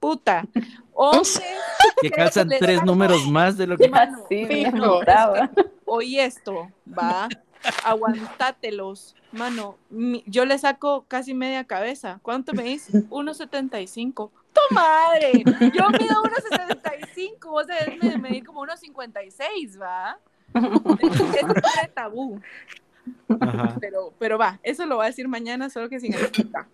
Puta. 0.00 0.44
Hombres, 0.94 1.40
Que 2.02 2.10
calzan 2.10 2.48
tres 2.48 2.82
números 2.84 3.26
más 3.28 3.56
de 3.56 3.66
lo 3.66 3.76
que... 3.76 3.88
Mano, 3.88 4.18
Sí, 4.28 4.44
me 4.46 4.70
fijo. 4.72 5.00
oí 5.86 6.18
esto, 6.18 6.70
va, 6.86 7.28
aguantátelos, 7.84 9.14
mano, 9.32 9.76
mi- 9.90 10.22
yo 10.26 10.44
le 10.44 10.58
saco 10.58 11.04
casi 11.08 11.34
media 11.34 11.64
cabeza, 11.64 12.18
¿cuánto 12.22 12.52
me 12.52 12.62
dice? 12.64 12.92
1.75, 13.08 14.30
¡tu 14.52 14.74
madre! 14.74 15.32
Yo 15.74 15.88
mido 15.90 16.22
1.75, 16.22 17.50
vos 17.50 17.66
debes 17.66 18.00
de 18.00 18.18
medir 18.18 18.44
como 18.44 18.64
1.56, 18.64 19.80
va, 19.80 20.18
es 20.54 21.20
un 21.42 21.54
tabú, 21.94 22.40
Ajá. 23.40 23.76
pero, 23.80 24.14
pero 24.18 24.38
va, 24.38 24.60
eso 24.62 24.86
lo 24.86 24.96
voy 24.96 25.04
a 25.04 25.08
decir 25.08 25.28
mañana, 25.28 25.70
solo 25.70 25.88
que 25.88 26.00
sin 26.00 26.14
explicar. 26.14 26.68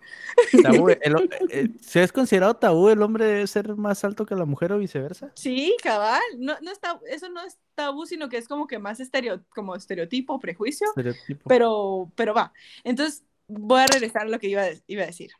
Tabú, 0.63 0.89
el 0.89 1.29
eh, 1.49 1.69
¿Se 1.81 2.03
es 2.03 2.11
considerado 2.11 2.55
tabú 2.55 2.89
el 2.89 3.01
hombre 3.01 3.25
debe 3.25 3.47
ser 3.47 3.75
más 3.75 4.03
alto 4.03 4.25
que 4.25 4.35
la 4.35 4.45
mujer 4.45 4.71
o 4.71 4.79
viceversa? 4.79 5.31
Sí, 5.35 5.75
cabal, 5.81 6.21
no, 6.37 6.55
no 6.61 6.71
está, 6.71 6.99
eso 7.09 7.29
no 7.29 7.43
es 7.43 7.57
tabú, 7.75 8.05
sino 8.05 8.29
que 8.29 8.37
es 8.37 8.47
como 8.47 8.67
que 8.67 8.79
más 8.79 8.99
estereo, 8.99 9.43
como 9.49 9.75
estereotipo, 9.75 10.39
prejuicio, 10.39 10.87
Estereotipo. 10.89 11.47
pero, 11.47 12.11
pero 12.15 12.33
va. 12.33 12.53
Entonces, 12.83 13.23
voy 13.47 13.81
a 13.81 13.87
regresar 13.87 14.23
a 14.23 14.29
lo 14.29 14.39
que 14.39 14.49
iba 14.49 14.63
iba 14.87 15.03
a 15.03 15.07
decir. 15.07 15.31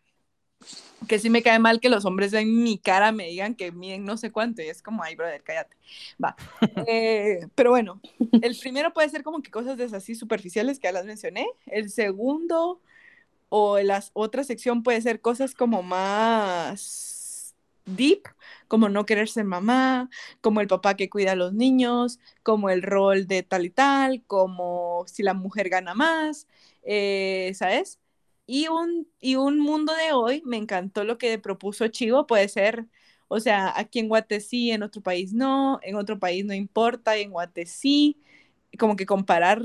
Que 1.07 1.19
sí 1.19 1.29
me 1.29 1.43
cae 1.43 1.59
mal 1.59 1.79
que 1.79 1.89
los 1.89 2.05
hombres 2.05 2.33
en 2.33 2.63
mi 2.63 2.77
cara 2.77 3.11
me 3.11 3.27
digan 3.27 3.55
que 3.55 3.71
miden 3.71 4.03
no 4.03 4.17
sé 4.17 4.31
cuánto, 4.31 4.61
y 4.61 4.65
es 4.65 4.81
como, 4.81 5.03
ay, 5.03 5.15
brother, 5.15 5.43
cállate. 5.43 5.75
Va. 6.23 6.35
Eh, 6.89 7.47
pero 7.55 7.71
bueno, 7.71 7.99
el 8.41 8.57
primero 8.57 8.93
puede 8.93 9.09
ser 9.09 9.23
como 9.23 9.41
que 9.41 9.51
cosas 9.51 9.77
de 9.77 9.85
esas 9.85 10.03
así 10.03 10.15
superficiales 10.15 10.79
que 10.79 10.87
ya 10.87 10.91
las 10.91 11.05
mencioné. 11.05 11.47
El 11.65 11.89
segundo 11.89 12.81
o 13.49 13.79
la 13.79 14.03
otra 14.13 14.43
sección 14.43 14.83
puede 14.83 15.01
ser 15.01 15.21
cosas 15.21 15.53
como 15.53 15.83
más 15.83 17.55
deep, 17.85 18.23
como 18.67 18.89
no 18.89 19.05
querer 19.05 19.29
ser 19.29 19.45
mamá, 19.45 20.09
como 20.41 20.61
el 20.61 20.67
papá 20.67 20.95
que 20.95 21.09
cuida 21.09 21.33
a 21.33 21.35
los 21.35 21.53
niños, 21.53 22.19
como 22.43 22.69
el 22.69 22.83
rol 22.83 23.27
de 23.27 23.43
tal 23.43 23.65
y 23.65 23.69
tal, 23.69 24.23
como 24.27 25.05
si 25.07 25.23
la 25.23 25.33
mujer 25.33 25.69
gana 25.69 25.93
más, 25.93 26.47
eh, 26.83 27.51
¿sabes? 27.55 27.99
Y 28.47 28.67
un, 28.69 29.07
y 29.21 29.35
un 29.35 29.59
mundo 29.59 29.93
de 29.93 30.13
hoy, 30.13 30.41
me 30.45 30.57
encantó 30.57 31.03
lo 31.03 31.17
que 31.17 31.37
propuso 31.39 31.87
Chivo, 31.89 32.27
puede 32.27 32.47
ser, 32.49 32.85
o 33.27 33.39
sea, 33.41 33.73
aquí 33.77 33.99
en 33.99 34.07
Guate 34.07 34.39
sí, 34.39 34.71
en 34.71 34.83
otro 34.83 35.01
país 35.01 35.33
no, 35.33 35.79
en 35.83 35.95
otro 35.97 36.17
país 36.19 36.45
no 36.45 36.53
importa, 36.53 37.17
y 37.17 37.23
en 37.23 37.31
Guate 37.31 37.65
sí, 37.65 38.17
como 38.79 38.95
que 38.95 39.05
comparar 39.05 39.61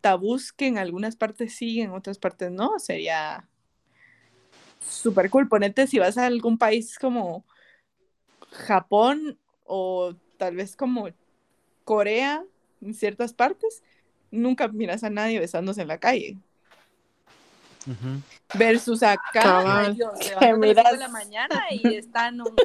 tabús 0.00 0.52
que 0.52 0.66
en 0.66 0.78
algunas 0.78 1.16
partes 1.16 1.54
sí, 1.54 1.80
en 1.80 1.92
otras 1.92 2.18
partes 2.18 2.50
no, 2.50 2.78
sería 2.78 3.48
súper 4.80 5.30
cool. 5.30 5.48
Ponete 5.48 5.86
si 5.86 5.98
vas 5.98 6.18
a 6.18 6.26
algún 6.26 6.58
país 6.58 6.98
como 6.98 7.44
Japón 8.50 9.38
o 9.64 10.14
tal 10.36 10.56
vez 10.56 10.76
como 10.76 11.08
Corea, 11.84 12.44
en 12.82 12.94
ciertas 12.94 13.32
partes, 13.32 13.82
nunca 14.30 14.68
miras 14.68 15.04
a 15.04 15.10
nadie 15.10 15.40
besándose 15.40 15.82
en 15.82 15.88
la 15.88 15.98
calle. 15.98 16.36
Versus 18.54 19.02
acá, 19.02 19.20
Cabal. 19.32 19.86
ay, 19.86 19.94
Dios, 19.94 20.12
Que 20.18 20.28
levántate 20.28 20.46
a 20.46 20.50
las 20.50 20.54
cinco 20.54 20.60
de 20.60 20.66
miras- 20.68 20.98
la 20.98 21.08
mañana 21.08 21.60
y 21.70 21.94
están 21.94 22.40
un- 22.40 22.56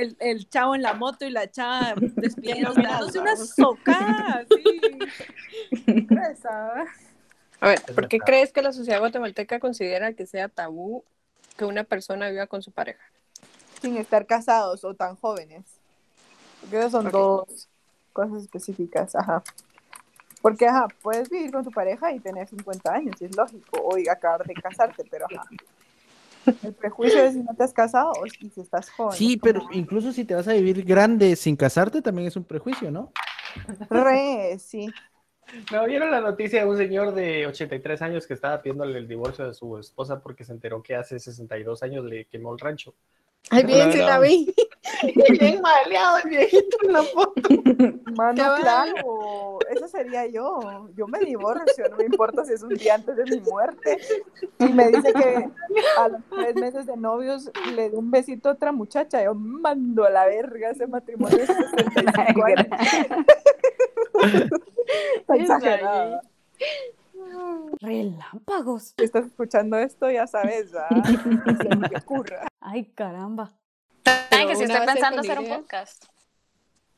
el, 0.00 0.16
el 0.20 0.48
chavo 0.48 0.74
en 0.74 0.82
la 0.82 0.94
moto 0.94 1.24
y 1.26 1.30
la 1.30 1.50
chava 1.50 1.94
despidiéndose, 1.96 2.78
miras, 2.80 2.92
dándose 2.98 3.18
una 3.20 3.36
socada, 3.36 4.44
así. 4.50 4.80
A 7.60 7.68
ver, 7.68 7.82
¿por 7.94 8.08
qué 8.08 8.18
crees 8.20 8.52
que 8.52 8.62
la 8.62 8.72
sociedad 8.72 9.00
guatemalteca 9.00 9.58
considera 9.58 10.12
que 10.12 10.26
sea 10.26 10.48
tabú 10.48 11.04
que 11.56 11.64
una 11.64 11.84
persona 11.84 12.28
viva 12.30 12.46
con 12.46 12.62
su 12.62 12.70
pareja? 12.70 13.02
Sin 13.82 13.96
estar 13.96 14.26
casados 14.26 14.84
o 14.84 14.94
tan 14.94 15.16
jóvenes. 15.16 15.64
Porque 16.60 16.78
esas 16.78 16.92
son 16.92 17.10
dos 17.10 17.68
cosas 18.12 18.42
específicas, 18.42 19.14
ajá. 19.14 19.42
Porque, 20.40 20.66
ajá, 20.66 20.88
puedes 21.02 21.28
vivir 21.28 21.50
con 21.50 21.64
tu 21.64 21.70
pareja 21.70 22.12
y 22.12 22.20
tener 22.20 22.46
50 22.46 22.94
años, 22.94 23.20
y 23.20 23.24
es 23.24 23.36
lógico, 23.36 23.78
o 23.80 23.96
acabar 24.10 24.44
de 24.44 24.54
casarte, 24.54 25.04
pero 25.10 25.26
ajá. 25.26 25.48
El 26.62 26.72
prejuicio 26.74 27.22
es 27.22 27.34
si 27.34 27.40
no 27.40 27.54
te 27.54 27.64
has 27.64 27.72
casado 27.72 28.12
o 28.12 28.26
si 28.26 28.60
estás 28.60 28.90
joven. 28.90 29.16
Sí, 29.16 29.36
pero 29.36 29.60
como- 29.60 29.72
incluso 29.72 30.12
si 30.12 30.24
te 30.24 30.34
vas 30.34 30.48
a 30.48 30.52
vivir 30.54 30.84
grande 30.84 31.36
sin 31.36 31.56
casarte, 31.56 32.00
también 32.02 32.28
es 32.28 32.36
un 32.36 32.44
prejuicio, 32.44 32.90
¿no? 32.90 33.12
Re, 33.90 34.58
sí. 34.58 34.92
¿No 35.72 35.86
vieron 35.86 36.10
la 36.10 36.20
noticia 36.20 36.60
de 36.60 36.70
un 36.70 36.76
señor 36.76 37.14
de 37.14 37.46
83 37.46 38.02
años 38.02 38.26
que 38.26 38.34
estaba 38.34 38.60
pidiéndole 38.60 38.98
el 38.98 39.08
divorcio 39.08 39.46
de 39.46 39.54
su 39.54 39.78
esposa 39.78 40.20
porque 40.20 40.44
se 40.44 40.52
enteró 40.52 40.82
que 40.82 40.94
hace 40.94 41.18
62 41.18 41.82
años 41.82 42.04
le 42.04 42.26
quemó 42.26 42.52
el 42.52 42.58
rancho? 42.58 42.94
Ay, 43.50 43.64
bien, 43.64 43.92
sí 43.92 43.98
la 43.98 44.18
vi. 44.18 44.54
Bien 45.38 45.60
maleado 45.60 46.18
el 46.18 46.30
viejito 46.30 46.76
en 46.82 46.92
la 46.92 47.02
foto. 47.02 47.42
Mano, 48.16 48.54
claro, 48.60 49.58
eso 49.70 49.88
sería 49.88 50.26
yo. 50.26 50.88
Yo 50.96 51.06
me 51.06 51.20
divorcio, 51.20 51.88
no 51.90 51.96
me 51.96 52.04
importa 52.04 52.44
si 52.44 52.54
es 52.54 52.62
un 52.62 52.74
día 52.74 52.94
antes 52.94 53.16
de 53.16 53.24
mi 53.24 53.40
muerte. 53.40 53.98
Y 54.58 54.64
me 54.64 54.88
dice 54.88 55.12
que 55.12 55.48
a 55.98 56.08
los 56.08 56.20
tres 56.30 56.54
meses 56.56 56.86
de 56.86 56.96
novios 56.96 57.50
le 57.74 57.90
dio 57.90 57.98
un 57.98 58.10
besito 58.10 58.48
a 58.48 58.52
otra 58.52 58.72
muchacha. 58.72 59.22
Yo 59.22 59.34
mando 59.34 60.04
a 60.04 60.10
la 60.10 60.26
verga 60.26 60.70
ese 60.70 60.86
matrimonio 60.86 61.38
de 61.38 61.46
65 61.46 62.44
años. 62.44 62.66
Está 65.16 65.36
exagerado. 65.36 66.20
Relámpagos. 67.80 68.94
Si 68.96 69.04
estás 69.04 69.26
escuchando 69.26 69.78
esto, 69.78 70.10
ya 70.10 70.26
sabes, 70.26 70.72
¿verdad? 70.72 70.88
Se 71.62 71.76
me 71.76 71.88
ocurra. 71.98 72.47
Ay, 72.60 72.84
caramba. 72.94 73.52
Saben 74.30 74.48
que 74.48 74.56
si 74.56 74.64
estoy 74.64 74.86
pensando 74.86 75.20
hacer 75.20 75.38
un 75.38 75.48
podcast. 75.48 76.04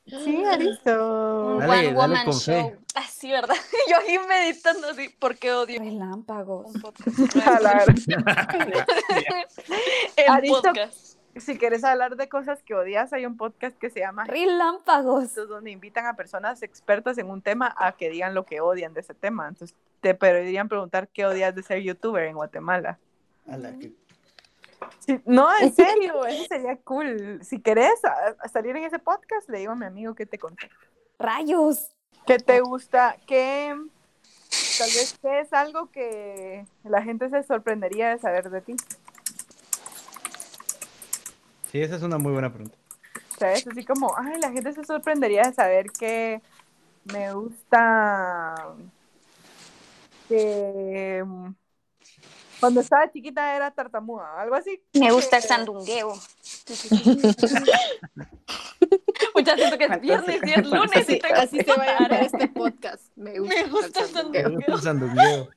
Sí, 0.07 0.43
Aristo. 0.45 1.47
Un 1.55 1.59
Dale, 1.61 1.71
one 1.71 1.83
dale 1.83 1.95
woman 1.95 2.25
con 2.25 2.41
fe. 2.41 2.61
show. 2.63 2.77
Ah, 2.97 3.05
sí, 3.09 3.31
¿verdad? 3.31 3.55
Yo 3.91 3.97
ahí 3.99 4.19
meditando 4.29 4.89
así, 4.89 5.09
porque 5.21 5.53
odio 5.53 5.79
Relámpagos. 5.79 6.75
un 6.75 6.81
podcast. 6.81 7.17
El 10.17 10.29
Aristo. 10.31 10.73
Si 11.37 11.57
quieres 11.59 11.85
hablar 11.85 12.17
de 12.17 12.29
cosas 12.29 12.61
que 12.65 12.75
odias, 12.75 13.13
hay 13.13 13.25
un 13.25 13.37
podcast 13.37 13.79
que 13.79 13.89
se 13.89 14.01
llama 14.01 14.25
Relámpagos. 14.25 15.23
Entonces, 15.29 15.49
donde 15.49 15.71
invitan 15.71 16.07
a 16.07 16.15
personas 16.15 16.61
expertas 16.65 17.17
en 17.19 17.31
un 17.31 17.41
tema 17.41 17.73
a 17.79 17.93
que 17.93 18.11
digan 18.11 18.35
lo 18.35 18.45
que 18.45 18.61
odian 18.61 18.95
de 18.95 19.01
ese 19.03 19.15
tema. 19.15 19.47
Entonces, 19.47 19.77
te 20.01 20.15
podrían 20.15 20.69
preguntar 20.69 21.07
qué 21.09 21.27
odias 21.27 21.55
de 21.55 21.63
ser 21.63 21.83
youtuber 21.83 22.25
en 22.25 22.35
Guatemala. 22.35 22.99
A 23.49 23.57
la 23.57 23.71
que- 23.79 23.93
Sí, 24.99 25.21
no, 25.27 25.49
en 25.59 25.75
serio, 25.75 26.25
eso 26.27 26.45
sería 26.49 26.77
cool. 26.79 27.41
Si 27.43 27.61
querés 27.61 28.05
a- 28.05 28.37
a 28.39 28.49
salir 28.49 28.77
en 28.77 28.85
ese 28.85 28.99
podcast, 28.99 29.49
le 29.49 29.59
digo 29.59 29.73
a 29.73 29.77
mi 29.77 29.87
amigo 29.87 30.15
que 30.15 30.27
te 30.27 30.39
conté. 30.39 30.71
Rayos. 31.19 31.95
¿Qué 32.27 32.39
te 32.39 32.61
gusta? 32.61 33.17
¿Qué 33.27 33.75
tal 34.79 34.89
vez 34.89 35.19
qué 35.21 35.41
es 35.41 35.53
algo 35.53 35.91
que 35.91 36.67
la 36.85 37.03
gente 37.03 37.29
se 37.31 37.43
sorprendería 37.43 38.11
de 38.11 38.19
saber 38.19 38.51
de 38.51 38.61
ti? 38.61 38.77
Sí, 41.71 41.81
esa 41.81 41.97
es 41.97 42.03
una 42.03 42.19
muy 42.19 42.33
buena 42.33 42.53
pregunta. 42.53 42.77
¿Sabes? 43.39 43.67
Así 43.67 43.85
como, 43.85 44.15
ay, 44.19 44.39
la 44.41 44.51
gente 44.51 44.73
se 44.73 44.85
sorprendería 44.85 45.43
de 45.45 45.53
saber 45.55 45.91
que 45.93 46.43
me 47.05 47.33
gusta 47.33 48.75
que 50.29 51.23
mm, 51.25 51.49
cuando 52.61 52.81
estaba 52.81 53.11
chiquita 53.11 53.57
era 53.57 53.71
tartamuda, 53.71 54.41
algo 54.41 54.55
así. 54.55 54.81
Me 54.95 55.11
gusta 55.11 55.37
el 55.37 55.43
Que- 55.43 55.49
sandungueo. 55.49 56.15
Muchas 59.35 59.57
siento 59.57 59.79
que 59.79 59.85
es 59.85 60.01
viernes 60.01 60.41
y 60.45 60.51
es 60.51 60.67
lunes 60.71 60.91
y 60.95 60.99
Así, 61.01 61.19
tengo 61.19 61.35
así 61.41 61.61
se 61.61 61.73
va 61.77 61.83
a 61.85 61.93
llamar 61.95 62.13
este 62.25 62.49
podcast. 62.49 63.03
Me 63.17 63.39
gusta, 63.39 63.55
Me 63.57 63.69
gusta 63.71 64.01
el 64.01 64.07
Me 64.07 64.13
sandungueo. 64.13 64.51
gusta 64.51 64.73
el 64.73 64.81
sandungueo. 64.81 65.49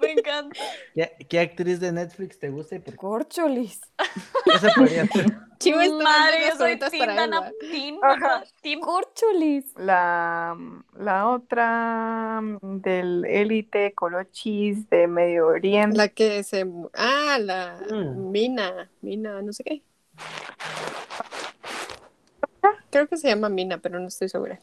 Me 0.00 0.12
encanta. 0.12 0.60
¿Qué, 0.94 1.26
qué 1.28 1.40
actriz 1.40 1.80
de 1.80 1.92
Netflix 1.92 2.38
te 2.38 2.48
gusta 2.50 2.76
y 2.76 2.78
por 2.80 2.94
qué? 2.94 2.98
Corcholis. 2.98 3.80
Esa 4.54 4.68
podría 4.74 5.06
ser. 5.06 5.26
Chivo 5.58 5.78
Madre, 6.02 6.36
yo 6.48 6.56
soy 6.56 6.76
preguntas 6.76 6.90
Team 6.90 7.00
para 7.00 7.14
Dana 7.14 7.38
Alba. 7.38 7.52
Team, 7.70 7.98
Ajá. 8.02 8.44
Team 8.60 8.80
Corcholis. 8.80 9.72
La, 9.76 10.56
la 10.98 11.28
otra 11.28 12.40
mm, 12.42 12.80
del 12.82 13.24
élite 13.24 13.94
colochis 13.94 14.90
de 14.90 15.06
Medio 15.06 15.46
Oriente. 15.46 15.96
La 15.96 16.08
que 16.08 16.42
se... 16.42 16.66
Ah, 16.92 17.38
la 17.40 17.76
Mm. 17.90 18.30
Mina. 18.30 18.90
Mina, 19.00 19.40
no 19.42 19.52
sé 19.52 19.64
qué. 19.64 19.82
Creo 22.94 23.08
que 23.08 23.16
se 23.16 23.26
llama 23.26 23.48
Mina, 23.48 23.78
pero 23.78 23.98
no 23.98 24.06
estoy 24.06 24.28
segura. 24.28 24.60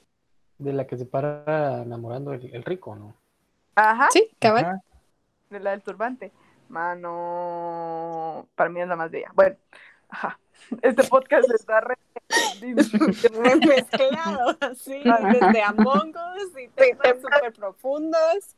De 0.58 0.72
la 0.72 0.88
que 0.88 0.96
se 0.96 1.06
para 1.06 1.82
enamorando 1.82 2.32
el, 2.32 2.56
el 2.56 2.64
rico, 2.64 2.96
¿no? 2.96 3.14
Ajá, 3.76 4.08
Sí, 4.14 4.30
cabal. 4.40 4.64
Ajá. 4.64 4.82
de 5.50 5.60
la 5.60 5.72
del 5.72 5.82
turbante. 5.82 6.32
Mano, 6.70 8.48
para 8.56 8.70
mí 8.70 8.80
es 8.80 8.88
la 8.88 8.96
más 8.96 9.12
bella. 9.12 9.32
Bueno, 9.34 9.58
ajá. 10.08 10.40
Este 10.82 11.04
podcast 11.04 11.52
está 11.52 11.82
re... 11.82 11.98
Remezclado, 12.62 14.56
así, 14.62 15.02
desde 15.42 15.64
Among 15.64 16.14
Us 16.16 16.58
y 16.58 16.70
temas 16.70 17.22
súper 17.22 17.52
profundos. 17.52 18.56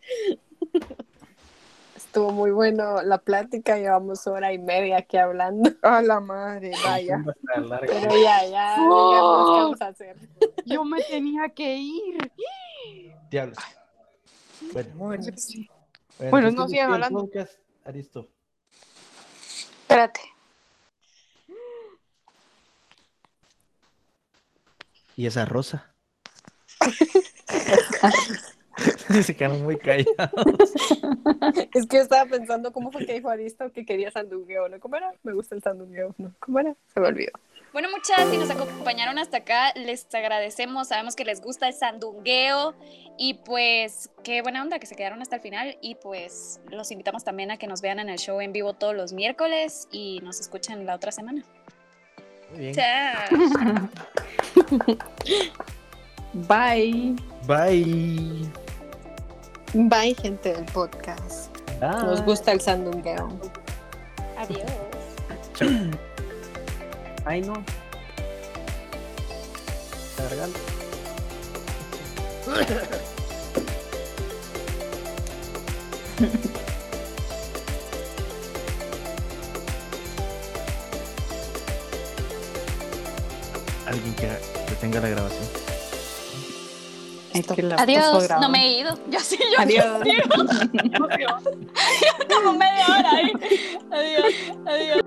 Estuvo 2.14 2.30
muy 2.32 2.52
bueno 2.52 3.02
la 3.02 3.18
plática, 3.18 3.76
llevamos 3.76 4.28
hora 4.28 4.54
y 4.54 4.60
media 4.60 4.98
aquí 4.98 5.18
hablando. 5.18 5.72
A 5.82 6.00
la 6.04 6.20
madre, 6.20 6.72
vaya. 6.84 7.24
Pero 7.88 8.12
ya, 8.22 8.46
ya, 8.46 8.76
digamos, 8.76 9.50
¿qué 9.50 9.62
vamos 9.64 9.82
a 9.82 9.88
hacer? 9.88 10.16
Yo 10.68 10.84
me 10.86 11.02
tenía 11.02 11.50
que 11.50 11.76
ir. 11.76 12.32
Diablos. 13.32 13.58
Bueno, 14.74 14.90
Bueno, 14.94 15.24
sí. 15.36 15.68
bueno, 16.20 16.30
Bueno, 16.30 16.52
no 16.52 16.68
sigan 16.68 16.94
hablando. 16.94 17.22
podcast, 17.22 17.58
Aristo. 17.84 18.30
Espérate. 19.82 20.22
¿Y 25.16 25.26
esa 25.26 25.46
rosa? 25.46 25.96
Se 29.24 29.36
quedaron 29.36 29.64
muy 29.64 29.78
callados. 29.78 30.14
Es 31.74 31.88
que 31.88 31.98
yo 31.98 32.04
estaba 32.04 32.30
pensando 32.30 32.72
cómo 32.72 32.92
fue 32.92 33.06
que 33.06 33.14
dijo 33.14 33.30
Aristo 33.30 33.72
que 33.72 33.86
quería 33.86 34.12
sandungueo, 34.12 34.70
¿no? 34.70 34.80
¿Cómo 34.80 34.96
era? 34.96 35.12
Me 35.24 35.34
gusta 35.34 35.56
el 35.56 35.62
sandungueo, 35.62 36.14
¿no? 36.18 36.32
¿Cómo 36.40 36.60
era? 36.60 36.76
Se 36.94 37.00
me 37.00 37.08
olvidó. 37.08 37.32
Bueno, 37.74 37.90
muchas, 37.90 38.30
si 38.30 38.38
nos 38.38 38.52
acompañaron 38.52 39.18
hasta 39.18 39.38
acá, 39.38 39.74
les 39.76 40.06
agradecemos. 40.14 40.90
Sabemos 40.90 41.16
que 41.16 41.26
les 41.26 41.42
gusta 41.42 41.68
el 41.68 41.74
sandungueo 41.74 42.76
y 43.18 43.34
pues 43.46 44.12
qué 44.24 44.44
buena 44.44 44.62
onda 44.62 44.78
que 44.78 44.86
se 44.86 44.96
quedaron 44.96 45.22
hasta 45.22 45.38
el 45.38 45.42
final. 45.42 45.78
Y 45.82 45.96
pues 45.96 46.62
los 46.70 46.92
invitamos 46.92 47.24
también 47.24 47.50
a 47.50 47.58
que 47.58 47.66
nos 47.66 47.82
vean 47.82 48.00
en 48.00 48.10
el 48.10 48.20
show 48.20 48.40
en 48.42 48.54
vivo 48.54 48.74
todos 48.74 48.96
los 48.96 49.12
miércoles 49.12 49.88
y 49.92 50.20
nos 50.22 50.40
escuchen 50.40 50.86
la 50.86 50.96
otra 50.96 51.12
semana. 51.12 51.44
Muy 52.52 52.60
bien. 52.60 52.76
Chao. 52.76 53.90
Bye. 56.48 57.16
Bye. 57.48 58.63
Bye, 59.76 60.14
gente 60.14 60.54
del 60.54 60.66
podcast. 60.66 61.58
Nos 61.82 62.22
gusta 62.24 62.52
el 62.52 62.62
sandungueo. 62.62 63.28
Adiós. 64.38 64.62
Ay, 67.26 67.42
no. 67.42 67.54
La 70.18 70.24
garganta. 70.30 70.60
Alguien 83.88 84.14
que 84.14 84.28
detenga 84.70 85.02
la 85.02 85.10
grabación. 85.10 85.63
Es 87.34 87.48
que 87.48 87.76
Adiós. 87.78 88.30
No 88.42 88.50
me 88.50 88.66
he 88.66 88.80
ido. 88.80 88.98
Yo 89.10 89.20
sí, 89.20 89.38
yo 89.52 89.60
Adiós. 89.60 90.02
sí. 90.04 90.12
Como 92.34 92.54
media 92.54 92.86
hora 92.88 93.12
ahí. 93.12 93.34
Adiós. 93.92 94.34
Adiós. 94.66 95.03